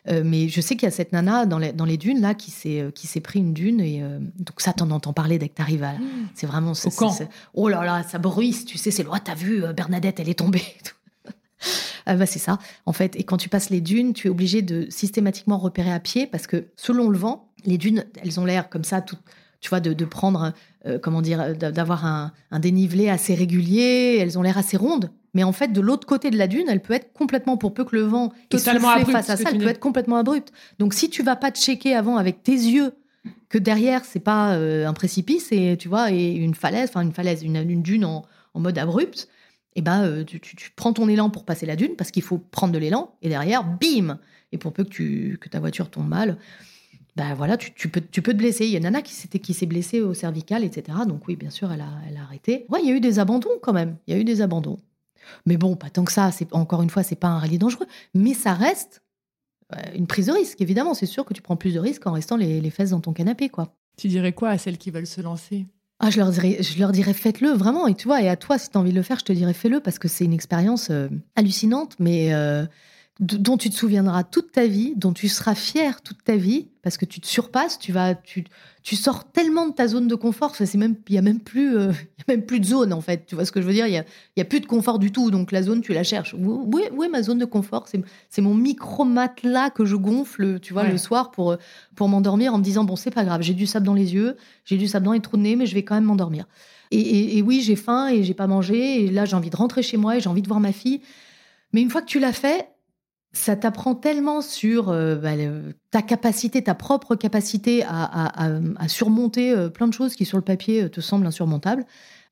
euh, 0.09 0.23
mais 0.25 0.49
je 0.49 0.61
sais 0.61 0.77
qu'il 0.77 0.85
y 0.85 0.89
a 0.89 0.93
cette 0.93 1.13
nana 1.13 1.47
dans 1.47 1.59
les, 1.59 1.73
dans 1.73 1.85
les 1.85 1.97
dunes 1.97 2.21
là 2.21 2.35
qui 2.35 2.51
s'est 2.51 2.91
qui 2.93 3.07
s'est 3.07 3.21
pris 3.21 3.39
une 3.39 3.53
dune 3.53 3.81
et 3.81 4.03
donc 4.37 4.61
ça 4.61 4.73
t'en 4.73 4.91
entends 4.91 5.13
parler 5.13 5.39
dès 5.39 5.49
que 5.49 5.55
t'arrives 5.55 5.85
à. 5.85 5.93
Mmh. 5.93 6.29
C'est 6.35 6.47
vraiment. 6.47 6.73
Au 6.73 6.91
camp. 6.91 7.17
Oh 7.55 7.69
là 7.69 7.85
là, 7.85 8.03
ça 8.03 8.19
bruisse, 8.19 8.65
tu 8.65 8.79
sais, 8.79 8.91
c'est 8.91 9.05
loin. 9.05 9.21
T'as 9.21 9.37
vu 9.37 9.63
Bernadette, 9.75 10.19
elle 10.19 10.29
est 10.29 10.39
tombée. 10.39 10.65
ah 12.07 12.17
bah 12.17 12.27
c'est 12.27 12.41
ça, 12.41 12.59
en 12.87 12.93
fait. 12.93 13.15
Et 13.17 13.23
quand 13.23 13.37
tu 13.37 13.49
passes 13.49 13.71
les 13.71 13.81
dunes, 13.81 14.13
tu 14.13 14.27
es 14.27 14.31
obligé 14.31 14.63
de 14.63 14.89
systématiquement 14.91 15.59
repérer 15.59 15.93
à 15.93 16.01
pied 16.01 16.27
parce 16.27 16.49
que 16.49 16.67
selon 16.77 17.09
le 17.09 17.19
vent, 17.19 17.49
les 17.65 17.79
dunes, 17.79 18.05
elles 18.23 18.41
ont 18.41 18.45
l'air 18.45 18.69
comme 18.69 18.85
ça, 18.85 19.05
tu 19.63 19.71
vois, 19.71 19.81
de, 19.81 19.95
de 19.95 20.05
prendre, 20.05 20.53
comment 21.01 21.23
dire, 21.23 21.57
d'avoir 21.57 22.05
un, 22.05 22.33
un, 22.51 22.59
dénivelé 22.59 23.09
assez 23.09 23.35
régulier. 23.35 24.19
Elles 24.21 24.39
ont 24.39 24.43
l'air 24.43 24.59
assez 24.59 24.77
rondes. 24.77 25.11
Mais 25.35 25.45
en 25.45 25.53
fait, 25.53 25.69
de 25.69 25.81
l'autre 25.81 26.07
côté 26.07 26.31
de 26.31 26.37
la 26.37 26.47
dune, 26.47 26.67
elle 26.69 26.83
peut 26.83 26.93
être 26.93 27.13
complètement, 27.13 27.57
pour 27.57 27.73
peu 27.73 27.85
que 27.85 27.97
le 27.97 28.03
vent 28.03 28.33
Totalement 28.51 28.91
abrupt, 28.91 29.13
face 29.13 29.31
à 29.31 29.37
ça, 29.37 29.51
elle 29.51 29.59
peut 29.59 29.69
être 29.69 29.81
complètement 29.81 30.17
abrupte. 30.17 30.53
Donc, 30.79 30.93
si 30.93 31.09
tu 31.09 31.23
vas 31.23 31.37
pas 31.37 31.51
te 31.51 31.59
checker 31.59 31.95
avant 31.95 32.17
avec 32.17 32.43
tes 32.43 32.53
yeux 32.53 32.93
que 33.49 33.59
derrière, 33.59 34.05
c'est 34.05 34.21
pas 34.21 34.55
euh, 34.55 34.87
un 34.87 34.93
précipice 34.93 35.49
et 35.53 35.77
tu 35.79 35.89
vois, 35.89 36.11
et 36.11 36.33
une 36.33 36.55
falaise, 36.55 36.89
enfin 36.89 37.03
une 37.03 37.13
falaise, 37.13 37.43
une, 37.43 37.83
dune 37.83 38.05
en, 38.05 38.25
mode 38.55 38.79
abrupte, 38.79 39.29
et 39.75 39.79
eh 39.79 39.83
ben 39.83 40.05
euh, 40.05 40.25
tu, 40.25 40.41
prends 40.77 40.93
ton 40.93 41.09
élan 41.09 41.31
pour 41.31 41.45
passer 41.45 41.65
la 41.65 41.77
dune 41.77 41.97
parce 41.97 42.11
qu'il 42.11 42.23
faut 42.23 42.39
prendre 42.39 42.75
de 42.75 42.79
l'élan 42.79 43.15
et 43.23 43.31
derrière, 43.31 43.65
bim 43.65 44.19
Et 44.53 44.59
pour 44.59 44.73
peu 44.73 44.85
que, 44.85 44.91
tu, 44.91 45.39
que 45.41 45.49
ta 45.49 45.61
voiture 45.61 45.91
tombe 45.91 46.09
mal, 46.09 46.37
ben 47.17 47.35
voilà, 47.35 47.57
tu, 47.59 47.89
peux, 47.89 48.01
tu 48.01 48.23
peux 48.23 48.33
te 48.33 48.39
blesser. 48.39 48.65
Il 48.65 48.71
y 48.71 48.77
a 48.77 48.81
Nana 48.81 49.03
qui 49.03 49.13
s'était 49.13 49.39
qui 49.39 49.53
s'est 49.53 49.67
blessée 49.67 50.01
au 50.01 50.15
cervical, 50.15 50.65
etc. 50.65 50.99
Donc 51.07 51.29
oui, 51.29 51.37
bien 51.37 51.51
sûr, 51.51 51.71
elle 51.71 51.83
a, 51.83 51.91
elle 52.09 52.17
a 52.17 52.23
arrêté. 52.23 52.65
Ouais, 52.71 52.81
il 52.83 52.89
y 52.89 52.93
a 52.93 52.95
eu 52.95 53.01
des 53.01 53.19
abandons 53.19 53.51
quand 53.61 53.75
même. 53.75 53.97
Il 54.07 54.15
y 54.15 54.17
a 54.17 54.21
eu 54.21 54.25
des 54.25 54.41
abandons. 54.41 54.79
Mais 55.47 55.57
bon, 55.57 55.77
pas 55.77 55.91
tant 55.91 56.05
que 56.05 56.13
ça. 56.13 56.31
C'est 56.33 56.53
encore 56.55 56.83
une 56.83 56.91
fois, 56.91 57.03
c'est 57.03 57.17
pas 57.17 57.29
un 57.29 57.39
rallye 57.39 57.59
dangereux, 57.59 57.87
mais 58.15 58.35
ça 58.35 58.55
reste 58.55 59.03
euh, 59.75 59.77
une 59.95 60.07
prise 60.07 60.27
de 60.27 60.33
risque. 60.33 60.61
Évidemment, 60.61 60.95
c'est 60.95 61.07
sûr 61.07 61.25
que 61.25 61.35
tu 61.35 61.43
prends 61.43 61.57
plus 61.57 61.75
de 61.75 61.81
risques 61.81 62.07
en 62.07 62.13
restant 62.13 62.37
les, 62.37 62.71
fesses 62.71 62.91
dans 62.91 63.01
ton 63.01 63.13
canapé, 63.13 63.49
quoi. 63.49 63.75
Tu 63.99 64.09
dirais 64.09 64.33
quoi 64.33 64.49
à 64.49 64.59
celles 64.59 64.79
qui 64.79 64.91
veulent 64.91 65.07
se 65.07 65.21
lancer? 65.21 65.67
Ah, 66.01 66.11
je 66.11 66.19
leur 66.19 66.31
dirais, 66.31 66.59
je 66.61 66.79
leur 66.79 66.93
dirais 66.93 67.13
faites-le 67.13 67.51
vraiment. 67.51 67.87
Et 67.87 67.95
tu 67.95 68.09
vois, 68.09 68.23
et 68.23 68.29
à 68.29 68.37
toi, 68.37 68.59
si 68.59 68.71
tu 68.71 68.77
as 68.77 68.81
envie 68.81 68.91
de 68.91 68.97
le 68.97 69.03
faire, 69.03 69.19
je 69.19 69.25
te 69.25 69.33
dirais 69.33 69.53
fais-le 69.53 69.81
parce 69.81 69.99
que 69.99 70.09
c'est 70.09 70.25
une 70.25 70.33
expérience 70.33 70.89
euh, 70.91 71.09
hallucinante, 71.37 71.97
mais 71.99 72.33
euh, 72.33 72.65
dont 73.23 73.57
tu 73.57 73.71
te 73.71 73.77
souviendras 73.77 74.25
toute 74.25 74.51
ta 74.51 74.67
vie, 74.67 74.95
dont 74.97 75.13
tu 75.13 75.29
seras 75.29 75.55
fier 75.55 76.03
toute 76.03 76.25
ta 76.25 76.35
vie, 76.35 76.67
parce 76.83 76.97
que 76.97 77.05
tu 77.05 77.21
te 77.21 77.27
surpasses, 77.29 77.79
tu 77.79 77.93
vas, 77.93 78.17
tu, 78.17 78.45
tu 78.83 78.97
sors 78.97 79.31
tellement 79.31 79.69
de 79.69 79.73
ta 79.73 79.87
zone 79.87 80.09
de 80.09 80.17
confort, 80.17 80.57
c'est 80.57 80.75
même, 80.75 80.97
il 81.09 81.15
y 81.15 81.19
a 81.19 81.23
même 81.23 81.39
plus, 81.39 81.77
euh, 81.77 81.93
y 82.19 82.23
a 82.23 82.25
même 82.27 82.45
plus 82.45 82.59
de 82.59 82.65
zone 82.65 82.93
en 82.93 83.01
fait. 83.01 83.25
Tu 83.27 83.37
vois 83.37 83.45
ce 83.45 83.53
que 83.53 83.61
je 83.61 83.67
veux 83.67 83.73
dire? 83.73 83.87
Il 83.87 83.93
y 83.93 83.97
a, 83.97 84.05
y 84.37 84.41
a, 84.41 84.45
plus 84.45 84.59
de 84.59 84.67
confort 84.67 84.99
du 84.99 85.13
tout, 85.13 85.31
donc 85.31 85.53
la 85.53 85.63
zone 85.63 85.83
tu 85.83 85.93
la 85.93 86.03
cherches. 86.03 86.35
Où, 86.37 86.79
est, 86.81 87.09
ma 87.09 87.23
zone 87.23 87.39
de 87.39 87.45
confort? 87.45 87.87
C'est 87.87 88.43
mon 88.43 88.55
micro 88.55 89.05
matelas 89.05 89.71
que 89.71 89.85
je 89.85 89.95
gonfle, 89.95 90.59
tu 90.59 90.73
vois, 90.73 90.83
le 90.85 90.99
soir 90.99 91.31
pour 91.31 91.57
pour 91.95 92.09
m'endormir 92.09 92.53
en 92.55 92.59
me 92.59 92.65
disant 92.65 92.83
bon 92.83 92.97
c'est 92.97 93.13
pas 93.13 93.25
grave, 93.25 93.43
j'ai 93.43 93.55
du 93.55 93.67
sable 93.67 93.87
dans 93.87 93.95
les 93.95 94.15
yeux, 94.15 94.37
j'ai 94.65 94.79
du 94.79 94.89
sable 94.89 95.07
dans 95.07 95.13
les 95.13 95.21
trous 95.21 95.37
de 95.37 95.43
nez, 95.43 95.55
mais 95.55 95.67
je 95.67 95.75
vais 95.77 95.85
quand 95.85 95.95
même 95.95 96.05
m'endormir. 96.05 96.47
Et, 96.91 97.39
et, 97.39 97.43
oui, 97.43 97.63
j'ai 97.63 97.77
faim 97.77 98.09
et 98.09 98.23
j'ai 98.23 98.35
pas 98.35 98.47
mangé, 98.47 99.05
et 99.05 99.11
là 99.11 99.25
j'ai 99.25 99.37
envie 99.37 99.49
de 99.49 99.57
rentrer 99.57 99.83
chez 99.83 99.97
moi 99.97 100.17
et 100.17 100.21
j'ai 100.21 100.29
envie 100.29 100.43
de 100.43 100.49
voir 100.49 100.61
ma 100.61 100.73
fille. 100.73 101.01
Mais 101.73 101.81
une 101.81 101.89
fois 101.89 102.03
que 102.03 102.07
tu 102.07 102.19
l'as 102.19 102.35
fait, 102.35 102.69
ça 103.33 103.57
t'apprend 103.57 103.95
tellement 103.95 104.43
sur 104.43 104.91
euh, 104.91 105.17
bah, 105.17 105.33
ta 105.91 106.03
capacité, 106.03 106.63
ta 106.63 106.75
propre 106.75 107.15
capacité 107.15 107.83
à, 107.87 108.89
surmonter 108.89 109.53
euh, 109.53 109.69
plein 109.69 109.89
de 109.89 109.95
choses 109.95 110.15
qui 110.15 110.25
sur 110.25 110.37
le 110.37 110.45
papier 110.45 110.83
euh, 110.83 110.89
te 110.89 111.01
semblent 111.01 111.27
insurmontables. 111.27 111.87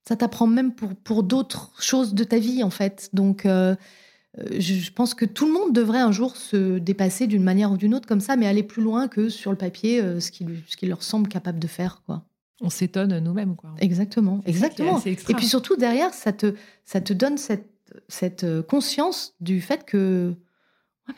Ça 0.06 0.16
t'apprend 0.16 0.46
même 0.46 0.74
pour, 0.74 0.94
pour 0.94 1.22
d'autres 1.22 1.72
choses 1.80 2.14
de 2.14 2.24
ta 2.24 2.38
vie 2.38 2.62
en 2.62 2.70
fait. 2.70 3.10
Donc 3.12 3.46
je 3.46 4.90
pense 4.92 5.12
que 5.12 5.26
tout 5.26 5.44
le 5.44 5.52
monde 5.52 5.74
devrait 5.74 6.00
un 6.00 6.12
jour 6.12 6.36
se 6.36 6.78
dépasser 6.78 7.26
d'une 7.26 7.42
manière 7.42 7.70
ou 7.70 7.76
d'une 7.76 7.94
autre 7.94 8.08
comme 8.08 8.20
ça, 8.20 8.36
mais 8.36 8.46
aller 8.46 8.62
plus 8.62 8.82
loin 8.82 9.08
que 9.08 9.28
sur 9.28 9.50
le 9.50 9.58
papier 9.58 10.00
ce 10.18 10.30
qui, 10.30 10.46
ce 10.68 10.78
qui 10.78 10.86
leur 10.86 11.02
semble 11.02 11.28
capable 11.28 11.58
de 11.58 11.66
faire. 11.66 12.02
quoi. 12.06 12.24
On 12.62 12.70
s'étonne 12.70 13.18
nous-mêmes. 13.18 13.56
quoi. 13.56 13.74
Exactement, 13.78 14.40
exactement. 14.46 15.02
Et 15.04 15.34
puis 15.34 15.46
surtout 15.46 15.76
derrière, 15.76 16.14
ça 16.14 16.32
te, 16.32 16.54
ça 16.86 17.02
te 17.02 17.12
donne 17.12 17.36
cette, 17.36 17.68
cette 18.08 18.46
conscience 18.62 19.34
du 19.40 19.60
fait 19.60 19.84
que 19.84 20.34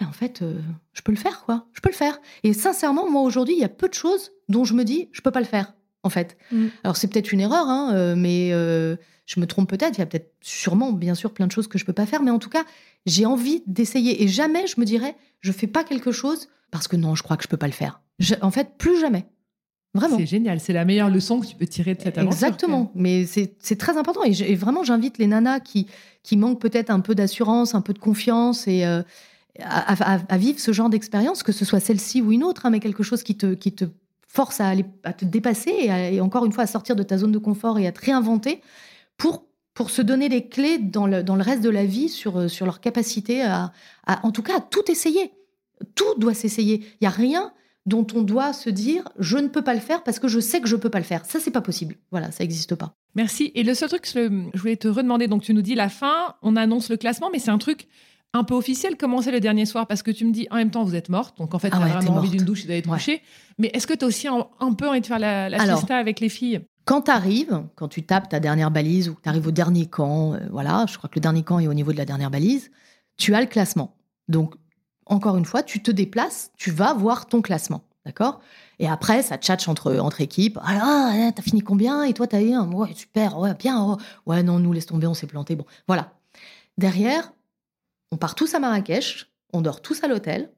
mais 0.00 0.06
en 0.06 0.12
fait, 0.12 0.42
euh, 0.42 0.58
je 0.92 1.02
peux 1.02 1.12
le 1.12 1.18
faire, 1.18 1.44
quoi. 1.44 1.66
Je 1.72 1.80
peux 1.80 1.90
le 1.90 1.94
faire. 1.94 2.18
Et 2.44 2.52
sincèrement, 2.52 3.10
moi, 3.10 3.22
aujourd'hui, 3.22 3.54
il 3.54 3.60
y 3.60 3.64
a 3.64 3.68
peu 3.68 3.88
de 3.88 3.94
choses 3.94 4.32
dont 4.48 4.64
je 4.64 4.74
me 4.74 4.84
dis, 4.84 5.08
je 5.12 5.20
peux 5.20 5.30
pas 5.30 5.40
le 5.40 5.46
faire, 5.46 5.74
en 6.02 6.10
fait. 6.10 6.36
Mm. 6.50 6.66
Alors, 6.84 6.96
c'est 6.96 7.08
peut-être 7.08 7.32
une 7.32 7.40
erreur, 7.40 7.68
hein, 7.68 7.92
euh, 7.94 8.14
mais 8.16 8.50
euh, 8.52 8.96
je 9.26 9.40
me 9.40 9.46
trompe 9.46 9.68
peut-être. 9.68 9.98
Il 9.98 10.00
y 10.00 10.02
a 10.02 10.06
peut-être 10.06 10.32
sûrement, 10.40 10.92
bien 10.92 11.14
sûr, 11.14 11.32
plein 11.32 11.46
de 11.46 11.52
choses 11.52 11.68
que 11.68 11.78
je 11.78 11.84
peux 11.84 11.92
pas 11.92 12.06
faire. 12.06 12.22
Mais 12.22 12.30
en 12.30 12.38
tout 12.38 12.50
cas, 12.50 12.64
j'ai 13.06 13.26
envie 13.26 13.62
d'essayer. 13.66 14.22
Et 14.22 14.28
jamais 14.28 14.66
je 14.66 14.80
me 14.80 14.84
dirais, 14.84 15.16
je 15.40 15.52
fais 15.52 15.66
pas 15.66 15.84
quelque 15.84 16.12
chose 16.12 16.48
parce 16.70 16.88
que 16.88 16.96
non, 16.96 17.14
je 17.14 17.22
crois 17.22 17.36
que 17.36 17.42
je 17.42 17.48
peux 17.48 17.56
pas 17.56 17.66
le 17.66 17.72
faire. 17.72 18.00
en 18.40 18.50
fait, 18.50 18.78
plus 18.78 19.00
jamais. 19.00 19.26
Vraiment. 19.94 20.16
C'est 20.16 20.26
génial. 20.26 20.58
C'est 20.58 20.72
la 20.72 20.86
meilleure 20.86 21.10
leçon 21.10 21.38
que 21.40 21.46
tu 21.46 21.54
peux 21.54 21.66
tirer 21.66 21.94
de 21.94 22.00
cette 22.00 22.16
aventure. 22.16 22.32
Exactement. 22.32 22.90
Mais 22.94 23.26
c'est 23.26 23.76
très 23.76 23.98
important. 23.98 24.22
Et, 24.24 24.54
vraiment, 24.54 24.84
j'invite 24.84 25.18
les 25.18 25.26
nanas 25.26 25.60
qui, 25.60 25.86
qui 26.22 26.38
manquent 26.38 26.60
peut-être 26.62 26.88
un 26.88 27.00
peu 27.00 27.14
d'assurance, 27.14 27.74
un 27.74 27.82
peu 27.82 27.92
de 27.92 27.98
confiance 27.98 28.66
et 28.66 28.84
à, 29.60 30.38
vivre 30.38 30.58
ce 30.58 30.72
genre 30.72 30.88
d'expérience, 30.88 31.42
que 31.42 31.52
ce 31.52 31.64
soit 31.64 31.80
celle-ci 31.80 32.22
ou 32.22 32.32
une 32.32 32.44
autre, 32.44 32.66
hein, 32.66 32.70
mais 32.70 32.80
quelque 32.80 33.02
chose 33.02 33.22
qui 33.22 33.36
te, 33.36 33.54
qui 33.54 33.72
te 33.72 33.84
force 34.26 34.60
à, 34.60 34.68
aller, 34.68 34.84
à 35.04 35.12
te 35.12 35.24
dépasser 35.24 35.70
et, 35.70 36.20
encore 36.20 36.46
une 36.46 36.52
fois 36.52 36.64
à 36.64 36.66
sortir 36.66 36.96
de 36.96 37.02
ta 37.02 37.18
zone 37.18 37.32
de 37.32 37.38
confort 37.38 37.78
et 37.78 37.86
à 37.86 37.92
te 37.92 38.04
réinventer 38.04 38.62
pour 39.16 39.44
pour 39.74 39.88
se 39.88 40.02
donner 40.02 40.28
les 40.28 40.48
clés 40.48 40.78
dans 40.78 41.06
le, 41.06 41.22
dans 41.22 41.34
le 41.34 41.42
reste 41.42 41.62
de 41.62 41.70
la 41.70 41.86
vie 41.86 42.10
sur, 42.10 42.38
euh, 42.38 42.48
sur 42.48 42.66
leur 42.66 42.80
capacité 42.80 43.42
à, 43.42 43.72
en 44.22 44.30
tout 44.30 44.42
cas, 44.42 44.58
à 44.58 44.60
tout 44.60 44.90
essayer. 44.90 45.32
Tout 45.94 46.14
doit 46.18 46.34
s'essayer. 46.34 46.80
Il 46.80 46.98
n'y 47.02 47.06
a 47.06 47.10
rien 47.10 47.54
dont 47.86 48.06
on 48.14 48.20
doit 48.20 48.52
se 48.52 48.70
dire 48.70 49.08
je 49.18 49.38
ne 49.38 49.48
peux 49.48 49.62
pas 49.62 49.72
le 49.72 49.80
faire 49.80 50.04
parce 50.04 50.18
que 50.18 50.28
je 50.28 50.40
sais 50.40 50.60
que 50.60 50.68
je 50.68 50.76
peux 50.76 50.90
pas 50.90 50.98
le 50.98 51.04
faire. 51.04 51.24
Ça, 51.24 51.40
c'est 51.40 51.50
pas 51.50 51.62
possible. 51.62 51.96
Voilà, 52.10 52.30
ça 52.30 52.44
n'existe 52.44 52.74
pas. 52.74 52.94
Merci. 53.14 53.50
Et 53.54 53.62
le 53.62 53.74
seul 53.74 53.88
truc 53.88 54.02
que 54.02 54.30
je 54.52 54.60
voulais 54.60 54.76
te 54.76 54.88
redemander, 54.88 55.26
donc 55.26 55.42
tu 55.42 55.54
nous 55.54 55.62
dis 55.62 55.74
la 55.74 55.88
fin, 55.88 56.34
on 56.42 56.54
annonce 56.56 56.90
le 56.90 56.96
classement, 56.96 57.30
mais 57.32 57.38
c'est 57.38 57.50
un 57.50 57.58
truc 57.58 57.88
un 58.34 58.44
peu 58.44 58.54
officiel. 58.54 58.96
Comment 58.96 59.22
c'est 59.22 59.32
le 59.32 59.40
dernier 59.40 59.66
soir? 59.66 59.86
Parce 59.86 60.02
que 60.02 60.10
tu 60.10 60.24
me 60.24 60.32
dis 60.32 60.46
en 60.50 60.56
même 60.56 60.70
temps 60.70 60.84
vous 60.84 60.94
êtes 60.94 61.08
morte, 61.08 61.38
donc 61.38 61.54
en 61.54 61.58
fait 61.58 61.70
ah 61.72 61.78
tu 61.78 61.82
as 61.82 61.98
vraiment 61.98 62.16
envie 62.16 62.30
d'une 62.30 62.44
douche 62.44 62.64
et 62.64 62.68
d'aller 62.68 62.82
te 62.82 62.88
coucher. 62.88 63.22
Mais 63.58 63.70
est-ce 63.74 63.86
que 63.86 63.94
tu 63.94 64.04
as 64.04 64.08
aussi 64.08 64.28
un, 64.28 64.72
peu 64.74 64.88
envie 64.88 65.00
de 65.00 65.06
faire 65.06 65.18
la, 65.18 65.48
la 65.48 65.58
fiesta 65.58 65.96
avec 65.96 66.20
les 66.20 66.28
filles? 66.28 66.60
quand 66.84 67.02
tu 67.02 67.10
arrives, 67.10 67.62
quand 67.76 67.88
tu 67.88 68.02
tapes 68.02 68.28
ta 68.28 68.40
dernière 68.40 68.70
balise 68.70 69.08
ou 69.08 69.14
que 69.14 69.22
tu 69.22 69.28
arrives 69.28 69.46
au 69.46 69.52
dernier 69.52 69.86
camp, 69.86 70.34
euh, 70.34 70.38
voilà, 70.50 70.86
je 70.88 70.96
crois 70.98 71.08
que 71.08 71.16
le 71.16 71.20
dernier 71.20 71.42
camp 71.42 71.58
est 71.58 71.68
au 71.68 71.74
niveau 71.74 71.92
de 71.92 71.98
la 71.98 72.04
dernière 72.04 72.30
balise, 72.30 72.70
tu 73.16 73.34
as 73.34 73.40
le 73.40 73.46
classement. 73.46 73.96
Donc, 74.28 74.54
encore 75.06 75.36
une 75.36 75.44
fois, 75.44 75.62
tu 75.62 75.82
te 75.82 75.90
déplaces, 75.90 76.50
tu 76.56 76.70
vas 76.70 76.94
voir 76.94 77.26
ton 77.26 77.42
classement. 77.42 77.84
D'accord? 78.04 78.40
Et 78.80 78.88
après, 78.88 79.22
ça 79.22 79.36
tchatche 79.36 79.68
entre, 79.68 79.96
entre 79.98 80.20
équipes. 80.22 80.58
Ah, 80.60 81.30
t'as 81.36 81.42
fini 81.42 81.60
combien? 81.60 82.02
Et 82.02 82.12
toi, 82.14 82.26
t'as 82.26 82.42
eu 82.42 82.52
un? 82.52 82.68
Ouais, 82.72 82.92
super, 82.94 83.38
ouais, 83.38 83.54
bien. 83.54 83.80
Oh. 83.80 83.96
Ouais, 84.26 84.42
non, 84.42 84.58
nous, 84.58 84.72
laisse 84.72 84.86
tomber, 84.86 85.06
on 85.06 85.14
s'est 85.14 85.28
planté. 85.28 85.54
Bon, 85.54 85.66
voilà. 85.86 86.12
Derrière, 86.78 87.32
on 88.12 88.16
part 88.18 88.36
tous 88.36 88.54
à 88.54 88.60
Marrakech, 88.60 89.32
on 89.52 89.62
dort 89.62 89.80
tous 89.80 90.04
à 90.04 90.06
l'hôtel, 90.06 90.52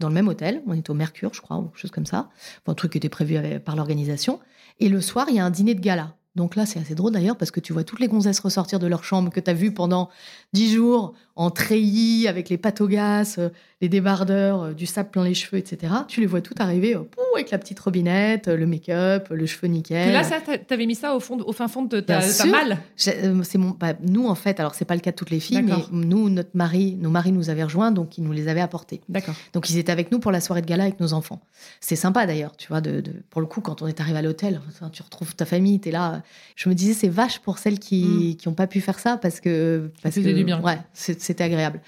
dans 0.00 0.08
le 0.08 0.14
même 0.14 0.28
hôtel. 0.28 0.62
On 0.66 0.72
est 0.72 0.90
au 0.90 0.94
Mercure, 0.94 1.32
je 1.34 1.42
crois, 1.42 1.58
ou 1.58 1.66
quelque 1.66 1.78
chose 1.78 1.90
comme 1.90 2.06
ça. 2.06 2.30
un 2.66 2.74
truc 2.74 2.92
qui 2.92 2.98
était 2.98 3.10
prévu 3.10 3.38
par 3.60 3.76
l'organisation. 3.76 4.40
Et 4.80 4.88
le 4.88 5.00
soir, 5.00 5.26
il 5.28 5.36
y 5.36 5.38
a 5.38 5.44
un 5.44 5.50
dîner 5.50 5.74
de 5.74 5.80
gala. 5.80 6.16
Donc 6.34 6.56
là, 6.56 6.66
c'est 6.66 6.78
assez 6.78 6.94
drôle 6.94 7.12
d'ailleurs 7.12 7.36
parce 7.36 7.50
que 7.50 7.60
tu 7.60 7.72
vois 7.72 7.84
toutes 7.84 8.00
les 8.00 8.08
gonzesses 8.08 8.40
ressortir 8.40 8.78
de 8.78 8.86
leur 8.86 9.04
chambre 9.04 9.30
que 9.30 9.40
tu 9.40 9.50
as 9.50 9.54
vues 9.54 9.72
pendant 9.72 10.10
dix 10.52 10.72
jours 10.72 11.14
en 11.36 11.50
treillis 11.50 12.26
avec 12.28 12.48
les 12.48 12.58
gaz, 12.88 13.36
euh, 13.38 13.50
les 13.82 13.90
débardeurs, 13.90 14.62
euh, 14.62 14.72
du 14.72 14.86
sable 14.86 15.10
plein 15.10 15.22
les 15.22 15.34
cheveux, 15.34 15.58
etc. 15.58 15.92
Tu 16.08 16.20
les 16.20 16.26
vois 16.26 16.40
toutes 16.40 16.60
arriver 16.62 16.96
euh, 16.96 17.02
avec 17.34 17.50
la 17.50 17.58
petite 17.58 17.78
robinette, 17.78 18.48
le 18.48 18.66
make-up, 18.66 19.28
le 19.30 19.44
cheveu 19.44 19.68
nickel. 19.68 20.08
Et 20.08 20.12
là, 20.12 20.24
ça, 20.24 20.36
t'avais 20.40 20.86
mis 20.86 20.94
ça 20.94 21.14
au, 21.14 21.20
fond, 21.20 21.38
au 21.44 21.52
fin 21.52 21.68
fond 21.68 21.82
de 21.82 22.00
ta, 22.00 22.20
ta 22.20 22.46
malle 22.46 22.78
C'est 22.96 23.58
mon, 23.58 23.70
bah, 23.70 23.92
nous, 24.00 24.26
en 24.26 24.34
fait, 24.34 24.58
alors 24.60 24.74
c'est 24.74 24.86
pas 24.86 24.94
le 24.94 25.00
cas 25.00 25.10
de 25.10 25.16
toutes 25.16 25.30
les 25.30 25.40
filles, 25.40 25.62
mais 25.62 25.74
nous, 25.92 26.30
notre 26.30 26.50
mari, 26.54 26.96
nos 26.98 27.10
maris 27.10 27.32
nous 27.32 27.50
avaient 27.50 27.64
rejoints, 27.64 27.92
donc 27.92 28.16
ils 28.16 28.24
nous 28.24 28.32
les 28.32 28.48
avaient 28.48 28.62
apportés. 28.62 29.02
D'accord. 29.10 29.34
Donc 29.52 29.68
ils 29.68 29.76
étaient 29.76 29.92
avec 29.92 30.10
nous 30.10 30.20
pour 30.20 30.32
la 30.32 30.40
soirée 30.40 30.62
de 30.62 30.66
gala 30.66 30.84
avec 30.84 31.00
nos 31.00 31.12
enfants. 31.12 31.42
C'est 31.80 31.96
sympa 31.96 32.24
d'ailleurs, 32.26 32.56
tu 32.56 32.68
vois, 32.68 32.80
de, 32.80 33.02
pour 33.28 33.42
le 33.42 33.46
coup, 33.46 33.60
quand 33.60 33.82
on 33.82 33.86
est 33.86 34.00
arrivé 34.00 34.18
à 34.18 34.22
l'hôtel, 34.22 34.62
tu 34.90 35.02
retrouves 35.02 35.36
ta 35.36 35.44
famille, 35.44 35.80
tu 35.80 35.90
es 35.90 35.92
là. 35.92 36.22
Je 36.54 36.70
me 36.70 36.74
disais, 36.74 36.94
c'est 36.94 37.08
vache 37.08 37.40
pour 37.40 37.58
celles 37.58 37.78
qui 37.78 38.38
n'ont 38.46 38.52
mm. 38.52 38.54
pas 38.54 38.66
pu 38.66 38.80
faire 38.80 38.98
ça 38.98 39.18
parce 39.18 39.40
que. 39.40 39.90
Parce 40.02 40.14
que, 40.14 40.20
du 40.20 40.44
bien. 40.44 40.62
Ouais, 40.62 40.78
c'était 41.26 41.44
agréable. 41.44 41.80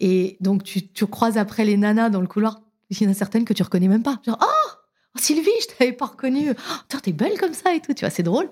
Et 0.00 0.36
donc, 0.40 0.64
tu, 0.64 0.88
tu, 0.88 1.06
croises 1.06 1.38
après 1.38 1.64
les 1.64 1.76
nanas 1.76 2.10
dans 2.10 2.20
le 2.20 2.26
couloir. 2.26 2.62
Il 2.90 3.02
y 3.02 3.06
en 3.06 3.10
a 3.10 3.14
certaines 3.14 3.44
que 3.44 3.52
tu 3.52 3.62
reconnais 3.62 3.88
même 3.88 4.02
pas. 4.02 4.20
Genre, 4.24 4.38
oh, 4.40 4.46
oh 4.46 5.18
Sylvie, 5.18 5.50
je 5.60 5.76
t'avais 5.76 5.92
pas 5.92 6.06
reconnue. 6.06 6.52
Oh, 6.52 6.96
t'es 7.02 7.12
belle 7.12 7.38
comme 7.38 7.54
ça 7.54 7.74
et 7.74 7.80
tout. 7.80 7.92
Tu 7.92 8.00
vois, 8.00 8.10
c'est 8.10 8.22
drôle. 8.22 8.48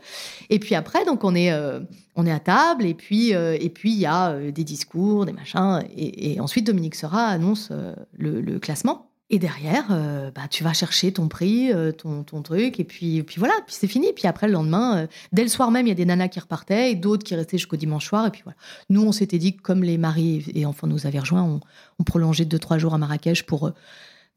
Et 0.51 0.59
puis 0.59 0.75
après, 0.75 1.05
donc, 1.05 1.25
on 1.25 1.35
est, 1.35 1.53
euh, 1.53 1.81
on 2.15 2.27
est 2.27 2.33
à 2.33 2.41
table 2.41 2.85
et 2.85 2.95
puis, 2.95 3.35
euh, 3.35 3.57
et 3.59 3.71
puis 3.71 3.93
il 3.93 3.99
y 3.99 4.07
a 4.07 4.31
euh, 4.31 4.51
des 4.51 4.65
discours, 4.65 5.27
des 5.27 5.33
machins. 5.33 5.83
Et, 5.97 6.39
ensuite, 6.41 6.67
Dominique 6.67 6.95
Sera 6.95 7.27
annonce 7.27 7.71
le, 8.13 8.41
le, 8.41 8.59
classement. 8.59 9.11
Et 9.29 9.41
derrière, 9.41 9.89
euh, 9.91 10.31
bah, 10.31 10.43
tu 10.49 10.63
vas 10.63 10.73
chercher 10.73 11.13
ton 11.13 11.27
prix, 11.27 11.73
euh, 11.73 11.91
ton, 11.91 12.23
ton, 12.23 12.43
truc, 12.43 12.79
et 12.79 12.85
puis, 12.85 13.25
puis 13.25 13.41
voilà, 13.41 13.55
puis 13.67 13.75
c'est 13.77 13.89
fini. 13.89 14.13
Puis 14.15 14.29
après, 14.29 14.47
le 14.47 14.53
lendemain, 14.53 14.99
euh, 14.99 15.07
dès 15.33 15.43
le 15.43 15.49
soir 15.49 15.73
même, 15.73 15.87
il 15.87 15.89
y 15.89 15.93
a 15.93 15.97
des 15.97 16.05
nanas 16.05 16.29
qui 16.29 16.39
repartaient 16.39 16.93
et 16.93 16.95
d'autres 16.95 17.25
qui 17.25 17.35
restaient 17.35 17.59
jusqu'au 17.59 17.77
dimanche 17.77 18.07
soir. 18.07 18.27
Et 18.27 18.31
puis 18.31 18.43
voilà. 18.45 18.57
Nous, 18.89 19.03
on 19.03 19.11
s'était 19.11 19.39
dit 19.39 19.57
que 19.57 19.63
comme 19.63 19.83
les 19.83 19.99
maris 19.99 20.45
et 20.55 20.65
enfants 20.65 20.87
nous 20.87 21.09
avaient 21.09 21.19
rejoints, 21.19 21.43
on, 21.43 21.61
on 21.99 22.05
prolongeait 22.05 22.45
deux, 22.45 22.61
trois 22.61 22.79
jours 22.79 22.95
à 22.95 22.99
Marrakech 22.99 23.43
pour 23.43 23.73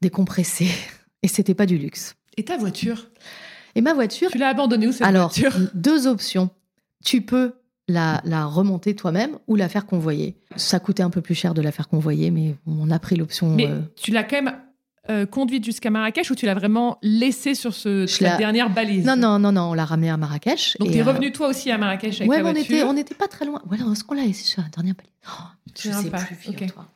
décompresser. 0.00 0.68
Et 1.22 1.28
c'était 1.28 1.54
pas 1.54 1.66
du 1.66 1.76
luxe. 1.76 2.16
Et 2.38 2.44
ta 2.44 2.56
voiture? 2.56 3.10
Et 3.74 3.82
ma 3.82 3.92
voiture 3.92 4.30
Tu 4.30 4.38
l'as 4.38 4.48
abandonnée 4.48 4.88
où 4.88 4.92
cette 4.92 5.06
Alors, 5.06 5.28
voiture? 5.28 5.52
deux 5.74 6.06
options. 6.06 6.48
Tu 7.04 7.20
peux 7.20 7.52
la, 7.88 8.22
la, 8.24 8.46
remonter 8.46 8.96
toi-même 8.96 9.38
ou 9.46 9.54
la 9.54 9.68
faire 9.68 9.84
convoyer. 9.84 10.38
Ça 10.56 10.80
coûtait 10.80 11.02
un 11.02 11.10
peu 11.10 11.20
plus 11.20 11.34
cher 11.34 11.52
de 11.52 11.60
la 11.60 11.72
faire 11.72 11.88
convoyer, 11.88 12.30
mais 12.30 12.56
on 12.66 12.90
a 12.90 12.98
pris 12.98 13.16
l'option. 13.16 13.50
Mais 13.50 13.68
tu 13.96 14.12
l'as 14.12 14.24
quand 14.24 14.42
même 14.42 14.54
euh, 15.08 15.24
conduite 15.24 15.64
jusqu'à 15.64 15.88
Marrakech 15.88 16.30
ou 16.30 16.34
tu 16.34 16.44
l'as 16.44 16.54
vraiment 16.54 16.98
laissé 17.02 17.54
sur 17.54 17.72
ce, 17.72 18.22
la 18.22 18.36
dernière 18.36 18.68
balise? 18.68 19.04
Non, 19.04 19.16
non, 19.16 19.38
non, 19.38 19.50
non, 19.50 19.70
on 19.70 19.74
l'a 19.74 19.86
ramené 19.86 20.10
à 20.10 20.16
Marrakech. 20.16 20.76
Donc 20.78 20.90
tu 20.90 20.98
es 20.98 21.00
euh, 21.00 21.04
revenu 21.04 21.32
toi 21.32 21.48
aussi 21.48 21.70
à 21.70 21.78
Marrakech 21.78 22.20
avec 22.20 22.30
ouais, 22.30 22.42
ta 22.42 22.86
on 22.86 22.92
n'était 22.92 23.14
pas 23.14 23.26
très 23.26 23.46
loin. 23.46 23.62
Ouais, 23.70 23.78
est-ce 23.78 24.04
qu'on 24.04 24.14
l'a 24.14 24.24
laissé 24.24 24.44
sur 24.44 24.62
la 24.62 24.68
dernière 24.68 24.94
balise? 24.94 25.12
Oh, 25.26 25.44
Je 25.74 25.90
sais 25.90 26.10
pas. 26.10 26.18
plus, 26.18 26.50
okay. 26.50 26.66
toi. 26.66 26.86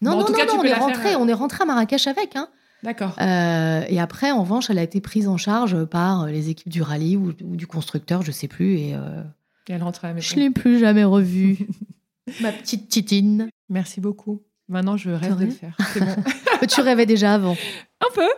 Non, 0.00 0.12
non, 0.12 0.18
non, 0.18 0.24
non 0.28 0.60
on, 0.60 0.62
est 0.62 0.74
rentré, 0.74 1.14
euh, 1.14 1.18
on 1.18 1.28
est 1.28 1.32
rentré 1.32 1.62
à 1.62 1.66
Marrakech 1.66 2.06
avec. 2.06 2.36
Hein. 2.36 2.48
D'accord. 2.84 3.16
et 3.18 3.98
après, 3.98 4.30
en 4.30 4.42
revanche, 4.42 4.68
elle 4.70 4.78
a 4.78 4.82
été 4.82 5.00
prise 5.00 5.26
en 5.26 5.38
charge 5.38 5.84
par 5.86 6.26
les 6.26 6.50
équipes 6.50 6.68
du 6.68 6.82
rallye 6.82 7.16
ou, 7.16 7.32
du 7.32 7.66
constructeur, 7.66 8.22
je 8.22 8.30
sais 8.30 8.48
plus. 8.48 8.76
Et, 8.76 8.90
et 8.90 9.72
elle 9.72 9.82
rentrait 9.82 10.08
à 10.08 10.12
la 10.12 10.20
Je 10.20 10.34
l'ai 10.36 10.50
plus 10.50 10.78
jamais 10.78 11.04
revue. 11.04 11.58
Ma 12.40 12.52
petite 12.52 12.88
titine. 12.88 13.48
Merci 13.68 14.00
beaucoup. 14.00 14.42
Maintenant, 14.68 14.96
je 14.96 15.10
rêve 15.10 15.36
de 15.36 15.44
le 15.44 15.50
faire. 15.50 15.76
Bon. 15.96 16.66
tu 16.68 16.80
rêvais 16.80 17.04
déjà 17.04 17.34
avant. 17.34 17.54
Un 18.00 18.14
peu. 18.14 18.28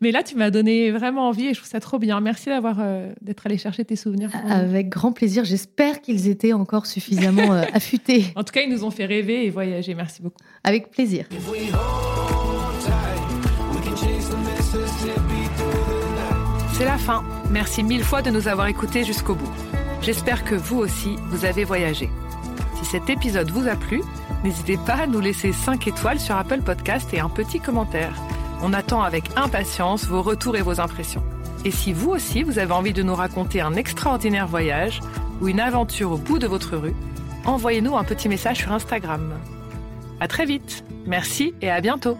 Mais 0.00 0.10
là, 0.10 0.24
tu 0.24 0.34
m'as 0.34 0.50
donné 0.50 0.90
vraiment 0.90 1.28
envie 1.28 1.46
et 1.46 1.54
je 1.54 1.60
trouve 1.60 1.70
ça 1.70 1.78
trop 1.78 2.00
bien. 2.00 2.20
Merci 2.20 2.48
d'avoir 2.48 2.78
euh, 2.80 3.12
d'être 3.20 3.46
allé 3.46 3.58
chercher 3.58 3.84
tes 3.84 3.94
souvenirs. 3.94 4.30
Avec 4.48 4.88
grand 4.88 5.12
plaisir. 5.12 5.44
J'espère 5.44 6.00
qu'ils 6.00 6.28
étaient 6.28 6.52
encore 6.52 6.86
suffisamment 6.86 7.52
euh, 7.52 7.62
affûtés. 7.72 8.24
En 8.36 8.44
tout 8.44 8.52
cas, 8.52 8.62
ils 8.62 8.70
nous 8.70 8.84
ont 8.84 8.90
fait 8.90 9.06
rêver 9.06 9.46
et 9.46 9.50
voyager. 9.50 9.94
Merci 9.94 10.22
beaucoup. 10.22 10.38
Avec 10.64 10.90
plaisir. 10.90 11.26
C'est 16.72 16.84
la 16.84 16.98
fin. 16.98 17.24
Merci 17.50 17.82
mille 17.82 18.04
fois 18.04 18.22
de 18.22 18.30
nous 18.30 18.48
avoir 18.48 18.66
écoutés 18.66 19.04
jusqu'au 19.04 19.34
bout. 19.34 19.50
J'espère 20.02 20.44
que 20.44 20.54
vous 20.54 20.78
aussi, 20.78 21.16
vous 21.30 21.44
avez 21.44 21.64
voyagé. 21.64 22.08
Si 22.78 22.84
cet 22.84 23.10
épisode 23.10 23.50
vous 23.50 23.66
a 23.66 23.74
plu, 23.74 24.02
N'hésitez 24.44 24.76
pas 24.76 24.94
à 24.94 25.06
nous 25.06 25.20
laisser 25.20 25.52
5 25.52 25.86
étoiles 25.88 26.20
sur 26.20 26.36
Apple 26.36 26.62
Podcast 26.62 27.12
et 27.12 27.20
un 27.20 27.28
petit 27.28 27.60
commentaire. 27.60 28.14
On 28.62 28.72
attend 28.72 29.02
avec 29.02 29.24
impatience 29.36 30.04
vos 30.04 30.22
retours 30.22 30.56
et 30.56 30.62
vos 30.62 30.80
impressions. 30.80 31.22
Et 31.64 31.70
si 31.70 31.92
vous 31.92 32.10
aussi 32.10 32.42
vous 32.42 32.58
avez 32.58 32.72
envie 32.72 32.92
de 32.92 33.02
nous 33.02 33.14
raconter 33.14 33.60
un 33.60 33.74
extraordinaire 33.74 34.46
voyage 34.46 35.00
ou 35.40 35.48
une 35.48 35.60
aventure 35.60 36.12
au 36.12 36.16
bout 36.16 36.38
de 36.38 36.46
votre 36.46 36.76
rue, 36.76 36.94
envoyez-nous 37.44 37.96
un 37.96 38.04
petit 38.04 38.28
message 38.28 38.58
sur 38.58 38.72
Instagram. 38.72 39.34
À 40.20 40.28
très 40.28 40.46
vite. 40.46 40.84
Merci 41.06 41.54
et 41.62 41.70
à 41.70 41.80
bientôt. 41.80 42.18